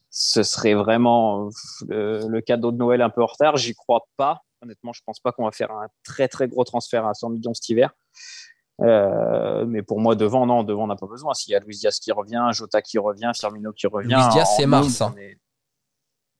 ce 0.09 0.41
serait 0.41 0.73
vraiment 0.73 1.49
le, 1.87 2.27
le 2.27 2.41
cadeau 2.41 2.71
de 2.71 2.77
Noël 2.77 3.01
un 3.01 3.09
peu 3.11 3.21
en 3.21 3.27
retard. 3.27 3.57
J'y 3.57 3.75
crois 3.75 4.07
pas. 4.17 4.41
Honnêtement, 4.63 4.91
je 4.91 5.01
pense 5.05 5.19
pas 5.19 5.31
qu'on 5.31 5.45
va 5.45 5.51
faire 5.51 5.69
un 5.71 5.87
très 6.03 6.27
très 6.27 6.47
gros 6.47 6.63
transfert 6.63 7.05
à 7.05 7.13
100 7.13 7.29
millions 7.29 7.53
cet 7.53 7.69
hiver. 7.69 7.93
Euh, 8.81 9.65
mais 9.67 9.81
pour 9.83 9.99
moi, 9.99 10.15
devant, 10.15 10.45
non, 10.47 10.63
devant, 10.63 10.85
on 10.85 10.87
n'a 10.87 10.95
pas 10.95 11.05
besoin. 11.07 11.33
S'il 11.35 11.51
y 11.51 11.55
a 11.55 11.59
Luis 11.59 11.77
Diaz 11.77 11.99
qui 11.99 12.11
revient, 12.11 12.43
Jota 12.53 12.81
qui 12.81 12.97
revient, 12.97 13.31
Firmino 13.39 13.71
qui 13.73 13.85
revient. 13.87 14.07
Luis 14.15 14.29
Diaz, 14.31 14.47
c'est 14.57 14.65
mars, 14.65 15.01
hein. 15.01 15.13
est- 15.19 15.37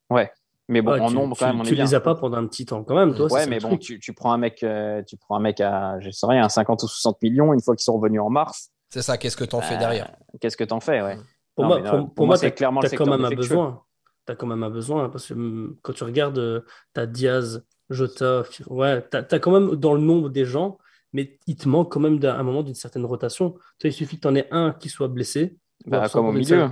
Ouais. 0.10 0.32
Mais 0.70 0.82
bon, 0.82 0.92
Ouais, 0.92 1.00
en 1.00 1.08
tu, 1.08 1.16
nombre, 1.16 1.36
tu- 1.36 1.40
quand 1.44 1.48
même, 1.48 1.62
on 1.62 1.64
tu 1.64 1.72
est 1.74 1.76
bien. 1.76 1.86
les 1.86 1.96
as 1.96 2.02
pas 2.02 2.16
pendant 2.16 2.38
un 2.38 2.46
petit 2.48 2.66
temps 2.66 2.84
quand 2.84 2.96
même, 2.96 3.16
toi. 3.16 3.32
Ouais, 3.32 3.48
mais 3.48 3.60
bon, 3.60 3.78
tu, 3.78 4.00
tu 4.00 4.14
prends 4.14 4.34
un 4.34 4.38
mec, 4.38 4.64
euh, 4.64 5.02
tu 5.04 5.16
prends 5.18 5.38
un 5.38 5.40
mec 5.40 5.62
à, 5.62 5.98
je 6.02 6.10
sais 6.10 6.26
rien, 6.28 6.44
à 6.44 6.50
50 6.50 6.84
ou 6.84 6.88
60 6.88 7.22
millions, 7.22 7.54
une 7.54 7.62
fois 7.62 7.76
qu'ils 7.76 7.84
sont 7.84 7.94
revenus 7.98 8.20
en 8.22 8.30
mars, 8.30 8.72
C'est 8.90 9.02
ça, 9.02 9.18
qu'est-ce 9.18 9.38
que 9.38 9.46
t'en 9.46 9.62
fais 9.62 9.76
Euh, 9.76 9.80
derrière 9.80 10.12
qu'est-ce 10.42 10.58
que 10.58 10.64
t'en 10.66 10.80
fais, 10.82 11.02
ouais. 11.02 11.18
Pour 11.56 11.64
Non, 11.66 11.70
moi, 11.70 11.80
non, 11.80 11.90
pour, 11.90 12.00
pour 12.00 12.14
pour 12.16 12.26
moi, 12.28 12.38
c'est 12.38 12.52
clairement 12.52 12.82
le 12.82 12.90
t'as 12.90 12.98
quand 12.98 13.06
même 13.06 13.24
un 13.26 13.30
besoin. 13.30 13.82
T'as 14.26 14.36
quand 14.36 14.46
même 14.48 14.62
un 14.64 14.70
besoin 14.70 15.08
parce 15.10 15.28
que 15.28 15.34
hum, 15.34 15.78
quand 15.82 15.94
tu 15.94 16.04
regardes, 16.04 16.38
euh, 16.38 16.62
t'as 16.94 17.06
Diaz, 17.06 17.64
Jota, 17.90 18.44
ouais, 18.68 19.02
t'as 19.10 19.20
as 19.32 19.40
quand 19.40 19.52
même 19.52 19.76
dans 19.76 19.94
le 19.94 20.02
nombre 20.02 20.30
des 20.30 20.44
gens, 20.44 20.78
mais 21.14 21.40
il 21.48 21.56
te 21.56 21.70
manque 21.70 21.90
quand 21.94 22.02
même 22.02 22.20
d'un 22.20 22.38
un 22.38 22.44
moment 22.44 22.62
d'une 22.62 22.76
certaine 22.76 23.06
rotation. 23.06 23.52
Toi, 23.80 23.90
il 23.90 23.94
suffit 23.94 24.18
que 24.18 24.22
tu 24.24 24.28
en 24.28 24.36
aies 24.36 24.50
un 24.52 24.74
qui 24.74 24.90
soit 24.90 25.08
blessé. 25.08 25.58
Bah, 25.86 26.10
comme 26.10 26.26
au 26.26 26.32
milieu. 26.34 26.70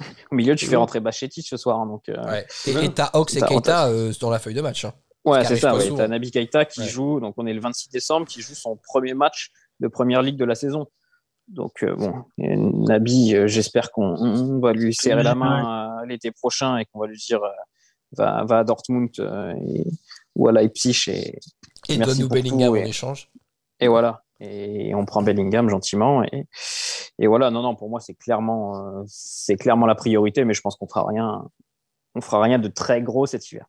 Au 0.32 0.34
milieu, 0.34 0.54
tu 0.56 0.66
fais 0.66 0.76
rentrer 0.76 1.00
Bachetti 1.00 1.42
ce 1.42 1.56
soir. 1.56 1.78
hein, 1.80 1.86
donc, 1.86 2.08
euh, 2.08 2.22
Ouais. 2.24 2.46
Et 2.66 2.92
t'as 2.92 3.10
Ox 3.14 3.36
et 3.36 3.40
Keita 3.40 3.88
euh, 3.88 4.12
dans 4.20 4.30
la 4.30 4.38
feuille 4.38 4.54
de 4.54 4.60
match. 4.60 4.84
hein. 4.84 4.92
Ouais, 5.24 5.44
c'est 5.44 5.56
ça. 5.56 5.74
Ouais. 5.74 5.88
T'as 5.96 6.08
Nabi 6.08 6.30
Keita 6.30 6.64
qui 6.66 6.80
Ouais. 6.80 6.86
joue, 6.88 7.20
donc 7.20 7.34
on 7.38 7.46
est 7.46 7.54
le 7.54 7.60
26 7.60 7.88
décembre, 7.90 8.26
qui 8.26 8.42
joue 8.42 8.54
son 8.54 8.76
premier 8.76 9.14
match 9.14 9.50
de 9.80 9.88
première 9.88 10.20
ligue 10.22 10.36
de 10.36 10.44
la 10.44 10.54
saison. 10.54 10.86
Donc, 11.48 11.82
euh, 11.82 11.94
bon, 11.94 12.24
et 12.38 12.56
Nabi, 12.56 13.34
euh, 13.34 13.46
j'espère 13.46 13.90
qu'on 13.92 14.14
on 14.16 14.60
va 14.60 14.72
lui 14.72 14.94
serrer 14.94 15.22
la 15.22 15.34
main 15.34 16.00
euh, 16.02 16.06
l'été 16.06 16.30
prochain 16.30 16.78
et 16.78 16.86
qu'on 16.86 17.00
va 17.00 17.06
lui 17.06 17.18
dire 17.18 17.42
euh, 17.42 17.50
va, 18.12 18.44
va 18.44 18.58
à 18.60 18.64
Dortmund 18.64 19.10
euh, 19.20 19.52
et- 19.66 19.86
ou 20.36 20.48
à 20.48 20.52
Leipzig 20.52 21.04
et, 21.08 21.38
Et 21.88 21.96
Merci 21.98 22.18
donne-nous 22.18 22.28
Bellingham 22.28 22.70
en 22.72 22.74
échange. 22.76 23.30
et 23.78 23.88
voilà. 23.88 24.23
Et 24.44 24.94
on 24.94 25.04
prend 25.06 25.22
Bellingham 25.22 25.68
gentiment. 25.68 26.22
Et, 26.24 26.46
et 27.18 27.26
voilà, 27.26 27.50
non, 27.50 27.62
non, 27.62 27.74
pour 27.74 27.88
moi, 27.88 28.00
c'est 28.00 28.14
clairement, 28.14 28.76
euh, 28.76 29.02
c'est 29.06 29.56
clairement 29.56 29.86
la 29.86 29.94
priorité, 29.94 30.44
mais 30.44 30.54
je 30.54 30.60
pense 30.60 30.76
qu'on 30.76 30.88
fera 30.88 31.06
rien, 31.06 31.44
on 32.14 32.20
fera 32.20 32.42
rien 32.42 32.58
de 32.58 32.68
très 32.68 33.02
gros 33.02 33.26
cet 33.26 33.50
hiver. 33.50 33.66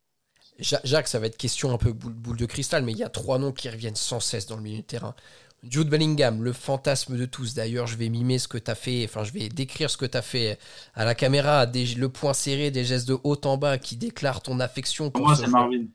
Ja- 0.58 0.80
Jacques, 0.84 1.08
ça 1.08 1.18
va 1.18 1.26
être 1.26 1.36
question 1.36 1.70
un 1.72 1.78
peu 1.78 1.92
boule, 1.92 2.14
boule 2.14 2.36
de 2.36 2.46
cristal, 2.46 2.82
mais 2.84 2.92
il 2.92 2.98
y 2.98 3.04
a 3.04 3.08
trois 3.10 3.38
noms 3.38 3.52
qui 3.52 3.68
reviennent 3.68 3.96
sans 3.96 4.20
cesse 4.20 4.46
dans 4.46 4.56
le 4.56 4.62
milieu 4.62 4.78
de 4.78 4.82
terrain. 4.82 5.14
Jude 5.62 5.88
Bellingham, 5.88 6.42
le 6.42 6.52
fantasme 6.52 7.16
de 7.16 7.26
tous. 7.26 7.54
D'ailleurs, 7.54 7.86
je 7.86 7.96
vais 7.96 8.08
mimer 8.08 8.38
ce 8.38 8.48
que 8.48 8.58
tu 8.58 8.70
as 8.70 8.74
fait, 8.74 9.04
enfin, 9.04 9.24
je 9.24 9.32
vais 9.32 9.48
décrire 9.48 9.90
ce 9.90 9.96
que 9.96 10.06
tu 10.06 10.16
as 10.16 10.22
fait 10.22 10.58
à 10.94 11.04
la 11.04 11.14
caméra, 11.14 11.66
des- 11.66 11.86
le 11.94 12.08
point 12.08 12.34
serré, 12.34 12.70
des 12.70 12.84
gestes 12.84 13.08
de 13.08 13.18
haut 13.24 13.40
en 13.44 13.56
bas 13.58 13.78
qui 13.78 13.96
déclarent 13.96 14.42
ton 14.42 14.60
affection 14.60 15.10
pour 15.10 15.26
Moi, 15.26 15.36
ce 15.36 15.42
c'est. 15.44 15.50
Marvin. 15.50 15.86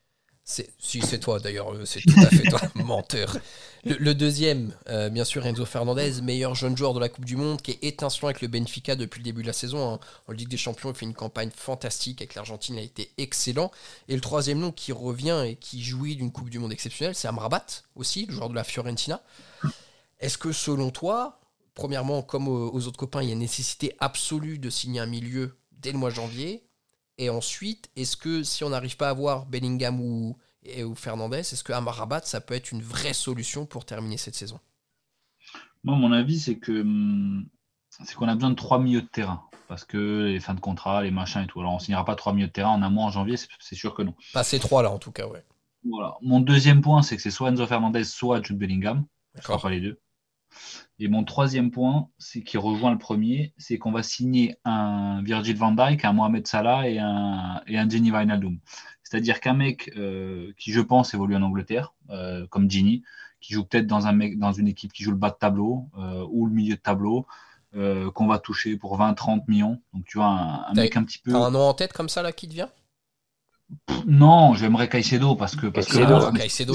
Si, 0.79 1.01
c'est 1.01 1.19
toi 1.19 1.39
d'ailleurs, 1.39 1.73
euh, 1.73 1.85
c'est 1.85 2.01
tout 2.01 2.19
à 2.19 2.27
fait 2.29 2.43
toi, 2.49 2.59
menteur. 2.75 3.37
Le, 3.85 3.95
le 3.95 4.13
deuxième, 4.13 4.73
euh, 4.89 5.09
bien 5.09 5.23
sûr, 5.23 5.45
Enzo 5.45 5.65
Fernandez, 5.65 6.21
meilleur 6.21 6.53
jeune 6.55 6.75
joueur 6.75 6.93
de 6.93 6.99
la 6.99 7.09
Coupe 7.09 7.25
du 7.25 7.35
Monde, 7.35 7.61
qui 7.61 7.71
est 7.71 7.83
étincelant 7.83 8.27
avec 8.27 8.41
le 8.41 8.47
Benfica 8.47 8.95
depuis 8.95 9.19
le 9.19 9.23
début 9.23 9.41
de 9.41 9.47
la 9.47 9.53
saison. 9.53 9.93
hein. 9.93 9.99
En 10.27 10.33
Ligue 10.33 10.49
des 10.49 10.57
Champions, 10.57 10.91
il 10.91 10.95
fait 10.97 11.05
une 11.05 11.13
campagne 11.13 11.49
fantastique 11.55 12.21
avec 12.21 12.35
l'Argentine, 12.35 12.75
il 12.75 12.79
a 12.79 12.83
été 12.83 13.11
excellent. 13.17 13.71
Et 14.07 14.15
le 14.15 14.21
troisième 14.21 14.59
nom 14.59 14.71
qui 14.71 14.91
revient 14.91 15.43
et 15.47 15.55
qui 15.55 15.83
jouit 15.83 16.15
d'une 16.15 16.31
Coupe 16.31 16.49
du 16.49 16.59
Monde 16.59 16.73
exceptionnelle, 16.73 17.15
c'est 17.15 17.27
Amrabat 17.27 17.65
aussi, 17.95 18.25
le 18.25 18.33
joueur 18.33 18.49
de 18.49 18.55
la 18.55 18.63
Fiorentina. 18.63 19.21
Est-ce 20.19 20.37
que 20.37 20.51
selon 20.51 20.91
toi, 20.91 21.39
premièrement, 21.73 22.21
comme 22.21 22.47
aux, 22.47 22.71
aux 22.71 22.87
autres 22.87 22.97
copains, 22.99 23.23
il 23.23 23.29
y 23.29 23.31
a 23.31 23.35
nécessité 23.35 23.95
absolue 23.99 24.59
de 24.59 24.69
signer 24.69 24.99
un 24.99 25.05
milieu 25.07 25.57
dès 25.71 25.91
le 25.91 25.97
mois 25.97 26.11
de 26.11 26.15
janvier 26.15 26.63
et 27.23 27.29
ensuite, 27.29 27.89
est-ce 27.95 28.17
que 28.17 28.43
si 28.43 28.63
on 28.63 28.69
n'arrive 28.69 28.97
pas 28.97 29.07
à 29.07 29.11
avoir 29.11 29.45
Bellingham 29.45 29.99
ou, 30.01 30.37
et- 30.63 30.83
ou 30.83 30.95
Fernandez, 30.95 31.39
est-ce 31.39 31.63
que 31.63 31.73
Amrabat, 31.73 32.21
ça 32.23 32.41
peut 32.41 32.53
être 32.55 32.71
une 32.71 32.81
vraie 32.81 33.13
solution 33.13 33.65
pour 33.65 33.85
terminer 33.85 34.17
cette 34.17 34.35
saison? 34.35 34.59
Moi, 35.83 35.95
mon 35.95 36.11
avis, 36.11 36.39
c'est 36.39 36.57
que 36.57 36.81
hum, 36.81 37.45
c'est 37.89 38.15
qu'on 38.15 38.27
a 38.27 38.35
besoin 38.35 38.51
de 38.51 38.55
trois 38.55 38.79
milieux 38.79 39.01
de 39.01 39.07
terrain. 39.07 39.43
Parce 39.67 39.85
que 39.85 40.25
les 40.25 40.39
fins 40.41 40.53
de 40.53 40.59
contrat, 40.59 41.01
les 41.01 41.11
machins 41.11 41.43
et 41.43 41.47
tout. 41.47 41.61
Alors, 41.61 41.71
on 41.73 41.77
ne 41.77 41.81
signera 41.81 42.03
pas 42.03 42.15
trois 42.15 42.33
milieux 42.33 42.47
de 42.47 42.51
terrain 42.51 42.71
en 42.71 42.81
un 42.81 42.89
mois 42.89 43.05
en 43.05 43.11
janvier, 43.11 43.37
c'est 43.37 43.47
c'est 43.59 43.75
sûr 43.75 43.93
que 43.93 44.01
non. 44.01 44.13
Pas 44.33 44.43
ces 44.43 44.59
trois 44.59 44.83
là 44.83 44.91
en 44.91 44.99
tout 44.99 45.11
cas, 45.13 45.27
ouais. 45.27 45.45
Voilà. 45.89 46.15
Mon 46.21 46.39
deuxième 46.41 46.81
point, 46.81 47.01
c'est 47.01 47.15
que 47.15 47.21
c'est 47.21 47.31
soit 47.31 47.49
Enzo 47.49 47.65
Fernandez, 47.65 48.03
soit 48.03 48.41
Jude 48.43 48.57
Bellingham. 48.57 49.05
Ce 49.35 49.43
sera 49.43 49.59
pas 49.59 49.69
les 49.69 49.79
deux. 49.79 49.99
Et 50.99 51.07
mon 51.07 51.23
troisième 51.23 51.71
point, 51.71 52.09
c'est 52.19 52.43
qui 52.43 52.57
rejoint 52.57 52.91
le 52.91 52.97
premier, 52.97 53.53
c'est 53.57 53.77
qu'on 53.79 53.91
va 53.91 54.03
signer 54.03 54.55
un 54.65 55.21
Virgil 55.23 55.57
van 55.57 55.71
Dijk, 55.71 56.05
un 56.05 56.13
Mohamed 56.13 56.45
Salah 56.45 56.87
et 56.87 56.99
un, 56.99 57.61
et 57.67 57.77
un 57.77 57.89
Gini 57.89 58.11
Wijnaldum. 58.11 58.59
C'est-à-dire 59.03 59.39
qu'un 59.39 59.55
mec 59.55 59.91
euh, 59.97 60.53
qui, 60.57 60.71
je 60.71 60.79
pense, 60.79 61.13
évolue 61.13 61.35
en 61.35 61.41
Angleterre, 61.41 61.93
euh, 62.11 62.45
comme 62.47 62.69
Gini, 62.69 63.03
qui 63.39 63.53
joue 63.53 63.63
peut-être 63.63 63.87
dans, 63.87 64.05
un 64.05 64.11
mec, 64.11 64.37
dans 64.37 64.53
une 64.53 64.67
équipe 64.67 64.93
qui 64.93 65.03
joue 65.03 65.11
le 65.11 65.17
bas 65.17 65.31
de 65.31 65.37
tableau 65.39 65.89
euh, 65.97 66.25
ou 66.29 66.45
le 66.45 66.53
milieu 66.53 66.75
de 66.75 66.81
tableau, 66.81 67.25
qu'on 67.73 68.27
va 68.27 68.37
toucher 68.37 68.75
pour 68.75 68.99
20-30 68.99 69.45
millions. 69.47 69.81
Donc 69.93 70.03
tu 70.05 70.17
vois, 70.17 70.27
un, 70.27 70.73
mec 70.73 70.97
un 70.97 71.03
petit 71.03 71.19
peu. 71.19 71.31
T'as 71.31 71.39
un 71.39 71.51
nom 71.51 71.61
en 71.61 71.73
tête 71.73 71.93
comme 71.93 72.09
ça 72.09 72.21
là 72.21 72.33
qui 72.33 72.49
te 72.49 72.53
vient? 72.53 72.69
Non, 74.05 74.53
j'aimerais 74.53 74.89
Caicedo 74.89 75.35
parce 75.35 75.55
que 75.55 75.67
parce 75.67 75.87
Caicedo, 75.87 76.31
que 76.31 76.37
Caicedo, 76.37 76.73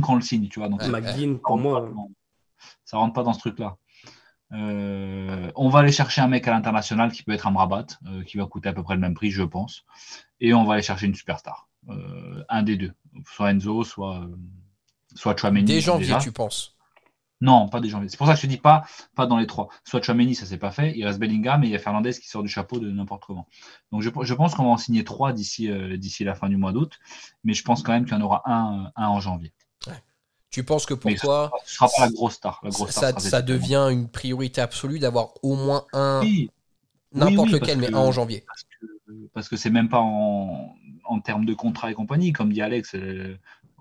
quand 0.00 0.12
on 0.14 0.16
le 0.16 0.22
signe, 0.22 0.48
tu 0.48 0.58
vois. 0.58 0.70
Donc, 0.70 0.82
McGinn, 0.86 1.38
pour 1.38 1.58
moi 1.58 1.86
ça 2.84 2.98
rentre 2.98 3.14
pas 3.14 3.22
dans 3.22 3.32
ce 3.32 3.40
truc-là. 3.40 3.76
Euh, 4.52 5.50
on 5.56 5.68
va 5.68 5.80
aller 5.80 5.92
chercher 5.92 6.20
un 6.20 6.28
mec 6.28 6.46
à 6.46 6.50
l'international 6.50 7.10
qui 7.10 7.22
peut 7.22 7.32
être 7.32 7.46
un 7.46 7.52
Rabat, 7.52 7.86
euh, 8.06 8.22
qui 8.22 8.36
va 8.36 8.46
coûter 8.46 8.68
à 8.68 8.72
peu 8.72 8.82
près 8.82 8.94
le 8.94 9.00
même 9.00 9.14
prix, 9.14 9.30
je 9.30 9.42
pense. 9.42 9.84
Et 10.40 10.52
on 10.52 10.64
va 10.64 10.74
aller 10.74 10.82
chercher 10.82 11.06
une 11.06 11.14
superstar. 11.14 11.68
Euh, 11.88 12.44
un 12.48 12.62
des 12.62 12.76
deux. 12.76 12.92
Soit 13.26 13.52
Enzo, 13.52 13.82
soit, 13.84 14.26
soit 15.14 15.36
Chouameni. 15.36 15.64
Dès 15.64 15.80
janvier, 15.80 16.16
tu 16.20 16.32
penses? 16.32 16.76
Non, 17.40 17.68
pas 17.68 17.80
dès 17.80 17.88
janvier. 17.88 18.08
C'est 18.08 18.16
pour 18.16 18.26
ça 18.26 18.34
que 18.34 18.40
je 18.40 18.42
te 18.42 18.50
dis 18.50 18.58
pas, 18.58 18.84
pas 19.16 19.26
dans 19.26 19.38
les 19.38 19.46
trois. 19.46 19.68
Soit 19.84 20.02
Chouameni, 20.02 20.34
ça 20.34 20.46
s'est 20.46 20.58
pas 20.58 20.70
fait. 20.70 20.96
Il 20.96 21.04
reste 21.04 21.18
Bellingham 21.18 21.64
et 21.64 21.66
il 21.66 21.72
y 21.72 21.74
a 21.74 21.78
Fernandez 21.78 22.12
qui 22.12 22.28
sort 22.28 22.42
du 22.42 22.48
chapeau 22.48 22.78
de 22.78 22.90
n'importe 22.90 23.24
comment. 23.24 23.48
Donc 23.90 24.02
je, 24.02 24.34
pense 24.34 24.54
qu'on 24.54 24.64
va 24.64 24.70
en 24.70 24.76
signer 24.76 25.02
trois 25.02 25.32
d'ici 25.32 25.68
d'ici 25.98 26.22
la 26.22 26.36
fin 26.36 26.48
du 26.48 26.56
mois 26.56 26.72
d'août. 26.72 27.00
Mais 27.42 27.54
je 27.54 27.64
pense 27.64 27.82
quand 27.82 27.92
même 27.92 28.04
qu'il 28.04 28.14
y 28.14 28.16
en 28.16 28.20
aura 28.20 28.42
un, 28.44 28.92
un 28.94 29.08
en 29.08 29.18
janvier. 29.18 29.52
Tu 30.52 30.64
penses 30.64 30.84
que 30.84 30.94
pour 30.94 31.12
toi, 31.14 31.50
ce 31.64 31.76
sera 31.76 31.88
pas 31.88 32.06
la 32.06 32.12
grosse 32.12 32.34
star. 32.34 32.62
ça, 32.90 33.42
devient 33.42 33.88
une 33.90 34.08
priorité 34.08 34.60
absolue 34.60 34.98
d'avoir 34.98 35.32
au 35.42 35.56
moins 35.56 35.86
un, 35.92 36.20
n'importe 37.12 37.50
lequel, 37.50 37.78
mais 37.78 37.92
un 37.92 37.98
en 37.98 38.12
janvier. 38.12 38.44
Parce 39.32 39.48
que 39.48 39.56
c'est 39.56 39.70
même 39.70 39.88
pas 39.88 40.00
en, 40.00 40.74
en, 41.04 41.20
termes 41.20 41.46
de 41.46 41.54
contrat 41.54 41.90
et 41.90 41.94
compagnie, 41.94 42.32
comme 42.32 42.52
dit 42.52 42.62
Alex. 42.62 42.94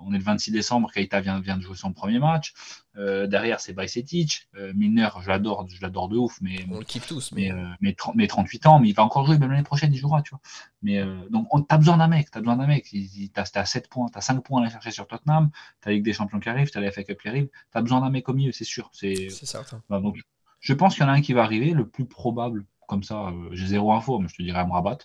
Euh, 0.01 0.05
on 0.05 0.13
est 0.13 0.17
le 0.17 0.23
26 0.23 0.51
décembre, 0.51 0.91
Keita 0.91 1.21
vient, 1.21 1.39
vient 1.39 1.57
de 1.57 1.61
jouer 1.61 1.75
son 1.75 1.93
premier 1.93 2.19
match. 2.19 2.53
Euh, 2.97 3.27
derrière, 3.27 3.59
c'est 3.59 3.73
Bajcetic. 3.73 4.47
Euh, 4.55 4.73
Milner, 4.75 5.09
je 5.21 5.29
l'adore, 5.29 5.67
je 5.69 5.81
l'adore 5.81 6.09
de 6.09 6.17
ouf, 6.17 6.39
mais 6.41 6.65
on 6.69 6.79
le 6.79 6.85
kiffe 6.85 7.07
tous. 7.07 7.31
Mais, 7.31 7.51
mais, 7.79 8.27
38 8.27 8.65
ans, 8.65 8.79
mais 8.79 8.89
il 8.89 8.93
va 8.93 9.03
encore 9.03 9.25
jouer, 9.25 9.37
même 9.37 9.51
l'année 9.51 9.63
prochaine, 9.63 9.93
il 9.93 9.97
jouera, 9.97 10.21
tu 10.21 10.31
vois. 10.31 10.41
Mais 10.81 11.03
donc, 11.29 11.47
on 11.51 11.65
as 11.69 11.77
besoin 11.77 11.97
d'un 11.97 12.07
mec, 12.07 12.31
tu 12.31 12.37
as 12.37 12.41
besoin 12.41 12.57
d'un 12.57 12.67
mec. 12.67 12.85
Tu 12.85 13.29
as, 13.35 13.65
7 13.65 13.89
points, 13.89 14.07
tu 14.09 14.17
as 14.17 14.21
5 14.21 14.43
points 14.43 14.61
à 14.61 14.63
aller 14.63 14.71
chercher 14.71 14.91
sur 14.91 15.07
Tottenham, 15.07 15.51
tu 15.81 15.89
as 15.89 15.91
Ligue 15.91 16.03
des 16.03 16.13
Champions 16.13 16.39
qui 16.39 16.49
arrive, 16.49 16.69
tu 16.69 16.77
as 16.77 16.81
la 16.81 16.91
FA 16.91 17.03
Cup 17.03 17.21
qui 17.21 17.27
arrive, 17.27 17.47
tu 17.47 17.77
as 17.77 17.81
besoin 17.81 18.01
d'un 18.01 18.09
mec 18.09 18.27
au 18.29 18.33
milieu, 18.33 18.51
c'est 18.51 18.63
sûr. 18.63 18.89
C'est 18.93 19.29
certain. 19.29 19.81
Bah, 19.89 19.99
donc, 19.99 20.19
je 20.59 20.73
pense 20.73 20.95
qu'il 20.95 21.03
y 21.03 21.05
en 21.05 21.09
a 21.09 21.13
un 21.13 21.21
qui 21.21 21.33
va 21.33 21.43
arriver, 21.43 21.71
le 21.71 21.87
plus 21.87 22.05
probable, 22.05 22.65
comme 22.87 23.03
ça, 23.03 23.33
j'ai 23.51 23.67
zéro 23.67 23.93
info, 23.93 24.19
mais 24.19 24.27
je 24.27 24.35
te 24.35 24.43
dirais 24.43 24.59
Amrabat 24.59 24.97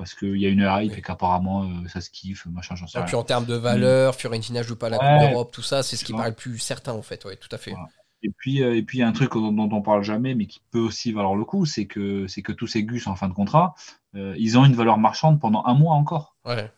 parce 0.00 0.14
qu'il 0.14 0.36
y 0.36 0.46
a 0.46 0.48
une 0.48 0.66
hype 0.66 0.96
et 0.96 1.02
qu'apparemment 1.02 1.64
euh, 1.64 1.88
ça 1.88 2.00
se 2.00 2.08
kiffe, 2.08 2.46
machin, 2.46 2.74
j'en 2.74 2.86
sais 2.86 2.98
Et 2.98 3.04
puis 3.04 3.16
en 3.16 3.22
termes 3.22 3.44
de 3.44 3.54
valeur, 3.54 4.14
Fiorentina 4.14 4.62
joue 4.62 4.74
pas 4.74 4.88
la 4.88 4.96
Coupe 4.96 5.28
d'Europe, 5.28 5.52
tout 5.52 5.60
ça, 5.60 5.82
c'est 5.82 5.96
ce 5.96 6.06
qui 6.06 6.14
paraît 6.14 6.30
le 6.30 6.34
plus 6.34 6.58
certain 6.58 6.92
en 6.92 7.02
fait, 7.02 7.22
ouais, 7.26 7.36
tout 7.36 7.50
à 7.52 7.58
fait. 7.58 7.74
Et 8.22 8.30
puis, 8.30 8.62
euh, 8.62 8.74
et 8.76 8.82
puis, 8.82 8.98
il 8.98 9.00
y 9.00 9.04
a 9.04 9.08
un 9.08 9.12
truc 9.12 9.32
dont, 9.34 9.68
on 9.72 9.82
parle 9.82 10.02
jamais, 10.02 10.34
mais 10.34 10.46
qui 10.46 10.60
peut 10.70 10.80
aussi 10.80 11.12
valoir 11.12 11.34
le 11.34 11.44
coup, 11.44 11.66
c'est 11.66 11.86
que, 11.86 12.26
c'est 12.28 12.42
que 12.42 12.52
tous 12.52 12.66
ces 12.66 12.82
gus 12.82 13.06
en 13.06 13.14
fin 13.14 13.28
de 13.28 13.34
contrat, 13.34 13.74
euh, 14.14 14.34
ils 14.38 14.58
ont 14.58 14.64
une 14.64 14.74
valeur 14.74 14.98
marchande 14.98 15.38
pendant 15.38 15.64
un 15.66 15.74
mois 15.74 15.94
encore. 15.94 16.36
Ouais. 16.46 16.70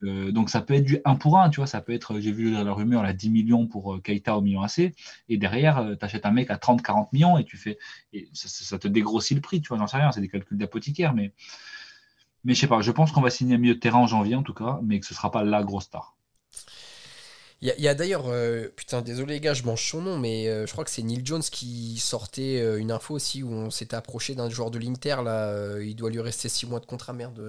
Donc, 0.00 0.48
ça 0.48 0.62
peut 0.62 0.74
être 0.74 0.84
du 0.84 0.98
1 1.04 1.16
pour 1.16 1.38
1, 1.38 1.50
tu 1.50 1.56
vois, 1.56 1.66
ça 1.66 1.82
peut 1.82 1.92
être, 1.92 2.20
j'ai 2.20 2.32
vu 2.32 2.52
la 2.52 2.72
rumeur, 2.72 3.04
à 3.04 3.12
10 3.12 3.28
millions 3.28 3.66
pour 3.66 4.02
Keita 4.02 4.34
au 4.36 4.40
million 4.40 4.62
AC, 4.62 4.94
et 5.28 5.36
derrière, 5.36 5.94
tu 5.98 6.04
achètes 6.04 6.24
un 6.24 6.30
mec 6.30 6.50
à 6.50 6.56
30-40 6.56 7.08
millions 7.12 7.36
et 7.36 7.44
tu 7.44 7.58
fais, 7.58 7.78
et 8.14 8.30
ça, 8.32 8.48
ça, 8.48 8.78
te 8.78 8.88
dégrossit 8.88 9.36
le 9.36 9.42
prix, 9.42 9.60
tu 9.60 9.68
vois, 9.68 9.76
j'en 9.76 9.86
sais 9.86 9.98
rien, 9.98 10.10
c'est 10.10 10.22
des 10.22 10.28
calculs 10.28 10.56
d'apothicaire, 10.56 11.12
mais 11.12 11.34
mais 12.44 12.54
je 12.54 12.60
sais 12.60 12.66
pas, 12.66 12.80
je 12.80 12.90
pense 12.92 13.12
qu'on 13.12 13.20
va 13.20 13.30
signer 13.30 13.54
un 13.56 13.58
milieu 13.58 13.74
de 13.74 13.80
terrain 13.80 13.98
en 13.98 14.06
janvier 14.06 14.34
en 14.36 14.42
tout 14.42 14.54
cas, 14.54 14.80
mais 14.82 15.00
que 15.00 15.06
ce 15.06 15.14
sera 15.14 15.30
pas 15.30 15.44
la 15.44 15.62
grosse 15.62 15.84
star. 15.84 16.14
Il 17.60 17.74
y, 17.76 17.88
a, 17.88 17.94
d'ailleurs, 17.94 18.26
euh, 18.28 18.68
putain, 18.76 19.02
désolé 19.02 19.34
les 19.34 19.40
gars, 19.40 19.52
je 19.52 19.64
mange 19.64 19.84
son 19.84 20.00
nom, 20.00 20.16
mais 20.16 20.46
euh, 20.46 20.64
je 20.64 20.70
crois 20.70 20.84
que 20.84 20.90
c'est 20.90 21.02
Neil 21.02 21.22
Jones 21.24 21.42
qui 21.42 21.98
sortait 21.98 22.60
euh, 22.60 22.78
une 22.78 22.92
info 22.92 23.14
aussi 23.14 23.42
où 23.42 23.50
on 23.50 23.68
s'était 23.70 23.96
approché 23.96 24.36
d'un 24.36 24.48
joueur 24.48 24.70
de 24.70 24.78
l'Inter. 24.78 25.16
Là, 25.24 25.80
il 25.80 25.96
doit 25.96 26.08
lui 26.08 26.20
rester 26.20 26.48
6 26.48 26.66
mois 26.66 26.78
de 26.78 26.86
contrat. 26.86 27.12
Merde, 27.12 27.40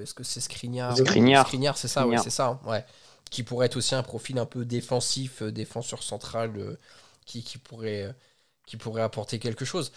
est-ce 0.00 0.14
que 0.14 0.22
c'est 0.22 0.38
Skriniar? 0.38 0.96
Skriniar, 0.96 1.76
c'est 1.76 1.88
ça, 1.88 2.06
ouais, 2.06 2.18
c'est 2.18 2.30
ça, 2.30 2.46
hein, 2.46 2.60
ouais. 2.70 2.84
Qui 3.32 3.42
pourrait 3.42 3.66
être 3.66 3.76
aussi 3.76 3.96
un 3.96 4.04
profil 4.04 4.38
un 4.38 4.46
peu 4.46 4.64
défensif, 4.64 5.42
défenseur 5.42 6.04
central, 6.04 6.52
qui, 7.26 7.42
qui, 7.42 7.58
pourrait, 7.58 8.14
qui 8.64 8.76
pourrait 8.76 9.02
apporter 9.02 9.40
quelque 9.40 9.64
chose. 9.64 9.90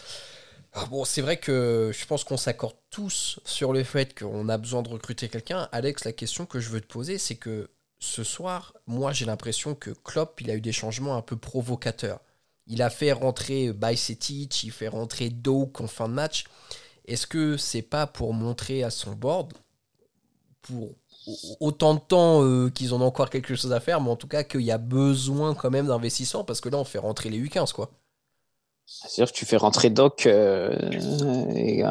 Bon, 0.74 1.04
c'est 1.04 1.22
vrai 1.22 1.38
que 1.38 1.90
je 1.94 2.06
pense 2.06 2.22
qu'on 2.24 2.36
s'accorde 2.36 2.76
tous 2.90 3.40
sur 3.44 3.72
le 3.72 3.82
fait 3.82 4.18
qu'on 4.18 4.48
a 4.48 4.58
besoin 4.58 4.82
de 4.82 4.88
recruter 4.90 5.28
quelqu'un. 5.28 5.68
Alex, 5.72 6.04
la 6.04 6.12
question 6.12 6.44
que 6.46 6.60
je 6.60 6.68
veux 6.68 6.80
te 6.80 6.86
poser, 6.86 7.18
c'est 7.18 7.36
que 7.36 7.70
ce 7.98 8.22
soir, 8.24 8.74
moi 8.86 9.12
j'ai 9.12 9.24
l'impression 9.24 9.74
que 9.74 9.90
Klopp, 9.90 10.40
il 10.42 10.50
a 10.50 10.54
eu 10.54 10.60
des 10.60 10.72
changements 10.72 11.16
un 11.16 11.22
peu 11.22 11.36
provocateurs. 11.36 12.20
Il 12.66 12.82
a 12.82 12.90
fait 12.90 13.12
rentrer 13.12 13.72
Bajcetic, 13.72 14.64
il 14.64 14.70
fait 14.70 14.88
rentrer 14.88 15.30
Doak 15.30 15.80
en 15.80 15.86
fin 15.86 16.08
de 16.08 16.14
match. 16.14 16.44
Est-ce 17.06 17.26
que 17.26 17.56
c'est 17.56 17.82
pas 17.82 18.06
pour 18.06 18.34
montrer 18.34 18.82
à 18.84 18.90
son 18.90 19.12
board, 19.12 19.54
pour 20.62 20.94
autant 21.60 21.94
de 21.94 22.00
temps 22.00 22.42
euh, 22.44 22.70
qu'ils 22.70 22.94
ont 22.94 23.00
encore 23.00 23.30
quelque 23.30 23.54
chose 23.54 23.72
à 23.72 23.80
faire, 23.80 24.00
mais 24.00 24.10
en 24.10 24.16
tout 24.16 24.28
cas 24.28 24.44
qu'il 24.44 24.62
y 24.62 24.70
a 24.72 24.78
besoin 24.78 25.54
quand 25.54 25.70
même 25.70 25.86
d'investissement, 25.88 26.44
parce 26.44 26.60
que 26.60 26.68
là 26.68 26.78
on 26.78 26.84
fait 26.84 26.98
rentrer 26.98 27.30
les 27.30 27.40
U15 27.40 27.72
quoi. 27.72 27.90
C'est-à-dire 28.86 29.32
que 29.32 29.36
tu 29.36 29.46
fais 29.46 29.56
rentrer 29.56 29.90
Doc 29.90 30.26
euh, 30.26 30.70
et 31.54 31.84
euh, 31.84 31.88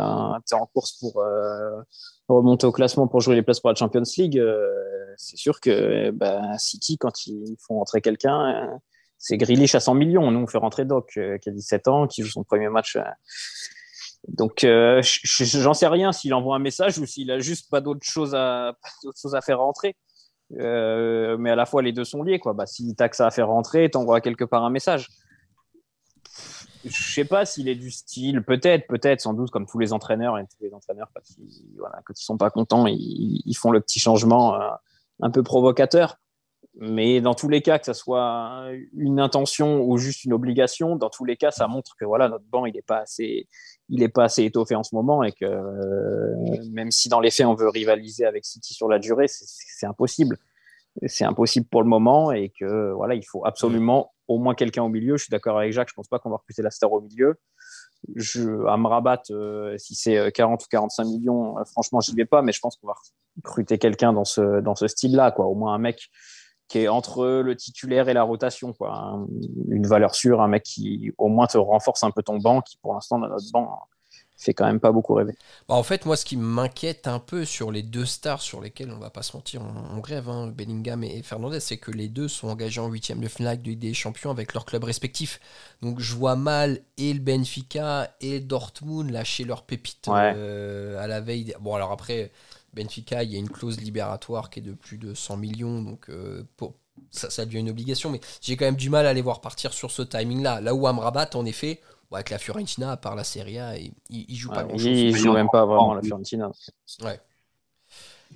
tu 0.48 0.56
es 0.56 0.58
en 0.58 0.66
course 0.68 0.94
pour 0.94 1.22
euh, 1.22 1.82
remonter 2.30 2.66
au 2.66 2.72
classement 2.72 3.08
pour 3.08 3.20
jouer 3.20 3.36
les 3.36 3.42
places 3.42 3.60
pour 3.60 3.70
la 3.70 3.76
Champions 3.76 4.04
League. 4.18 4.42
c'est 5.18 5.36
sûr 5.36 5.60
que 5.60 6.12
bah, 6.12 6.58
City, 6.58 6.98
quand 6.98 7.28
ils 7.28 7.58
font 7.60 7.80
rentrer 7.80 8.00
quelqu'un, 8.00 8.80
c'est 9.18 9.38
Grealish 9.38 9.76
à 9.76 9.82
100 9.82 9.94
millions. 9.96 10.32
Nous, 10.32 10.40
on 10.40 10.48
fait 10.48 10.58
rentrer 10.58 10.86
Doc, 10.86 11.20
qui 11.42 11.50
a 11.50 11.52
17 11.52 11.88
ans, 11.90 12.08
qui 12.08 12.24
joue 12.24 12.30
son 12.30 12.44
premier 12.46 12.70
match. 12.70 12.98
Donc, 14.30 14.66
j'en 14.66 15.74
sais 15.74 15.88
rien 15.88 16.14
s'il 16.14 16.34
envoie 16.34 16.56
un 16.56 16.60
message 16.60 16.98
ou 16.98 17.06
s'il 17.06 17.30
a 17.30 17.40
juste 17.40 17.70
pas 17.70 17.82
d'autre 17.82 18.04
chose 18.04 18.34
à, 18.36 18.74
faire 19.46 19.60
rentrer. 19.60 19.96
mais 20.50 21.50
à 21.50 21.56
la 21.56 21.66
fois, 21.66 21.82
les 21.82 21.92
deux 21.92 22.06
sont 22.06 22.24
liés. 22.24 22.40
Quoi. 22.40 22.54
Bah, 22.54 22.66
s'il 22.66 22.96
t'a 22.96 23.10
que 23.10 23.18
ça 23.18 23.28
à 23.28 23.32
faire 23.32 23.50
rentrer, 23.50 23.90
t'envoies 23.90 24.22
quelque 24.22 24.46
part 24.46 24.64
un 24.64 24.70
message 24.70 25.10
je 26.86 27.14
sais 27.14 27.26
pas 27.26 27.46
s'il 27.46 27.68
est 27.68 27.76
du 27.76 27.92
style, 27.92 28.44
peut-être, 28.44 28.88
peut-être, 28.88 29.22
sans 29.22 29.34
doute, 29.34 29.52
comme 29.52 29.66
tous 29.66 29.80
les 29.80 29.94
entraîneurs, 29.94 30.38
tous 30.58 30.64
les 30.64 30.74
entraîneurs, 30.74 31.10
quand 31.14 31.22
ils, 31.38 31.78
voilà, 31.78 32.02
sont 32.14 32.38
pas 32.38 32.50
contents, 32.50 32.86
ils, 32.88 33.56
font 33.56 33.72
le 33.72 33.82
petit 33.82 34.00
changement 34.00 34.56
euh, 34.56 34.70
un 35.22 35.32
peu 35.32 35.44
provocateur. 35.44 36.18
Mais 36.78 37.22
dans 37.22 37.36
tous 37.36 37.48
les 37.48 37.62
cas, 37.62 37.80
que 37.80 37.86
ce 37.86 37.94
soit 37.94 38.68
une 38.94 39.20
intention 39.22 39.82
ou 39.82 39.98
juste 39.98 40.26
une 40.26 40.34
obligation, 40.34 40.98
dans 40.98 41.10
tous 41.10 41.24
les 41.24 41.38
cas, 41.38 41.50
ça 41.50 41.68
montre 41.68 41.96
que 41.98 42.04
voilà, 42.04 42.28
notre 42.28 42.44
banc, 42.46 42.66
il 42.66 42.74
n'est 42.74 42.82
pas 42.82 43.00
assez, 43.00 43.48
il 43.88 44.04
est 44.04 44.10
pas 44.10 44.26
assez 44.26 44.44
étoffé 44.44 44.76
en 44.76 44.84
ce 44.84 44.94
moment 44.94 45.24
et 45.24 45.32
que 45.32 45.46
euh, 45.46 46.36
même 46.72 46.92
si 46.92 47.08
dans 47.08 47.22
les 47.22 47.32
faits, 47.32 47.46
on 47.46 47.56
veut 47.56 47.70
rivaliser 47.70 48.26
avec 48.26 48.44
City 48.44 48.74
sur 48.74 48.90
la 48.90 49.00
durée, 49.00 49.28
c'est 49.30 49.86
impossible 49.86 50.38
c'est 51.08 51.26
impossible 51.26 51.68
pour 51.68 51.84
le 51.84 51.90
moment 51.90 52.32
et 52.32 52.50
que 52.50 52.92
voilà, 52.94 53.16
il 53.16 53.26
faut 53.26 53.46
absolument 53.46 54.14
au 54.28 54.38
moins 54.40 54.56
quelqu'un 54.56 54.84
au 54.84 54.90
milieu. 54.90 55.18
Je 55.18 55.24
suis 55.24 55.32
d'accord 55.32 55.58
avec 55.58 55.74
Jacques, 55.74 55.90
je 55.90 55.94
pense 55.94 56.08
pas 56.08 56.20
qu'on 56.20 56.30
va 56.30 56.38
recruter 56.38 56.62
la 56.62 56.72
star 56.72 56.92
au 56.92 57.02
milieu. 57.02 57.36
Je, 58.16 58.66
à 58.68 58.78
me 58.78 58.88
rabattre, 58.88 59.32
euh, 59.32 59.78
si 59.78 59.96
c'est 59.96 60.32
40 60.32 60.62
euh, 60.62 60.64
ou 60.64 60.68
45 60.70 61.04
millions, 61.06 61.58
euh, 61.58 61.64
franchement, 61.66 62.00
j'y 62.02 62.14
vais 62.14 62.26
pas, 62.26 62.42
mais 62.42 62.52
je 62.52 62.60
pense 62.60 62.76
qu'on 62.76 62.88
va 62.88 62.96
recruter 63.38 63.78
quelqu'un 63.78 64.14
dans 64.14 64.26
ce, 64.26 64.62
dans 64.62 64.76
ce 64.76 64.88
style-là, 64.88 65.32
quoi. 65.32 65.46
Au 65.48 65.56
moins 65.56 65.74
un 65.74 65.80
mec 65.80 66.10
qui 66.68 66.80
est 66.80 66.88
entre 66.88 67.26
le 67.26 67.56
titulaire 67.56 68.10
et 68.10 68.14
la 68.14 68.24
rotation, 68.24 68.74
quoi. 68.74 69.20
une 69.70 69.86
valeur 69.86 70.16
sûre, 70.16 70.42
un 70.42 70.48
mec 70.48 70.64
qui 70.64 71.12
au 71.18 71.28
moins 71.28 71.46
te 71.46 71.58
renforce 71.58 72.04
un 72.04 72.12
peu 72.12 72.24
ton 72.24 72.38
banc, 72.38 72.62
qui 72.62 72.78
pour 72.78 72.94
l'instant 72.94 73.20
dans 73.20 73.28
notre 73.28 73.52
banc 73.52 73.80
fait 74.38 74.54
quand 74.54 74.66
même 74.66 74.80
pas 74.80 74.92
beaucoup 74.92 75.14
rêver. 75.14 75.36
Bah, 75.68 75.76
en 75.76 75.84
fait, 75.84 76.06
moi, 76.06 76.18
ce 76.18 76.26
qui 76.26 76.38
m'inquiète 76.38 77.08
un 77.08 77.20
peu 77.20 77.46
sur 77.46 77.72
les 77.72 77.84
deux 77.84 78.06
stars 78.06 78.42
sur 78.42 78.62
lesquels 78.62 78.92
on 78.92 79.00
va 79.00 79.10
pas 79.10 79.24
se 79.24 79.36
mentir, 79.36 79.62
on, 79.62 79.98
grève, 80.00 80.30
hein, 80.30 80.48
Bellingham 80.48 81.04
et 81.04 81.22
Fernandez, 81.24 81.60
c'est 81.60 81.78
que 81.78 81.92
les 81.92 82.10
deux 82.10 82.28
sont 82.28 82.50
engagés 82.50 82.82
en 82.82 82.88
huitième 82.88 83.22
de 83.22 83.28
finale 83.28 83.62
des 83.62 83.94
champions 83.94 84.32
avec 84.32 84.54
leurs 84.54 84.66
clubs 84.66 84.84
respectifs. 84.84 85.40
Donc, 85.82 86.00
je 86.00 86.16
vois 86.16 86.36
mal 86.36 86.82
et 86.98 87.14
le 87.14 87.20
Benfica 87.20 88.14
et 88.20 88.40
Dortmund 88.40 89.10
lâcher 89.10 89.46
leurs 89.46 89.64
pépites 89.64 90.10
euh, 90.10 91.02
à 91.02 91.08
la 91.08 91.22
veille. 91.22 91.56
Bon, 91.62 91.74
alors 91.76 91.92
après, 91.92 92.32
Benfica, 92.74 93.24
il 93.24 93.32
y 93.32 93.36
a 93.36 93.40
une 93.40 93.50
clause 93.50 93.80
libératoire 93.80 94.50
qui 94.50 94.60
est 94.60 94.64
de 94.64 94.74
plus 94.74 94.98
de 94.98 95.14
100 95.14 95.38
millions, 95.38 95.82
donc 95.82 96.10
euh, 96.10 96.44
ça, 97.10 97.30
ça 97.30 97.46
devient 97.46 97.60
une 97.60 97.70
obligation. 97.70 98.10
Mais 98.10 98.20
j'ai 98.42 98.58
quand 98.58 98.66
même 98.66 98.76
du 98.76 98.90
mal 98.90 99.08
à 99.08 99.14
les 99.14 99.22
voir 99.22 99.40
partir 99.40 99.74
sur 99.74 99.92
ce 99.92 100.02
timing-là. 100.02 100.60
Là 100.60 100.76
où 100.76 100.88
Amrabat, 100.88 101.30
en 101.36 101.46
effet 101.46 101.80
avec 102.16 102.30
la 102.30 102.38
Fiorentina, 102.38 102.92
à 102.92 102.98
part 102.98 103.16
la 103.16 103.24
Serie 103.24 103.60
A, 103.60 103.78
il, 103.78 103.94
il 104.10 104.36
joue 104.36 104.50
pas 104.50 104.66
Il, 104.74 105.16
joue 105.16 105.34
même 105.34 105.50
pas 105.52 105.66
vraiment 105.66 105.94
la 105.94 106.02
Fiorentina. 106.02 106.52
Ouais. 107.04 107.20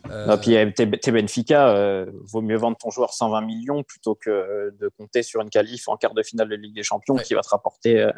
Euh... 0.09 0.37
puis 0.37 0.55
t'es 0.73 1.11
Benfica, 1.11 1.69
euh, 1.69 2.05
vaut 2.23 2.41
mieux 2.41 2.55
vendre 2.55 2.77
ton 2.77 2.89
joueur 2.89 3.13
120 3.13 3.41
millions 3.41 3.83
plutôt 3.83 4.15
que 4.15 4.73
de 4.79 4.87
compter 4.97 5.23
sur 5.23 5.41
une 5.41 5.49
qualif 5.49 5.89
en 5.89 5.97
quart 5.97 6.13
de 6.13 6.23
finale 6.23 6.47
de 6.47 6.55
Ligue 6.55 6.75
des 6.75 6.83
Champions 6.83 7.15
qui 7.15 7.33
va 7.33 7.41
te 7.41 7.49
rapporter 7.49 8.09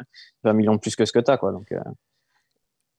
20 0.44 0.52
millions 0.52 0.74
de 0.74 0.80
plus 0.80 0.94
que 0.94 1.04
ce 1.04 1.12
que 1.12 1.18
tu 1.18 1.30
as. 1.30 1.38
Quoi. 1.38 1.50
Donc, 1.50 1.72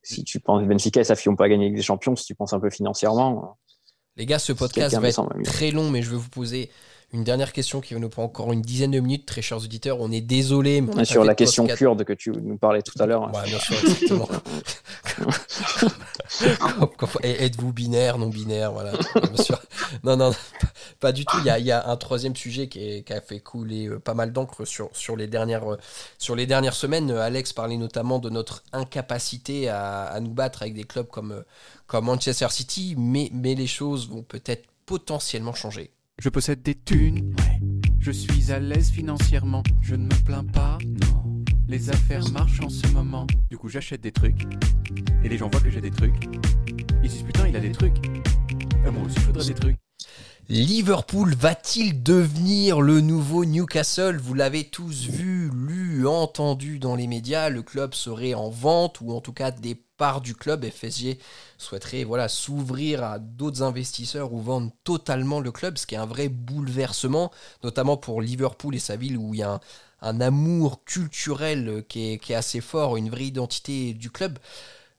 si 0.02 0.22
tu 0.24 0.38
penses 0.38 0.62
Benfica 0.64 1.00
et 1.00 1.04
sa 1.04 1.16
fille 1.16 1.30
n'ont 1.30 1.36
pas 1.36 1.48
gagné 1.48 1.66
Ligue 1.66 1.76
des 1.76 1.82
Champions, 1.82 2.14
si 2.14 2.26
tu 2.26 2.34
penses 2.34 2.52
un 2.52 2.60
peu 2.60 2.70
financièrement. 2.70 3.58
Les 4.16 4.26
gars, 4.26 4.38
ce 4.38 4.52
podcast 4.52 4.94
va 4.96 5.08
être 5.08 5.42
très 5.44 5.70
long, 5.70 5.90
mais 5.90 6.02
je 6.02 6.10
vais 6.10 6.16
vous 6.16 6.28
poser 6.28 6.70
une 7.14 7.22
dernière 7.22 7.52
question 7.52 7.80
qui 7.80 7.94
va 7.94 8.00
nous 8.00 8.08
prendre 8.08 8.28
encore 8.28 8.52
une 8.52 8.60
dizaine 8.60 8.90
de 8.90 8.98
minutes, 8.98 9.24
très 9.24 9.40
chers 9.40 9.58
auditeurs. 9.58 10.00
On 10.00 10.10
est 10.10 10.20
désolé. 10.20 10.80
Mais 10.80 11.04
sur 11.04 11.22
la 11.22 11.36
question 11.36 11.64
kurde 11.68 12.02
que 12.02 12.12
tu 12.12 12.32
nous 12.32 12.58
parlais 12.58 12.82
tout 12.82 13.00
à 13.00 13.06
l'heure. 13.06 13.32
Ouais, 13.32 13.44
bien 13.46 13.60
sûr, 13.60 13.76
exactement. 13.80 14.28
Êtes-vous 17.22 17.72
binaire, 17.72 18.18
non 18.18 18.28
binaire 18.28 18.72
Voilà. 18.72 18.92
Non, 20.02 20.16
non, 20.16 20.32
pas 20.98 21.12
du 21.12 21.24
tout. 21.24 21.36
Il 21.38 21.64
y 21.64 21.70
a, 21.70 21.88
un 21.88 21.96
troisième 21.96 22.34
sujet 22.34 22.66
qui, 22.66 23.04
a 23.08 23.20
fait 23.20 23.38
couler 23.38 23.86
euh, 23.86 24.00
pas 24.00 24.14
mal 24.14 24.32
d'encre 24.32 24.64
sur, 24.64 24.90
sur, 24.92 25.16
les 25.16 25.28
dernières, 25.28 25.72
euh, 25.72 25.78
sur 26.18 26.34
les 26.34 26.46
dernières 26.46 26.74
semaines. 26.74 27.12
Alex 27.12 27.52
parlait 27.52 27.76
notamment 27.76 28.18
de 28.18 28.28
notre 28.28 28.64
incapacité 28.72 29.68
à, 29.68 30.18
nous 30.20 30.34
battre 30.34 30.62
avec 30.62 30.74
des 30.74 30.84
clubs 30.84 31.06
comme, 31.06 31.30
euh, 31.30 31.42
comme 31.86 32.06
Manchester 32.06 32.48
City, 32.50 32.96
mais, 32.98 33.30
mais 33.32 33.54
les 33.54 33.68
choses 33.68 34.08
vont 34.08 34.22
peut-être 34.22 34.64
potentiellement 34.84 35.54
changer. 35.54 35.92
Je 36.22 36.28
possède 36.28 36.62
des 36.62 36.76
thunes, 36.76 37.34
je 37.98 38.12
suis 38.12 38.52
à 38.52 38.60
l'aise 38.60 38.90
financièrement, 38.90 39.64
je 39.82 39.96
ne 39.96 40.04
me 40.04 40.24
plains 40.24 40.44
pas, 40.44 40.78
non. 40.84 41.42
Les 41.66 41.90
affaires 41.90 42.30
marchent 42.30 42.60
en 42.60 42.68
ce 42.68 42.86
moment. 42.88 43.26
Du 43.50 43.58
coup, 43.58 43.68
j'achète 43.68 44.00
des 44.00 44.12
trucs, 44.12 44.42
et 45.24 45.28
les 45.28 45.36
gens 45.36 45.48
voient 45.50 45.60
que 45.60 45.70
j'ai 45.70 45.80
des 45.80 45.90
trucs. 45.90 46.14
Ils 47.02 47.10
disent 47.10 47.24
putain, 47.24 47.48
il 47.48 47.56
a 47.56 47.60
des 47.60 47.72
trucs. 47.72 47.96
Euh, 48.86 48.92
moi 48.92 49.02
aussi, 49.04 49.16
je 49.20 49.26
voudrais 49.26 49.44
des 49.44 49.54
trucs. 49.54 49.76
Liverpool 50.48 51.34
va-t-il 51.34 52.02
devenir 52.02 52.80
le 52.80 53.00
nouveau 53.00 53.44
Newcastle? 53.44 54.18
Vous 54.18 54.34
l'avez 54.34 54.64
tous 54.64 55.08
vu, 55.08 55.50
lu, 55.52 56.06
entendu 56.06 56.78
dans 56.78 56.94
les 56.94 57.06
médias. 57.06 57.48
Le 57.48 57.62
club 57.62 57.94
serait 57.94 58.34
en 58.34 58.50
vente 58.50 59.00
ou 59.00 59.12
en 59.12 59.20
tout 59.20 59.32
cas 59.32 59.50
des 59.50 59.74
parts 59.96 60.20
du 60.20 60.34
club. 60.34 60.64
FSG 60.68 61.18
souhaiterait 61.58 62.04
voilà, 62.04 62.28
s'ouvrir 62.28 63.02
à 63.04 63.18
d'autres 63.18 63.62
investisseurs 63.62 64.32
ou 64.32 64.40
vendre 64.40 64.70
totalement 64.84 65.40
le 65.40 65.52
club, 65.52 65.78
ce 65.78 65.86
qui 65.86 65.94
est 65.94 65.98
un 65.98 66.06
vrai 66.06 66.28
bouleversement, 66.28 67.30
notamment 67.62 67.96
pour 67.96 68.20
Liverpool 68.20 68.74
et 68.74 68.80
sa 68.80 68.96
ville 68.96 69.16
où 69.16 69.34
il 69.34 69.40
y 69.40 69.42
a 69.42 69.60
un, 70.00 70.20
amour 70.20 70.84
culturel 70.84 71.84
qui 71.88 72.12
est, 72.12 72.34
assez 72.34 72.60
fort, 72.60 72.96
une 72.96 73.10
vraie 73.10 73.26
identité 73.26 73.94
du 73.94 74.10
club. 74.10 74.38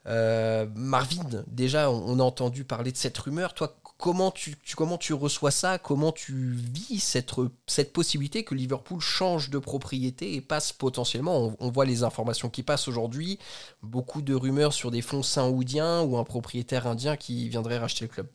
Euh, 0.08 0.68
Marvin, 0.76 1.44
déjà, 1.48 1.90
on, 1.90 2.20
a 2.20 2.24
entendu 2.24 2.64
parler 2.64 2.92
de 2.92 2.98
cette 2.98 3.18
rumeur. 3.18 3.54
Toi, 3.54 3.76
comment 3.98 4.32
tu, 4.32 4.56
comment 4.76 4.98
tu 4.98 5.14
reçois 5.14 5.52
ça 5.52 5.78
Comment 5.78 6.12
tu 6.12 6.34
vis 6.34 7.00
cette, 7.00 7.32
cette 7.68 7.94
possibilité 7.94 8.44
que 8.44 8.56
Liverpool 8.56 9.00
change 9.00 9.50
de 9.50 9.60
propriété 9.60 10.36
et 10.36 10.42
passe 10.42 10.74
potentiellement 10.74 11.56
on, 11.60 11.72
voit 11.72 11.86
les 11.86 12.04
informations 12.04 12.50
qui 12.50 12.64
passent 12.64 12.88
aujourd'hui, 12.88 13.40
beaucoup 13.82 14.22
de 14.22 14.34
rumeurs 14.34 14.74
sur 14.74 14.92
des 14.92 15.02
fonds 15.02 15.24
saoudiens 15.24 16.02
ou 16.02 16.18
un 16.18 16.24
propriétaire 16.24 16.88
indien 16.88 17.16
qui 17.18 17.50
viendrait 17.50 17.78
racheter 17.78 18.06
le 18.06 18.10
club. 18.10 18.28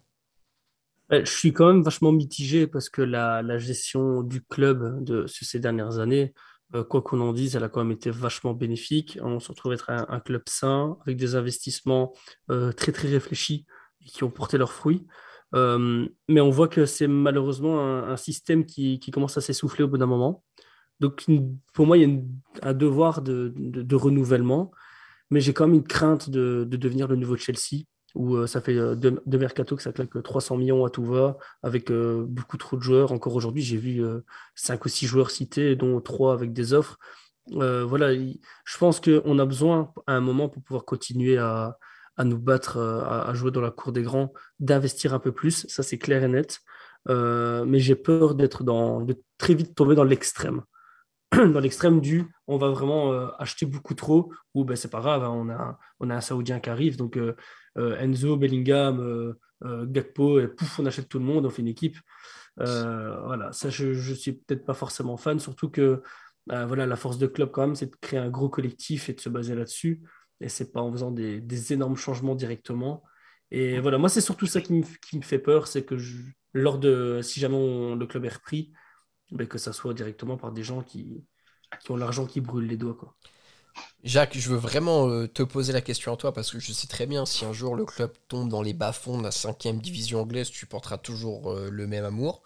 Je 1.11 1.25
suis 1.25 1.53
quand 1.53 1.67
même 1.67 1.83
vachement 1.83 2.13
mitigé 2.13 2.69
parce 2.69 2.89
que 2.89 3.03
la, 3.03 3.43
la 3.43 3.59
gestion 3.59 4.23
du 4.23 4.43
club 4.43 5.03
de 5.03 5.27
ces 5.27 5.59
dernières 5.59 5.99
années, 5.99 6.33
euh, 6.75 6.85
quoi 6.85 7.03
qu'on 7.03 7.21
en 7.21 7.33
dise, 7.33 7.57
elle 7.57 7.65
a 7.65 7.69
quand 7.69 7.83
même 7.83 7.91
été 7.91 8.11
vachement 8.11 8.55
bénéfique. 8.55 9.19
On 9.23 9.41
se 9.41 9.49
retrouve 9.49 9.73
être 9.73 9.91
un, 9.91 10.21
club 10.21 10.43
sain, 10.47 10.99
avec 11.03 11.17
des 11.17 11.35
investissements 11.35 12.13
euh, 12.51 12.73
très 12.73 12.93
très 12.93 13.09
réfléchis 13.09 13.67
et 14.03 14.09
qui 14.09 14.23
ont 14.23 14.31
porté 14.31 14.57
leurs 14.57 14.73
fruits. 14.73 15.07
Euh, 15.55 16.07
mais 16.29 16.41
on 16.41 16.51
voit 16.51 16.69
que 16.69 16.87
c'est 16.87 17.09
malheureusement 17.09 17.81
un, 17.81 18.17
système 18.17 18.65
qui, 18.65 19.01
commence 19.13 19.37
à 19.37 19.41
s'essouffler 19.41 19.85
au 19.85 19.89
bout 19.89 19.99
d'un 19.99 20.07
moment. 20.07 20.45
Donc 21.01 21.27
pour 21.73 21.87
moi, 21.87 21.97
il 21.97 22.09
y 22.09 22.15
a 22.63 22.69
un 22.69 22.75
devoir 22.75 23.23
de, 23.23 23.95
renouvellement, 23.95 24.71
mais 25.31 25.41
j'ai 25.41 25.53
quand 25.53 25.67
même 25.67 25.77
une 25.77 25.87
crainte 25.87 26.31
de, 26.31 26.65
devenir 26.65 27.09
le 27.09 27.17
nouveau 27.17 27.37
Chelsea, 27.37 27.85
où 28.15 28.37
euh, 28.37 28.47
ça 28.47 28.61
fait 28.61 28.77
euh, 28.77 28.95
deux, 28.95 29.39
mercato 29.39 29.77
que 29.77 29.83
ça 29.83 29.93
claque 29.93 30.23
300 30.23 30.57
millions 30.57 30.85
à 30.85 30.91
tout 30.91 31.05
va, 31.05 31.39
avec 31.63 31.91
beaucoup 31.93 32.57
trop 32.57 32.77
de 32.77 32.83
joueurs. 32.83 33.13
Encore 33.13 33.35
aujourd'hui, 33.35 33.63
j'ai 33.63 33.77
vu 33.77 34.03
5 34.55 34.85
ou 34.85 34.89
6 34.89 35.07
joueurs 35.07 35.31
cités, 35.31 35.77
dont 35.77 36.01
3 36.01 36.33
avec 36.33 36.53
des 36.53 36.75
offres. 36.75 36.99
voilà, 37.49 38.15
je 38.15 38.79
pense 38.79 39.01
qu'on 39.01 39.39
a 39.39 39.47
besoin 39.47 39.93
à 40.07 40.15
un 40.15 40.21
moment 40.21 40.49
pour 40.49 40.63
pouvoir 40.63 40.85
continuer 40.85 41.39
à, 41.39 41.77
à 42.21 42.25
nous 42.25 42.39
battre, 42.39 42.77
euh, 42.77 43.03
à, 43.03 43.33
jouer 43.33 43.51
dans 43.51 43.63
la 43.63 43.71
cour 43.71 43.93
des 43.93 44.03
grands, 44.03 44.35
d'investir 44.59 45.15
un 45.15 45.19
peu 45.19 45.33
plus, 45.33 45.67
ça 45.69 45.83
c'est 45.83 45.97
clair 45.97 46.23
et 46.23 46.29
net. 46.29 46.61
Euh, 47.09 47.65
mais 47.65 47.79
j'ai 47.79 47.95
peur 47.95 48.35
d'être 48.35 48.63
dans, 48.63 49.01
de 49.01 49.19
très 49.39 49.55
vite 49.55 49.75
tomber 49.75 49.95
dans 49.95 50.05
l'extrême. 50.05 50.61
dans 51.33 51.61
l'extrême 51.61 52.03
du 52.03 52.27
on 52.47 52.59
va 52.59 52.69
vraiment 52.69 53.11
euh, 53.11 53.29
acheter 53.39 53.65
beaucoup 53.65 53.95
trop, 53.95 54.31
ou 54.53 54.67
ben 54.67 54.77
c'est 54.77 54.91
pas 54.91 55.01
grave, 55.01 55.25
hein, 55.25 55.31
on, 55.31 55.49
a, 55.49 55.79
on 55.99 56.11
a 56.11 56.17
un 56.17 56.21
Saoudien 56.21 56.61
qui 56.61 56.69
arrive, 56.69 56.99
donc 56.99 57.19
Enzo, 57.77 58.37
Bellingham, 58.37 59.35
Gakpo, 59.65 60.41
et 60.41 60.49
pouf, 60.49 60.79
on 60.79 60.85
achète 60.85 61.09
tout 61.09 61.21
le 61.21 61.25
monde, 61.25 61.47
on 61.47 61.51
fait 61.51 61.63
une 61.63 61.69
équipe. 61.69 61.97
voilà, 62.59 63.49
ça 63.53 63.71
je, 63.71 64.13
suis 64.13 64.33
peut-être 64.33 64.67
pas 64.67 64.75
forcément 64.75 65.17
fan, 65.17 65.39
surtout 65.39 65.71
que 65.71 66.03
voilà, 66.47 66.85
la 66.85 66.97
force 66.97 67.17
de 67.17 67.29
club 67.29 67.51
quand 67.51 67.63
même, 67.63 67.77
c'est 67.77 67.87
de 67.87 67.97
créer 67.99 68.21
un 68.21 68.29
gros 68.29 68.51
collectif 68.51 69.09
et 69.09 69.15
de 69.15 69.21
se 69.21 69.31
baser 69.31 69.55
là-dessus 69.55 70.03
et 70.41 70.49
c'est 70.49 70.73
pas 70.73 70.81
en 70.81 70.93
faisant 70.93 71.11
des, 71.11 71.73
énormes 71.73 71.97
changements 71.97 72.35
directement. 72.35 73.03
Et 73.51 73.81
voilà, 73.81 73.99
moi, 73.99 74.09
c'est 74.09 74.21
surtout 74.21 74.47
ça 74.47 74.61
qui 74.61 74.73
me, 74.73 74.85
qui 75.09 75.19
me 75.19 75.23
fait 75.23 75.39
peur, 75.39 75.67
c'est 75.67 75.85
que 75.85 75.97
lors 76.53 76.79
de, 76.79 77.21
si 77.23 77.41
jamais 77.41 77.95
le 77.95 78.07
club 78.07 78.25
est 78.25 78.35
repris, 78.35 78.73
ben, 79.33 79.47
que 79.47 79.59
ça 79.59 79.73
soit 79.73 79.95
directement 79.95 80.37
par 80.37 80.53
des 80.53 80.63
gens 80.63 80.83
qui, 80.83 81.25
qui 81.81 81.91
ont 81.91 81.97
l'argent 81.97 82.27
qui 82.27 82.41
brûle 82.41 82.67
les 82.67 82.77
doigts. 82.77 82.95
Quoi. 82.95 83.15
Jacques, 84.03 84.37
je 84.37 84.49
veux 84.49 84.57
vraiment 84.57 85.09
euh, 85.09 85.27
te 85.27 85.43
poser 85.43 85.73
la 85.73 85.81
question 85.81 86.13
à 86.13 86.17
toi 86.17 86.33
parce 86.33 86.51
que 86.51 86.59
je 86.59 86.73
sais 86.73 86.87
très 86.87 87.07
bien 87.07 87.27
si 87.27 87.45
un 87.45 87.53
jour 87.53 87.77
le 87.77 87.85
club 87.85 88.13
tombe 88.29 88.49
dans 88.49 88.63
les 88.63 88.73
bas-fonds 88.73 89.19
de 89.19 89.23
la 89.23 89.31
cinquième 89.31 89.81
division 89.81 90.23
anglaise, 90.23 90.51
tu 90.51 90.67
porteras 90.67 90.99
toujours 90.99 91.53
euh, 91.53 91.69
le 91.71 91.87
même 91.87 92.05
amour 92.05 92.43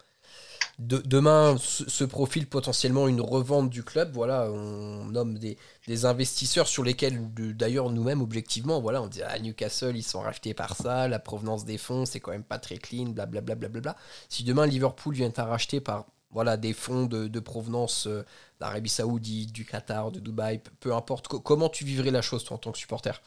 demain 0.79 1.57
se 1.57 2.03
profile 2.03 2.47
potentiellement 2.47 3.07
une 3.07 3.21
revente 3.21 3.69
du 3.69 3.83
club. 3.83 4.11
Voilà, 4.13 4.49
on 4.51 5.05
nomme 5.05 5.37
des, 5.37 5.57
investisseurs 6.05 6.67
sur 6.67 6.83
lesquels, 6.83 7.19
d'ailleurs, 7.33 7.89
nous-mêmes, 7.89 8.21
objectivement, 8.21 8.81
voilà, 8.81 9.01
on 9.01 9.07
dit 9.07 9.21
à 9.21 9.29
ah, 9.31 9.39
Newcastle, 9.39 9.95
ils 9.95 10.03
sont 10.03 10.21
rachetés 10.21 10.53
par 10.53 10.75
ça, 10.75 11.07
la 11.07 11.19
provenance 11.19 11.65
des 11.65 11.77
fonds, 11.77 12.05
c'est 12.05 12.19
quand 12.19 12.31
même 12.31 12.43
pas 12.43 12.59
très 12.59 12.77
clean, 12.77 13.05
blablabla. 13.09 13.55
Bla, 13.55 13.69
bla, 13.69 13.81
bla, 13.81 13.95
si 14.29 14.43
demain 14.43 14.65
Liverpool 14.65 15.13
vient 15.13 15.31
à 15.37 15.45
racheter 15.45 15.79
par 15.79 16.05
voilà, 16.31 16.57
des 16.57 16.73
fonds 16.73 17.05
de, 17.05 17.39
provenance 17.39 18.07
euh, 18.07 18.25
d'Arabie 18.59 18.89
Saoudite, 18.89 19.53
du 19.53 19.63
Qatar, 19.63 20.11
de 20.11 20.19
Dubaï, 20.19 20.61
peu 20.81 20.93
importe, 20.93 21.27
comment 21.27 21.69
tu 21.69 21.85
vivrais 21.85 22.11
la 22.11 22.21
chose, 22.21 22.43
toi, 22.43 22.57
en 22.57 22.59
tant 22.59 22.73
que 22.73 22.77
supporter? 22.77 23.21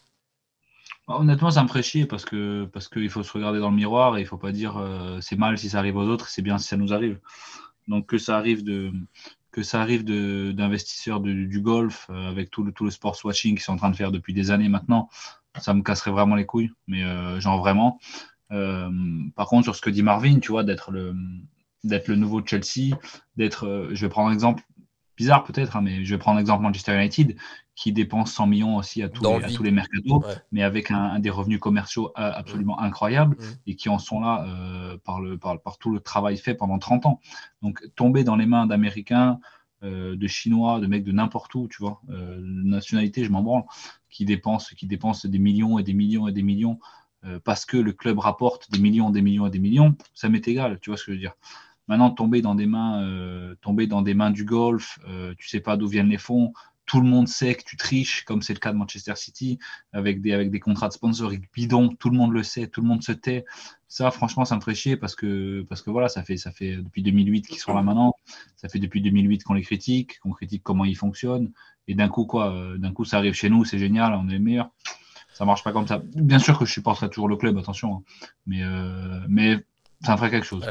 Honnêtement, 1.09 1.51
ça 1.51 1.63
me 1.63 1.69
ferait 1.69 1.83
chier 1.83 2.05
parce 2.05 2.27
que 2.27 2.67
parce 2.67 2.87
qu'il 2.89 3.09
faut 3.09 3.23
se 3.23 3.33
regarder 3.33 3.61
dans 3.61 3.71
le 3.71 3.77
miroir 3.77 4.19
et 4.19 4.21
il 4.21 4.27
faut 4.27 4.37
pas 4.37 4.53
dire 4.53 4.77
euh, 4.77 5.21
c'est 5.23 5.37
mal 5.37 5.57
si 5.57 5.71
ça 5.71 5.79
arrive 5.79 5.97
aux 5.97 6.07
autres, 6.07 6.29
c'est 6.29 6.43
bien 6.43 6.59
si 6.59 6.69
ça 6.69 6.77
nous 6.77 6.93
arrive. 6.93 7.19
Donc 7.89 8.07
que 8.07 8.19
ça 8.19 8.37
arrive 8.37 8.63
de 8.63 8.93
que 9.51 9.63
ça 9.63 9.81
arrive 9.81 10.05
d'investisseurs 10.05 11.21
du 11.21 11.61
golf 11.63 12.09
euh, 12.11 12.29
avec 12.29 12.51
tout 12.51 12.63
le 12.63 12.73
tout 12.73 12.85
le 12.85 12.91
sports 12.91 13.19
watching 13.25 13.55
qu'ils 13.55 13.63
sont 13.63 13.73
en 13.73 13.77
train 13.77 13.91
de 13.91 13.97
faire 13.97 14.13
depuis 14.13 14.35
des 14.35 14.51
années 14.51 14.69
maintenant, 14.69 15.09
ça 15.59 15.73
me 15.73 15.83
casserait 15.83 16.11
vraiment 16.11 16.35
les 16.35 16.45
couilles, 16.45 16.73
mais 16.87 17.03
euh, 17.05 17.41
genre 17.41 17.59
vraiment. 17.59 17.99
par 18.51 19.47
contre, 19.47 19.65
sur 19.65 19.77
ce 19.77 19.81
que 19.81 19.91
dit 19.91 20.03
Marvin, 20.03 20.41
tu 20.41 20.53
vois, 20.53 20.63
d'être 20.63 20.91
le 20.91 21.15
le 21.85 22.17
nouveau 22.17 22.45
Chelsea, 22.45 22.97
d'être, 23.37 23.89
je 23.93 24.01
vais 24.05 24.11
prendre 24.11 24.29
un 24.29 24.35
exemple 24.35 24.63
bizarre 25.19 25.43
peut-être, 25.43 25.77
hein, 25.77 25.83
mais 25.83 26.05
je 26.05 26.15
vais 26.15 26.19
prendre 26.19 26.39
l'exemple 26.39 26.63
Manchester 26.63 26.95
United, 26.97 27.37
qui 27.75 27.93
dépense 27.93 28.33
100 28.33 28.47
millions 28.47 28.77
aussi 28.77 29.03
à 29.03 29.09
tous, 29.09 29.25
les, 29.25 29.45
à 29.45 29.51
tous 29.51 29.63
les 29.65 29.73
mercatos, 29.73 30.25
mais 30.53 30.63
avec 30.63 30.93
un, 30.93 31.19
des 31.19 31.29
revenus 31.29 31.59
commerciaux 31.59 32.13
euh, 32.19 32.33
absolument 32.33 32.77
mmh. 32.77 32.85
incroyables 32.85 33.37
mmh. 33.37 33.45
et 33.67 33.77
qui 33.77 33.89
en 33.89 33.99
sont 33.99 34.21
là 34.21 34.47
euh, 34.47 34.97
par, 35.05 35.21
le, 35.21 35.37
par, 35.37 35.61
par, 35.61 35.77
tout 35.79 35.91
le 35.91 35.99
travail 36.01 36.39
fait 36.39 36.55
pendant 36.55 36.79
30 36.79 37.07
ans. 37.07 37.21
Donc 37.63 37.85
tomber 37.97 38.23
dans 38.23 38.37
les 38.37 38.47
mains 38.47 38.67
d'Américains, 38.67 39.41
euh, 39.83 40.17
de 40.17 40.27
Chinois, 40.29 40.79
de 40.79 40.87
mecs 40.87 41.05
de 41.05 41.13
n'importe 41.13 41.53
où, 41.57 41.69
tu 41.69 41.79
vois, 41.79 42.01
nationalité, 42.09 43.25
je 43.25 43.31
m'en 43.31 43.43
branle, 43.43 43.65
qui 44.11 44.25
dépensent, 44.25 44.75
qui 44.77 44.87
dépensent 44.87 45.29
des 45.29 45.39
millions 45.39 45.81
et 45.81 45.83
des 45.83 45.95
millions 45.95 46.29
et 46.29 46.33
des 46.33 46.43
millions 46.43 46.79
parce 47.45 47.67
que 47.67 47.77
le 47.77 47.93
club 47.93 48.21
rapporte 48.21 48.71
des 48.71 48.79
millions, 48.79 49.11
des 49.11 49.23
millions 49.23 49.49
et 49.49 49.51
des 49.51 49.59
millions, 49.59 49.97
ça 50.15 50.29
m'est 50.29 50.47
égal, 50.47 50.79
tu 50.81 50.91
vois 50.91 50.97
ce 50.97 51.05
que 51.05 51.11
je 51.11 51.17
veux 51.17 51.21
dire. 51.21 51.35
Maintenant, 51.89 52.11
tomber 52.11 52.43
dans 52.43 52.55
des 52.55 52.67
mains, 52.67 53.03
euh, 53.03 53.55
tomber 53.63 53.87
dans 53.87 54.03
des 54.03 54.15
mains 54.15 54.31
du 54.31 54.45
golf, 54.45 54.99
euh, 55.09 55.35
tu 55.39 55.49
sais 55.49 55.61
pas 55.61 55.77
d'où 55.77 55.89
viennent 55.89 56.11
les 56.11 56.19
fonds. 56.19 56.53
Tout 56.85 57.01
le 57.01 57.09
monde 57.09 57.29
sait 57.29 57.55
que 57.55 57.65
tu 57.65 57.77
triches, 57.77 58.25
comme 58.25 58.41
c'est 58.41 58.55
le 58.55 58.61
cas 58.61 58.73
de 58.73 58.77
Manchester 58.77 59.15
City, 59.17 59.59
avec 59.93 60.23
des, 60.23 60.33
avec 60.33 60.51
des 60.51 60.61
contrats 60.61 60.89
de 60.89 60.95
sponsoring 60.95 61.47
bidons. 61.55 61.89
Tout 61.89 62.11
le 62.11 62.17
monde 62.17 62.33
le 62.33 62.43
sait, 62.43 62.67
tout 62.67 62.81
le 62.81 62.87
monde 62.87 63.03
se 63.03 63.13
tait. 63.13 63.45
Ça, 63.89 64.11
franchement, 64.11 64.45
ça 64.45 64.57
me 64.57 64.61
ferait 64.61 64.75
chier 64.75 64.97
parce 64.97 65.15
que, 65.15 65.67
parce 65.69 65.83
que 65.83 65.91
voilà, 65.91 66.09
ça 66.09 66.23
fait, 66.23 66.37
ça 66.37 66.51
fait 66.51 66.77
depuis 66.77 67.03
2008 67.03 67.47
qu'ils 67.47 67.59
sont 67.59 67.75
là 67.75 67.83
maintenant. 67.83 68.15
Ça 68.57 68.69
fait 68.69 68.79
depuis 68.79 69.03
2008 69.03 69.45
qu'on 69.45 69.55
les 69.55 69.63
critique, 69.63 70.19
qu'on 70.21 70.33
critique 70.33 70.63
comment 70.63 70.85
ils 70.85 70.97
fonctionnent. 70.97 71.53
Et 71.89 71.95
d'un 71.95 72.09
coup, 72.09 72.27
quoi, 72.27 72.55
euh, 72.55 72.79
d'un 72.79 72.93
coup, 72.93 73.05
ça 73.05 73.19
arrive 73.19 73.35
chez 73.35 73.51
nous, 73.51 73.65
c'est 73.65 73.79
génial, 73.79 74.15
on 74.15 74.29
est 74.29 74.33
les 74.33 74.39
meilleurs 74.39 74.71
ça 75.35 75.45
marche 75.45 75.63
pas 75.63 75.71
comme 75.71 75.87
ça. 75.87 76.03
Bien 76.17 76.41
sûr 76.41 76.59
que 76.59 76.65
je 76.65 76.73
supporterai 76.73 77.09
toujours 77.11 77.29
le 77.29 77.37
club, 77.37 77.57
attention, 77.59 77.95
hein. 77.95 78.03
mais, 78.45 78.61
mais 79.29 79.65
ça 80.03 80.17
ferait 80.17 80.31
quelque 80.31 80.47
chose. 80.47 80.65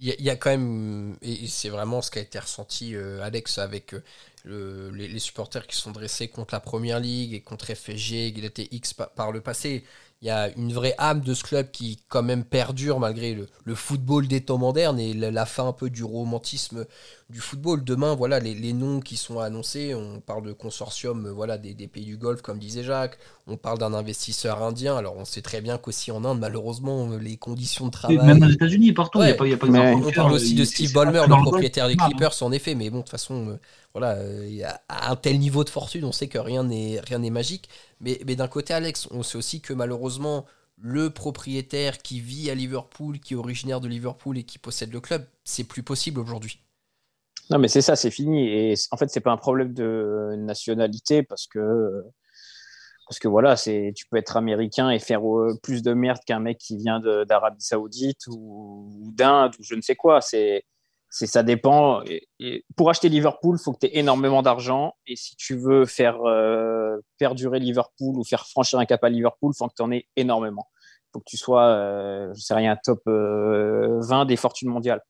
Il 0.00 0.20
y, 0.20 0.28
a 0.28 0.36
quand 0.36 0.50
même, 0.50 1.16
et 1.22 1.46
c'est 1.46 1.68
vraiment 1.68 2.02
ce 2.02 2.10
qui 2.10 2.18
a 2.18 2.22
été 2.22 2.38
ressenti, 2.38 2.96
euh, 2.96 3.22
Alex, 3.22 3.58
avec 3.58 3.94
euh, 4.46 4.90
les, 4.92 5.18
supporters 5.20 5.66
qui 5.68 5.76
sont 5.76 5.92
dressés 5.92 6.26
contre 6.26 6.52
la 6.52 6.60
Première 6.60 6.98
Ligue 6.98 7.32
et 7.32 7.40
contre 7.40 7.72
FSG, 7.72 8.28
il 8.36 8.44
était 8.44 8.68
X 8.72 8.92
par 8.92 9.30
le 9.30 9.40
passé 9.40 9.84
il 10.22 10.28
y 10.28 10.30
a 10.30 10.48
une 10.56 10.72
vraie 10.72 10.94
âme 10.96 11.20
de 11.20 11.34
ce 11.34 11.42
club 11.42 11.70
qui 11.70 11.98
quand 12.08 12.22
même 12.22 12.44
perdure 12.44 12.98
malgré 12.98 13.34
le, 13.34 13.74
football 13.74 14.26
des 14.26 14.40
temps 14.40 14.56
modernes 14.56 14.98
et 14.98 15.12
la, 15.12 15.44
fin 15.44 15.68
un 15.68 15.72
peu 15.72 15.90
du 15.90 16.02
romantisme 16.02 16.86
du 17.28 17.40
football. 17.40 17.84
Demain, 17.84 18.14
voilà 18.14 18.40
les, 18.40 18.72
noms 18.72 19.00
qui 19.00 19.16
sont 19.18 19.38
annoncés. 19.38 19.94
On 19.94 20.20
parle 20.20 20.44
de 20.44 20.52
consortium 20.52 21.28
voilà, 21.28 21.58
des, 21.58 21.74
pays 21.88 22.06
du 22.06 22.16
Golfe, 22.16 22.40
comme 22.40 22.58
disait 22.58 22.82
Jacques. 22.82 23.18
On 23.46 23.58
parle 23.58 23.76
d'un 23.78 23.92
investisseur 23.92 24.62
indien. 24.62 24.96
Alors 24.96 25.16
on 25.18 25.26
sait 25.26 25.42
très 25.42 25.60
bien 25.60 25.76
qu'aussi 25.76 26.10
en 26.10 26.24
Inde, 26.24 26.38
malheureusement, 26.40 27.10
les 27.20 27.36
conditions 27.36 27.86
de 27.86 27.90
travail. 27.90 28.16
Même 28.16 28.42
aux 28.42 28.48
États-Unis, 28.48 28.92
partout, 28.92 29.20
il 29.20 29.26
n'y 29.26 29.32
a 29.32 29.34
pas, 29.34 29.46
y 29.46 29.52
a 29.52 29.58
pas 29.58 29.66
On 29.66 30.10
parle 30.10 30.32
aussi 30.32 30.54
de 30.54 30.64
Steve 30.64 30.92
Ballmer, 30.94 31.24
le 31.28 31.42
propriétaire 31.42 31.86
des 31.88 31.96
Clippers, 31.96 32.42
en 32.42 32.50
effet. 32.50 32.74
Mais 32.74 32.88
bon, 32.88 32.98
de 32.98 33.02
toute 33.02 33.10
façon, 33.10 33.48
euh, 33.48 33.56
voilà, 33.92 34.14
euh, 34.14 34.62
à 34.88 35.10
un 35.10 35.16
tel 35.16 35.38
niveau 35.38 35.64
de 35.64 35.70
fortune, 35.70 36.04
on 36.04 36.12
sait 36.12 36.28
que 36.28 36.38
rien 36.38 36.64
n'est 36.64 37.00
rien 37.00 37.18
n'est 37.18 37.30
magique. 37.30 37.68
Mais, 38.04 38.36
d'un 38.36 38.48
côté, 38.48 38.74
Alex, 38.74 39.08
on 39.10 39.22
sait 39.22 39.38
aussi 39.38 39.60
que 39.60 39.72
malheureusement, 39.72 40.44
le 40.78 41.10
propriétaire 41.10 41.98
qui 41.98 42.20
vit 42.20 42.50
à 42.50 42.54
Liverpool, 42.54 43.18
qui 43.18 43.34
est 43.34 43.36
originaire 43.36 43.80
de 43.80 43.88
Liverpool 43.88 44.36
et 44.36 44.44
qui 44.44 44.58
possède 44.58 44.92
le 44.92 45.00
club, 45.00 45.24
c'est 45.44 45.64
plus 45.64 45.82
possible 45.82 46.20
aujourd'hui. 46.20 46.60
Non, 47.50 47.58
mais 47.58 47.68
c'est 47.68 47.82
ça, 47.82 47.96
c'est 47.96 48.10
fini. 48.10 48.48
Et 48.48 48.74
en 48.90 48.96
fait, 48.96 49.08
c'est 49.08 49.20
pas 49.20 49.32
un 49.32 49.36
problème 49.36 49.72
de 49.72 50.34
nationalité 50.36 51.22
parce 51.22 51.46
que 51.46 52.02
parce 53.06 53.18
que 53.18 53.28
voilà, 53.28 53.56
c'est 53.56 53.92
tu 53.94 54.06
peux 54.06 54.16
être 54.16 54.36
américain 54.36 54.90
et 54.90 54.98
faire 54.98 55.20
euh, 55.26 55.58
plus 55.62 55.82
de 55.82 55.92
merde 55.92 56.20
qu'un 56.26 56.40
mec 56.40 56.56
qui 56.58 56.78
vient 56.78 57.00
d'Arabie 57.00 57.60
Saoudite 57.60 58.26
ou, 58.28 59.12
d'Inde 59.14 59.52
ou 59.58 59.62
je 59.62 59.74
ne 59.74 59.82
sais 59.82 59.94
quoi. 59.94 60.22
C'est 60.22 60.64
c'est 61.16 61.28
ça 61.28 61.44
dépend. 61.44 62.02
Pour 62.74 62.90
acheter 62.90 63.08
Liverpool, 63.08 63.56
il 63.56 63.62
faut 63.62 63.72
que 63.72 63.78
tu 63.78 63.86
aies 63.86 63.98
énormément 64.00 64.42
d'argent. 64.42 64.96
Et 65.06 65.14
si 65.14 65.36
tu 65.36 65.54
veux 65.54 65.86
faire 65.86 66.20
euh, 66.24 66.96
perdurer 67.18 67.60
Liverpool 67.60 68.18
ou 68.18 68.24
faire 68.24 68.48
franchir 68.48 68.80
un 68.80 68.84
cap 68.84 69.04
à 69.04 69.10
Liverpool, 69.10 69.52
il 69.54 69.56
faut 69.56 69.68
que 69.68 69.74
tu 69.76 69.82
en 69.82 69.92
aies 69.92 70.08
énormément. 70.16 70.66
Il 70.72 71.10
faut 71.12 71.20
que 71.20 71.24
tu 71.28 71.36
sois, 71.36 71.68
euh, 71.68 72.34
je 72.34 72.40
sais 72.40 72.54
rien, 72.54 72.76
top 72.82 73.00
20 73.06 73.12
euh, 73.12 74.24
des 74.24 74.34
fortunes 74.34 74.70
mondiales. 74.70 75.02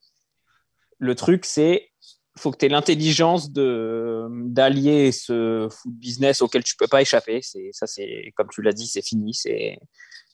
Le 0.98 1.14
truc, 1.14 1.46
c'est 1.46 1.88
faut 2.36 2.50
que 2.50 2.58
tu 2.58 2.66
aies 2.66 2.68
l'intelligence 2.68 3.50
d'allier 3.50 5.10
ce 5.10 5.68
foot 5.70 5.94
business 5.94 6.42
auquel 6.42 6.64
tu 6.64 6.76
peux 6.76 6.86
pas 6.86 7.00
échapper. 7.00 7.40
C'est 7.40 7.70
ça, 7.72 7.86
c'est 7.86 8.30
comme 8.36 8.48
tu 8.52 8.60
l'as 8.60 8.72
dit, 8.72 8.86
c'est 8.86 9.00
fini, 9.00 9.32
c'est 9.32 9.78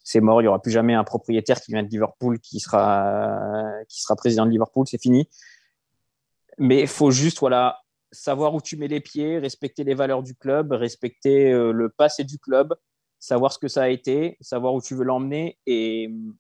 c'est 0.03 0.21
mort. 0.21 0.43
Il 0.43 0.47
y 0.47 0.49
aura 0.49 0.61
plus 0.61 0.73
jamais 0.73 0.95
un 0.95 1.05
propriétaire 1.05 1.61
qui 1.61 1.71
vient 1.71 1.85
de 1.85 1.89
Liverpool 1.89 2.41
qui 2.41 2.59
sera 2.59 3.63
qui 3.89 4.03
sera 4.03 4.17
président 4.17 4.47
de 4.47 4.51
Liverpool. 4.51 4.85
C'est 4.89 5.01
fini. 5.01 5.29
Mais 6.61 6.83
il 6.83 6.87
faut 6.87 7.11
juste 7.11 7.41
voilà, 7.41 7.81
savoir 8.13 8.55
où 8.55 8.61
tu 8.61 8.77
mets 8.77 8.87
les 8.87 9.01
pieds, 9.01 9.39
respecter 9.39 9.83
les 9.83 9.95
valeurs 9.95 10.23
du 10.23 10.35
club, 10.35 10.73
respecter 10.73 11.51
euh, 11.53 11.73
le 11.73 11.89
passé 11.89 12.23
du 12.23 12.39
club, 12.39 12.75
savoir 13.19 13.51
ce 13.51 13.59
que 13.59 13.67
ça 13.67 13.85
a 13.85 13.89
été, 13.89 14.37
savoir 14.43 14.75
où 14.75 14.83
tu 14.83 14.95
veux 14.95 15.05
l'emmener. 15.05 15.59
Et 15.67 16.09
hum, 16.09 16.37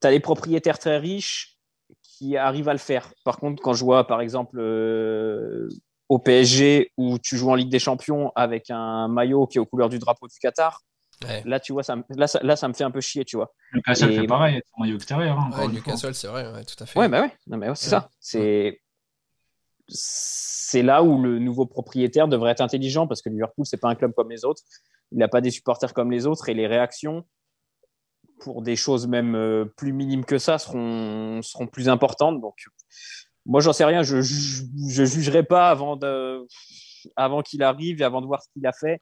tu 0.00 0.06
as 0.06 0.12
les 0.12 0.20
propriétaires 0.20 0.78
très 0.78 0.98
riches 0.98 1.58
qui 2.02 2.36
arrivent 2.36 2.68
à 2.68 2.72
le 2.72 2.78
faire. 2.78 3.12
Par 3.24 3.38
contre, 3.38 3.60
quand 3.60 3.72
je 3.72 3.84
vois, 3.84 4.06
par 4.06 4.20
exemple, 4.20 4.60
euh, 4.60 5.68
au 6.08 6.20
PSG, 6.20 6.92
où 6.96 7.18
tu 7.18 7.36
joues 7.36 7.50
en 7.50 7.56
Ligue 7.56 7.70
des 7.70 7.80
Champions 7.80 8.30
avec 8.36 8.70
un 8.70 9.08
maillot 9.08 9.48
qui 9.48 9.58
est 9.58 9.60
aux 9.60 9.66
couleurs 9.66 9.88
du 9.88 9.98
drapeau 9.98 10.28
du 10.28 10.38
Qatar, 10.38 10.82
Là, 11.44 11.60
tu 11.60 11.72
vois, 11.72 11.82
ça, 11.82 11.96
là, 12.10 12.26
ça, 12.26 12.40
là, 12.42 12.56
ça 12.56 12.68
me 12.68 12.74
fait 12.74 12.84
un 12.84 12.90
peu 12.90 13.00
chier, 13.00 13.24
tu 13.24 13.36
vois. 13.36 13.52
Newcastle 13.72 14.12
fait 14.12 14.26
pareil, 14.26 14.60
son 14.74 14.82
maillot 14.82 14.96
extérieur. 14.96 15.38
Hein, 15.38 15.50
ouais, 15.58 15.68
Newcastle, 15.68 16.14
c'est 16.14 16.26
vrai, 16.26 16.44
tout 16.64 16.82
à 16.82 16.86
fait. 16.86 16.98
Ouais, 16.98 17.08
bah 17.08 17.22
ouais, 17.22 17.32
non, 17.46 17.56
mais 17.56 17.68
c'est 17.74 17.88
ça. 17.88 18.10
C'est 18.20 18.80
c'est 19.88 20.82
là 20.82 21.02
où 21.02 21.22
le 21.22 21.38
nouveau 21.38 21.66
propriétaire 21.66 22.28
devrait 22.28 22.52
être 22.52 22.60
intelligent 22.60 23.06
parce 23.06 23.22
que 23.22 23.28
Liverpool, 23.28 23.66
c'est 23.66 23.80
pas 23.80 23.88
un 23.88 23.94
club 23.94 24.12
comme 24.14 24.30
les 24.30 24.44
autres. 24.44 24.62
Il 25.12 25.18
n'a 25.18 25.28
pas 25.28 25.40
des 25.40 25.50
supporters 25.50 25.92
comme 25.92 26.10
les 26.10 26.26
autres 26.26 26.48
et 26.48 26.54
les 26.54 26.66
réactions 26.66 27.24
pour 28.40 28.62
des 28.62 28.76
choses 28.76 29.06
même 29.06 29.34
euh, 29.34 29.64
plus 29.76 29.92
minimes 29.92 30.24
que 30.24 30.38
ça 30.38 30.58
seront, 30.58 31.40
seront 31.42 31.66
plus 31.66 31.88
importantes. 31.88 32.40
Donc, 32.40 32.56
moi, 33.46 33.60
j'en 33.60 33.72
sais 33.72 33.84
rien. 33.84 34.02
Je, 34.02 34.20
je, 34.22 35.04
jugerai 35.04 35.42
pas 35.42 35.70
avant, 35.70 35.96
de, 35.96 36.46
avant 37.16 37.42
qu'il 37.42 37.62
arrive 37.62 38.00
et 38.00 38.04
avant 38.04 38.20
de 38.20 38.26
voir 38.26 38.42
ce 38.42 38.48
qu'il 38.52 38.66
a 38.66 38.72
fait. 38.72 39.00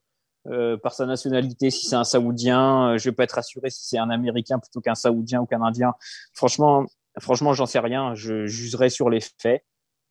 Euh, 0.49 0.77
par 0.77 0.93
sa 0.93 1.07
nationalité, 1.07 1.71
si 1.71 1.87
c'est 1.87 1.95
un 1.95 2.03
Saoudien, 2.03 2.89
euh, 2.89 2.99
je 2.99 3.09
vais 3.09 3.15
pas 3.15 3.23
être 3.23 3.37
rassuré 3.37 3.71
si 3.71 3.87
c'est 3.87 3.99
un 3.99 4.11
Américain 4.11 4.59
plutôt 4.59 4.81
qu'un 4.81 4.97
Saoudien 4.97 5.41
ou 5.41 5.47
qu'un 5.47 5.63
Indien. 5.63 5.95
Franchement, 6.35 6.85
franchement, 7.21 7.53
j'en 7.53 7.67
sais 7.67 7.79
rien. 7.79 8.15
Je 8.15 8.47
jugerai 8.47 8.91
sur 8.91 9.09
les 9.09 9.21
faits. 9.41 9.65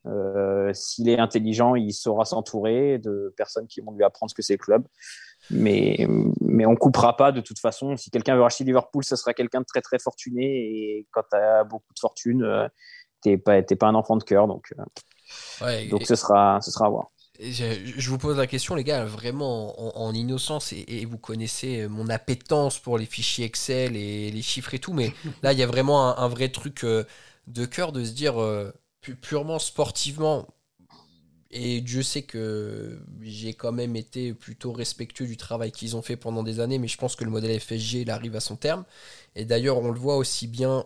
Euh, 0.07 0.71
s'il 0.73 1.09
est 1.09 1.19
intelligent, 1.19 1.75
il 1.75 1.93
saura 1.93 2.25
s'entourer 2.25 2.97
de 2.97 3.33
personnes 3.37 3.67
qui 3.67 3.81
vont 3.81 3.91
lui 3.91 4.03
apprendre 4.03 4.29
ce 4.29 4.35
que 4.35 4.41
c'est 4.41 4.53
le 4.53 4.57
club. 4.57 4.87
Mais, 5.49 6.07
mais 6.39 6.65
on 6.65 6.75
coupera 6.75 7.17
pas 7.17 7.31
de 7.31 7.41
toute 7.41 7.59
façon. 7.59 7.97
Si 7.97 8.09
quelqu'un 8.09 8.35
veut 8.35 8.41
racheter 8.41 8.63
Liverpool, 8.63 9.03
ce 9.03 9.15
sera 9.15 9.33
quelqu'un 9.33 9.61
de 9.61 9.65
très 9.65 9.81
très 9.81 9.99
fortuné. 9.99 10.45
Et 10.45 11.07
quand 11.11 11.23
tu 11.29 11.37
as 11.37 11.63
beaucoup 11.63 11.93
de 11.93 11.99
fortune, 11.99 12.43
euh, 12.43 12.67
tu 13.23 13.29
n'es 13.29 13.37
pas, 13.37 13.61
pas 13.61 13.87
un 13.87 13.95
enfant 13.95 14.17
de 14.17 14.23
cœur. 14.23 14.47
Donc, 14.47 14.73
euh, 15.61 15.89
donc 15.89 16.05
ce, 16.05 16.15
sera, 16.15 16.59
ce 16.61 16.71
sera 16.71 16.85
à 16.85 16.89
voir. 16.89 17.11
Je, 17.39 18.09
vous 18.09 18.19
pose 18.19 18.37
la 18.37 18.45
question, 18.45 18.75
les 18.75 18.83
gars, 18.83 19.03
vraiment 19.03 19.99
en, 19.99 20.13
innocence, 20.13 20.73
et, 20.73 21.05
vous 21.05 21.17
connaissez 21.17 21.87
mon 21.87 22.07
appétence 22.07 22.77
pour 22.77 22.99
les 22.99 23.07
fichiers 23.07 23.45
Excel 23.45 23.95
et 23.95 24.29
les 24.29 24.41
chiffres 24.43 24.75
et 24.75 24.79
tout, 24.79 24.93
mais 24.93 25.11
là, 25.41 25.51
il 25.51 25.57
y 25.57 25.63
a 25.63 25.67
vraiment 25.67 26.07
un, 26.07 26.23
un 26.23 26.27
vrai 26.27 26.49
truc 26.49 26.85
de 26.85 27.65
cœur 27.65 27.93
de 27.93 28.03
se 28.03 28.11
dire 28.11 28.35
purement 29.01 29.59
sportivement, 29.59 30.47
et 31.51 31.81
Dieu 31.81 32.01
sait 32.01 32.21
que 32.21 33.01
j'ai 33.21 33.53
quand 33.53 33.73
même 33.73 33.95
été 33.95 34.33
plutôt 34.33 34.71
respectueux 34.71 35.27
du 35.27 35.35
travail 35.35 35.71
qu'ils 35.71 35.97
ont 35.97 36.01
fait 36.01 36.15
pendant 36.15 36.43
des 36.43 36.61
années, 36.61 36.79
mais 36.79 36.87
je 36.87 36.97
pense 36.97 37.15
que 37.15 37.25
le 37.25 37.29
modèle 37.29 37.59
FSG 37.59 38.01
il 38.01 38.11
arrive 38.11 38.35
à 38.35 38.39
son 38.39 38.55
terme. 38.55 38.85
Et 39.35 39.43
d'ailleurs, 39.43 39.77
on 39.77 39.91
le 39.91 39.99
voit 39.99 40.15
aussi 40.15 40.47
bien 40.47 40.85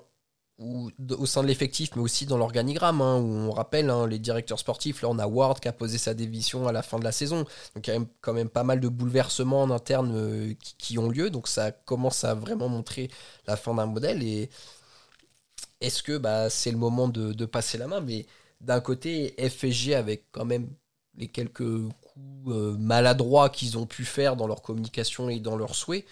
au 0.57 1.25
sein 1.25 1.43
de 1.43 1.47
l'effectif, 1.47 1.91
mais 1.95 2.01
aussi 2.01 2.25
dans 2.25 2.37
l'organigramme, 2.37 3.01
hein, 3.01 3.17
où 3.17 3.27
on 3.27 3.51
rappelle 3.51 3.89
hein, 3.89 4.07
les 4.07 4.19
directeurs 4.19 4.57
sportifs. 4.57 5.01
Là, 5.01 5.09
on 5.09 5.19
a 5.19 5.27
Ward 5.27 5.59
qui 5.59 5.67
a 5.67 5.73
posé 5.73 5.97
sa 5.97 6.13
dévision 6.13 6.65
à 6.67 6.71
la 6.71 6.81
fin 6.81 6.97
de 6.97 7.03
la 7.03 7.11
saison. 7.11 7.45
Donc, 7.75 7.87
il 7.87 7.93
y 7.93 7.97
a 7.97 7.99
quand 8.21 8.33
même 8.33 8.49
pas 8.49 8.63
mal 8.63 8.79
de 8.79 8.87
bouleversements 8.87 9.63
en 9.63 9.69
interne 9.69 10.13
euh, 10.15 10.53
qui, 10.77 10.97
ont 10.97 11.09
lieu. 11.09 11.29
Donc, 11.29 11.49
ça 11.49 11.71
commence 11.71 12.23
à 12.23 12.33
vraiment 12.35 12.69
montrer 12.69 13.09
la 13.47 13.57
fin 13.57 13.73
d'un 13.73 13.85
modèle. 13.85 14.23
Et 14.23 14.49
est-ce 15.81 16.03
que 16.03 16.17
bah, 16.17 16.49
c'est 16.49 16.71
le 16.71 16.77
moment 16.77 17.07
de, 17.07 17.45
passer 17.45 17.77
la 17.77 17.87
main? 17.87 18.01
Mais 18.01 18.25
d'un 18.61 18.79
côté, 18.81 19.35
FSG, 19.39 19.93
avec 19.95 20.25
quand 20.31 20.45
même 20.45 20.69
les 21.17 21.27
quelques 21.27 21.63
coups 22.01 22.51
euh, 22.51 22.77
maladroits 22.77 23.49
qu'ils 23.49 23.77
ont 23.77 23.85
pu 23.85 24.05
faire 24.05 24.35
dans 24.35 24.47
leur 24.47 24.61
communication 24.61 25.29
et 25.29 25.39
dans 25.39 25.55
leurs 25.57 25.75
souhaits, 25.75 26.05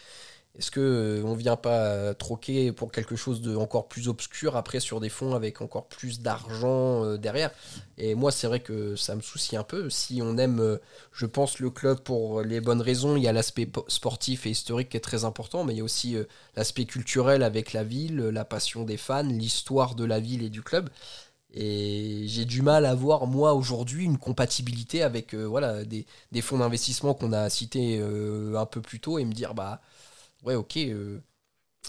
est-ce 0.56 0.70
que 0.70 0.80
euh, 0.80 1.24
on 1.26 1.34
vient 1.34 1.56
pas 1.56 2.14
troquer 2.14 2.72
pour 2.72 2.92
quelque 2.92 3.16
chose 3.16 3.42
de 3.42 3.58
plus 3.90 4.08
obscur 4.08 4.56
après 4.56 4.80
sur 4.80 5.00
des 5.00 5.10
fonds 5.10 5.34
avec 5.34 5.62
encore 5.62 5.88
plus 5.88 6.20
d'argent 6.20 7.04
euh, 7.04 7.18
derrière? 7.18 7.50
Et 7.98 8.14
moi, 8.14 8.32
c'est 8.32 8.46
vrai 8.46 8.60
que 8.60 8.96
ça 8.96 9.16
me 9.16 9.22
soucie 9.22 9.56
un 9.58 9.64
peu. 9.64 9.90
Si 9.90 10.22
on 10.22 10.38
aime, 10.38 10.60
euh, 10.60 10.78
je 11.12 11.26
pense, 11.26 11.58
le 11.58 11.72
club 11.72 12.02
pour 12.02 12.44
les 12.44 12.62
bonnes 12.62 12.82
raisons, 12.82 13.16
il 13.16 13.24
y 13.24 13.28
a 13.28 13.34
l'aspect 13.34 13.68
sportif 13.88 14.46
et 14.46 14.52
historique 14.52 14.90
qui 14.90 14.98
est 14.98 15.00
très 15.00 15.26
important, 15.26 15.64
mais 15.64 15.74
il 15.74 15.78
y 15.78 15.82
a 15.82 15.84
aussi 15.84 16.18
l'aspect 16.56 16.86
culturel 16.86 17.42
avec 17.42 17.74
la 17.74 17.84
ville, 17.84 18.18
la 18.18 18.46
passion 18.46 18.84
des 18.84 18.98
fans, 18.98 19.24
l'histoire 19.24 19.96
de 19.96 20.06
la 20.06 20.20
ville 20.20 20.44
et 20.44 20.50
du 20.50 20.62
club. 20.62 20.90
Et 21.56 22.26
j'ai 22.28 22.46
du 22.46 22.62
mal 22.62 22.86
à 22.86 22.94
voir, 22.96 23.26
moi, 23.28 23.54
aujourd'hui, 23.54 24.06
une 24.06 24.18
compatibilité 24.18 25.04
avec 25.04 25.34
voilà, 25.36 25.84
des, 25.84 26.06
des 26.32 26.42
fonds 26.42 26.60
d'investissement 26.60 27.14
qu'on 27.14 27.34
a 27.34 27.50
cités 27.50 28.00
un 28.02 28.66
peu 28.66 28.82
plus 28.82 29.00
tôt 29.00 29.20
et 29.20 29.26
me 29.26 29.34
dire, 29.34 29.54
bah 29.54 29.82
ouais, 30.44 30.56
ok. 30.56 30.78
Euh. 30.78 31.20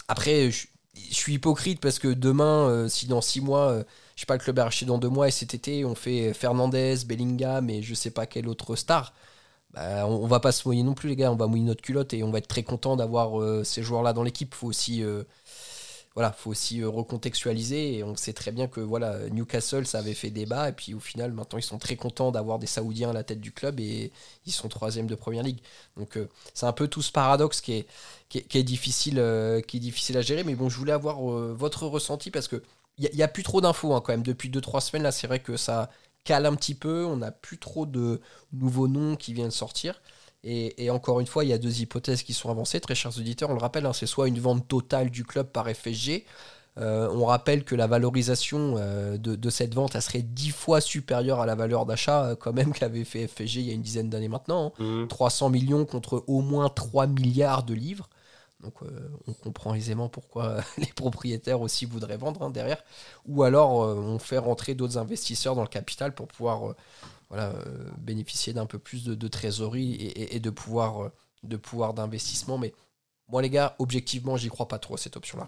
Après, 0.07 0.51
je, 0.51 0.67
suis 1.11 1.33
hypocrite 1.33 1.81
parce 1.81 1.99
que 1.99 2.07
demain, 2.07 2.69
euh, 2.69 2.87
si 2.87 3.07
dans 3.07 3.21
six 3.21 3.41
mois, 3.41 3.69
euh, 3.71 3.83
je 4.15 4.21
sais 4.21 4.25
pas, 4.25 4.35
le 4.35 4.39
club 4.43 4.57
est 4.59 4.61
racheté 4.61 4.85
dans 4.85 4.97
deux 4.97 5.09
mois 5.09 5.27
et 5.27 5.31
cet 5.31 5.53
été, 5.53 5.85
on 5.85 5.95
fait 5.95 6.33
Fernandez, 6.33 6.97
Bellingham 7.05 7.69
et 7.69 7.81
je 7.81 7.93
sais 7.93 8.11
pas 8.11 8.25
quelle 8.25 8.47
autre 8.47 8.75
star, 8.75 9.13
bah, 9.73 10.07
on, 10.07 10.25
va 10.27 10.39
pas 10.39 10.51
se 10.53 10.67
mouiller 10.67 10.83
non 10.83 10.93
plus, 10.93 11.09
les 11.09 11.15
gars. 11.17 11.31
On 11.31 11.35
va 11.35 11.47
mouiller 11.47 11.65
notre 11.65 11.81
culotte 11.81 12.13
et 12.13 12.23
on 12.23 12.31
va 12.31 12.37
être 12.39 12.47
très 12.47 12.63
content 12.63 12.95
d'avoir 12.95 13.65
ces 13.65 13.83
joueurs-là 13.83 14.13
dans 14.13 14.23
l'équipe. 14.23 14.53
Faut 14.53 14.67
aussi 14.67 15.03
voilà, 16.15 16.31
faut 16.31 16.49
aussi 16.51 16.81
euh, 16.81 16.87
recontextualiser 16.87 17.97
et 17.97 18.03
on 18.03 18.15
sait 18.15 18.31
très 18.31 18.51
bien 18.53 18.67
que 18.67 18.79
voilà, 18.79 19.29
Newcastle 19.29 19.85
ça 19.85 19.99
avait 19.99 20.13
fait 20.13 20.29
débat 20.29 20.69
et 20.69 20.71
puis 20.71 20.93
au 20.93 20.99
final 21.01 21.33
maintenant 21.33 21.59
ils 21.59 21.63
sont 21.63 21.77
très 21.77 21.97
contents 21.97 22.31
d'avoir 22.31 22.57
des 22.57 22.67
Saoudiens 22.67 23.09
à 23.09 23.13
la 23.13 23.23
tête 23.25 23.41
du 23.41 23.51
club 23.51 23.81
et 23.81 24.13
ils 24.45 24.53
sont 24.53 24.69
troisième 24.69 25.07
de 25.07 25.15
première 25.15 25.43
ligue. 25.43 25.59
Donc 25.97 26.17
euh, 26.17 26.29
c'est 26.53 26.65
un 26.65 26.71
peu 26.71 26.87
tout 26.87 27.01
ce 27.01 27.11
paradoxe 27.11 27.59
qui 27.59 27.73
est, 27.73 27.87
qui 28.29 28.57
est, 28.57 28.63
difficile, 28.63 29.19
euh, 29.19 29.59
qui 29.61 29.77
est 29.77 29.79
difficile 29.81 30.17
à 30.17 30.21
gérer. 30.21 30.43
Mais 30.45 30.55
bon, 30.55 30.69
je 30.69 30.77
voulais 30.77 30.93
avoir 30.93 31.19
votre 31.19 31.85
ressenti 31.85 32.31
parce 32.31 32.47
que 32.47 32.63
il 32.97 33.09
n'y 33.13 33.23
a, 33.23 33.27
plus 33.27 33.43
trop 33.43 33.59
d'infos 33.59 33.93
hein, 33.93 34.01
quand 34.01 34.13
même 34.13 34.23
depuis 34.23 34.49
2-3 34.49 34.79
semaines 34.81 35.03
là. 35.03 35.11
C'est 35.11 35.27
vrai 35.27 35.39
que 35.39 35.57
ça 35.57 35.89
cale 36.23 36.45
un 36.45 36.55
petit 36.55 36.75
peu, 36.75 37.05
on 37.05 37.17
n'a 37.17 37.31
plus 37.31 37.57
trop 37.57 37.85
de 37.85 38.21
nouveaux 38.53 38.87
noms 38.87 39.15
qui 39.17 39.33
viennent 39.33 39.51
sortir. 39.51 40.01
Et, 40.47 40.91
encore 40.91 41.19
une 41.19 41.25
fois, 41.25 41.43
il 41.43 41.49
y 41.49 41.53
a 41.53 41.57
deux 41.57 41.81
hypothèses 41.81 42.21
qui 42.21 42.33
sont 42.33 42.51
avancées, 42.51 42.79
très 42.79 42.93
chers 42.93 43.17
auditeurs. 43.17 43.49
On 43.49 43.55
le 43.55 43.59
rappelle, 43.59 43.85
hein, 43.87 43.93
c'est 43.93 44.05
soit 44.05 44.27
une 44.27 44.39
vente 44.39 44.67
totale 44.67 45.09
du 45.09 45.23
club 45.23 45.47
par 45.47 45.67
FSG. 45.67 46.23
Euh, 46.77 47.09
on 47.11 47.25
rappelle 47.25 47.63
que 47.63 47.73
la 47.73 47.87
valorisation 47.87 48.75
euh, 48.77 49.17
de, 49.17 49.49
cette 49.49 49.73
vente, 49.73 49.95
elle 49.95 50.01
serait 50.01 50.21
dix 50.21 50.51
fois 50.51 50.81
supérieure 50.81 51.39
à 51.39 51.45
la 51.45 51.55
valeur 51.55 51.85
d'achat 51.85 52.25
euh, 52.25 52.35
quand 52.35 52.53
même 52.53 52.73
qu'avait 52.73 53.05
fait 53.05 53.27
FSG 53.27 53.55
il 53.55 53.67
y 53.67 53.71
a 53.71 53.73
une 53.73 53.81
dizaine 53.81 54.09
d'années 54.09 54.27
maintenant. 54.27 54.73
300 55.09 55.45
hein. 55.45 55.49
mmh. 55.49 55.51
millions 55.51 55.85
contre 55.85 56.23
au 56.27 56.41
moins 56.41 56.69
3 56.69 57.07
milliards 57.07 57.63
de 57.63 57.73
livres. 57.73 58.09
Donc 58.61 58.75
on 59.27 59.33
comprend 59.33 59.73
aisément 59.75 60.09
pourquoi 60.09 60.57
les 60.77 60.91
propriétaires 60.95 61.61
aussi 61.61 61.85
voudraient 61.85 62.17
vendre 62.17 62.41
hein, 62.41 62.49
derrière. 62.49 62.83
Ou 63.25 63.43
alors 63.43 63.75
on 63.75 64.19
fait 64.19 64.37
rentrer 64.37 64.75
d'autres 64.75 64.97
investisseurs 64.97 65.55
dans 65.55 65.61
le 65.61 65.67
capital 65.67 66.13
pour 66.13 66.27
pouvoir 66.27 66.73
voilà, 67.29 67.49
euh, 67.49 67.89
bénéficier 67.97 68.53
d'un 68.53 68.65
peu 68.65 68.79
plus 68.79 69.05
de, 69.05 69.27
trésorerie 69.27 70.13
et, 70.15 70.39
de 70.39 70.49
pouvoir 70.49 71.03
euh, 71.03 71.11
de 71.43 71.57
pouvoir 71.57 71.93
d'investissement. 71.93 72.57
Mais 72.57 72.73
moi, 73.27 73.41
les 73.41 73.49
gars, 73.49 73.75
objectivement, 73.79 74.37
j'y 74.37 74.49
crois 74.49 74.67
pas 74.67 74.79
trop 74.79 74.95
à 74.95 74.97
cette 74.97 75.17
option-là. 75.17 75.47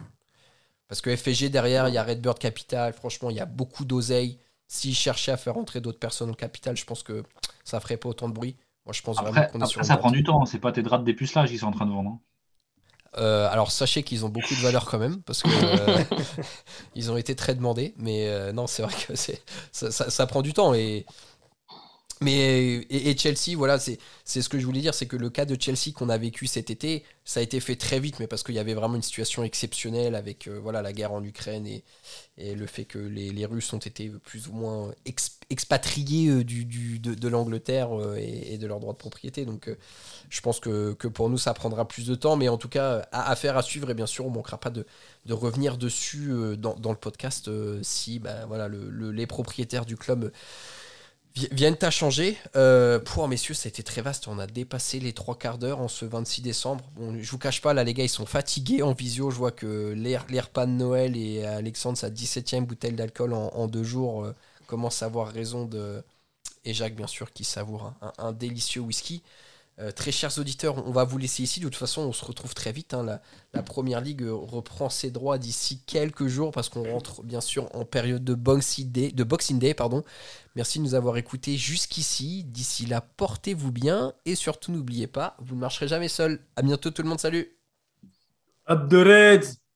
Parce 0.87 1.01
que 1.01 1.15
FG 1.15 1.49
derrière, 1.49 1.87
il 1.89 1.93
y 1.93 1.97
a 1.97 2.03
Redbird 2.03 2.39
Capital. 2.39 2.93
Franchement, 2.93 3.29
il 3.29 3.35
y 3.35 3.39
a 3.39 3.45
beaucoup 3.45 3.85
d'oseille. 3.85 4.39
S'ils 4.67 4.95
cherchaient 4.95 5.31
à 5.31 5.37
faire 5.37 5.53
rentrer 5.53 5.81
d'autres 5.81 5.99
personnes 5.99 6.29
au 6.29 6.33
capital, 6.33 6.75
je 6.75 6.85
pense 6.85 7.03
que 7.03 7.23
ça 7.63 7.79
ferait 7.79 7.97
pas 7.97 8.09
autant 8.09 8.27
de 8.27 8.33
bruit. 8.33 8.57
Moi, 8.85 8.93
je 8.93 9.01
pense 9.01 9.17
vraiment 9.17 9.47
qu'on 9.47 9.61
est 9.61 9.65
sur 9.65 9.83
Ça 9.83 9.97
prend 9.97 10.11
du 10.11 10.23
temps. 10.23 10.45
C'est 10.45 10.59
pas 10.59 10.71
tes 10.71 10.81
draps 10.81 11.01
de 11.01 11.05
dépucelage 11.05 11.49
qu'ils 11.49 11.59
sont 11.59 11.67
en 11.67 11.71
train 11.71 11.85
de 11.85 11.91
vendre. 11.91 12.11
Hein. 12.11 12.19
Euh, 13.17 13.49
alors 13.49 13.71
sachez 13.71 14.03
qu'ils 14.03 14.25
ont 14.25 14.29
beaucoup 14.29 14.53
de 14.53 14.59
valeur 14.59 14.85
quand 14.85 14.99
même 14.99 15.21
parce 15.23 15.41
que 15.41 15.49
ils 16.95 17.09
ont 17.09 17.17
été 17.17 17.35
très 17.35 17.55
demandés 17.55 17.95
mais 17.97 18.51
non 18.51 18.67
c'est 18.67 18.83
vrai 18.83 18.93
que 18.93 19.15
c'est 19.15 19.41
ça, 19.71 19.91
ça, 19.91 20.27
prend 20.27 20.41
du 20.41 20.53
temps 20.53 20.73
et 20.73 21.05
mais 22.21 22.85
et, 22.89 23.15
Chelsea, 23.17 23.55
voilà, 23.55 23.77
c'est 23.79 23.99
ce 24.25 24.49
que 24.49 24.59
je 24.59 24.65
voulais 24.65 24.81
dire, 24.81 24.93
c'est 24.93 25.05
que 25.05 25.15
le 25.15 25.29
cas 25.29 25.45
de 25.45 25.59
Chelsea 25.59 25.91
qu'on 25.93 26.09
a 26.09 26.17
vécu 26.17 26.47
cet 26.47 26.69
été, 26.69 27.03
ça 27.25 27.41
a 27.41 27.43
été 27.43 27.59
fait 27.59 27.75
très 27.75 27.99
vite, 27.99 28.19
mais 28.19 28.27
parce 28.27 28.41
qu'il 28.41 28.55
y 28.55 28.59
avait 28.59 28.73
vraiment 28.73 28.95
une 28.95 29.03
situation 29.03 29.43
exceptionnelle 29.43 30.15
avec 30.15 30.47
euh, 30.47 30.59
voilà 30.59 30.81
la 30.81 30.93
guerre 30.93 31.11
en 31.11 31.21
Ukraine 31.23 31.67
et, 31.67 31.83
et 32.37 32.55
le 32.55 32.65
fait 32.65 32.85
que 32.85 32.97
les, 32.97 33.31
les, 33.31 33.45
Russes 33.45 33.71
ont 33.73 33.79
été 33.79 34.09
plus 34.23 34.47
ou 34.47 34.53
moins 34.53 34.93
expatriés 35.49 36.29
euh, 36.29 36.43
du, 36.43 36.65
du, 36.65 36.99
de, 36.99 37.13
de 37.13 37.27
l'Angleterre 37.27 37.95
euh, 37.99 38.15
et, 38.15 38.57
de 38.57 38.65
leurs 38.65 38.79
droits 38.79 38.93
de 38.93 38.97
propriété. 38.97 39.45
Donc 39.45 39.69
je 40.29 40.41
pense 40.41 40.59
que, 40.59 40.93
que, 40.93 41.07
pour 41.07 41.29
nous 41.29 41.37
ça 41.37 41.53
prendra 41.53 41.87
plus 41.87 42.07
de 42.07 42.15
temps, 42.15 42.37
mais 42.37 42.47
en 42.47 42.57
tout 42.57 42.69
cas 42.69 43.07
affaire 43.11 43.57
à, 43.57 43.61
suivre 43.61 43.89
et 43.91 43.93
bien 43.93 44.07
sûr 44.07 44.25
on 44.25 44.31
manquera 44.31 44.57
pas 44.57 44.69
de, 44.69 44.85
de 45.25 45.33
revenir 45.33 45.77
dessus 45.77 46.31
dans, 46.57 46.75
dans, 46.75 46.91
le 46.91 46.97
podcast 46.97 47.49
si 47.83 48.19
bah, 48.19 48.45
voilà 48.47 48.67
le, 48.69 49.11
les 49.11 49.27
propriétaires 49.27 49.85
du 49.85 49.97
club 49.97 50.31
viennent 51.51 51.77
à 51.81 51.89
changer. 51.91 52.37
Euh, 52.55 52.99
pour 52.99 53.27
messieurs, 53.27 53.53
ça 53.53 53.67
a 53.67 53.69
été 53.69 53.83
très 53.83 54.01
vaste. 54.01 54.27
On 54.27 54.39
a 54.39 54.47
dépassé 54.47 54.99
les 54.99 55.13
trois 55.13 55.37
quarts 55.37 55.57
d'heure 55.57 55.79
en 55.79 55.87
ce 55.87 56.05
26 56.05 56.41
décembre. 56.41 56.83
Bon, 56.95 57.15
je 57.19 57.31
vous 57.31 57.37
cache 57.37 57.61
pas, 57.61 57.73
là, 57.73 57.83
les 57.83 57.93
gars, 57.93 58.03
ils 58.03 58.09
sont 58.09 58.25
fatigués 58.25 58.81
en 58.81 58.93
visio. 58.93 59.29
Je 59.29 59.37
vois 59.37 59.51
que 59.51 59.93
l'air 59.95 60.25
de 60.27 60.65
Noël 60.65 61.15
et 61.17 61.45
Alexandre, 61.45 61.97
sa 61.97 62.09
17e 62.09 62.65
bouteille 62.65 62.93
d'alcool 62.93 63.33
en, 63.33 63.67
deux 63.67 63.83
jours, 63.83 64.25
euh, 64.25 64.35
commence 64.67 65.03
à 65.03 65.05
avoir 65.07 65.27
raison 65.27 65.65
de. 65.65 66.03
Et 66.65 66.73
Jacques, 66.73 66.95
bien 66.95 67.07
sûr, 67.07 67.31
qui 67.31 67.43
savoure 67.43 67.93
un 68.17 68.31
délicieux 68.33 68.81
whisky. 68.81 69.23
Euh, 69.79 69.91
très 69.91 70.11
chers 70.11 70.39
auditeurs, 70.39 70.87
on 70.87 70.91
va 70.91 71.03
vous 71.03 71.19
laisser 71.19 71.43
ici. 71.43 71.59
De 71.59 71.65
toute 71.65 71.75
façon, 71.75 72.01
on 72.01 72.13
se 72.13 72.25
retrouve 72.25 72.55
très 72.55 72.71
vite. 72.71 72.95
Hein. 72.95 73.19
La, 73.53 73.61
première 73.61 74.01
ligue 74.01 74.25
reprend 74.27 74.89
ses 74.89 75.11
droits 75.11 75.37
d'ici 75.37 75.81
quelques 75.85 76.27
jours 76.27 76.51
parce 76.51 76.69
qu'on 76.69 76.91
rentre 76.91 77.21
bien 77.23 77.41
sûr 77.41 77.73
en 77.75 77.85
période 77.85 78.23
de 78.23 78.33
Boxing 78.33 78.91
Day. 78.91 79.13
Merci 80.55 80.79
de 80.79 80.83
nous 80.83 80.95
avoir 80.95 81.17
écoutés 81.17 81.57
jusqu'ici. 81.57 82.43
D'ici 82.43 82.87
là, 82.87 83.01
portez-vous 83.01 83.71
bien 83.71 84.13
et 84.25 84.33
surtout 84.35 84.71
n'oubliez 84.71 85.07
pas, 85.07 85.37
vous 85.39 85.55
ne 85.55 85.61
marcherez 85.61 85.87
jamais 85.87 86.07
seul. 86.07 86.39
À 86.55 86.63
bientôt 86.63 86.89
tout 86.89 87.03
le 87.03 87.09
monde. 87.09 87.19
Salut. 87.19 87.55
Up 88.69 88.89
the 88.89 88.95
Reds 88.95 89.66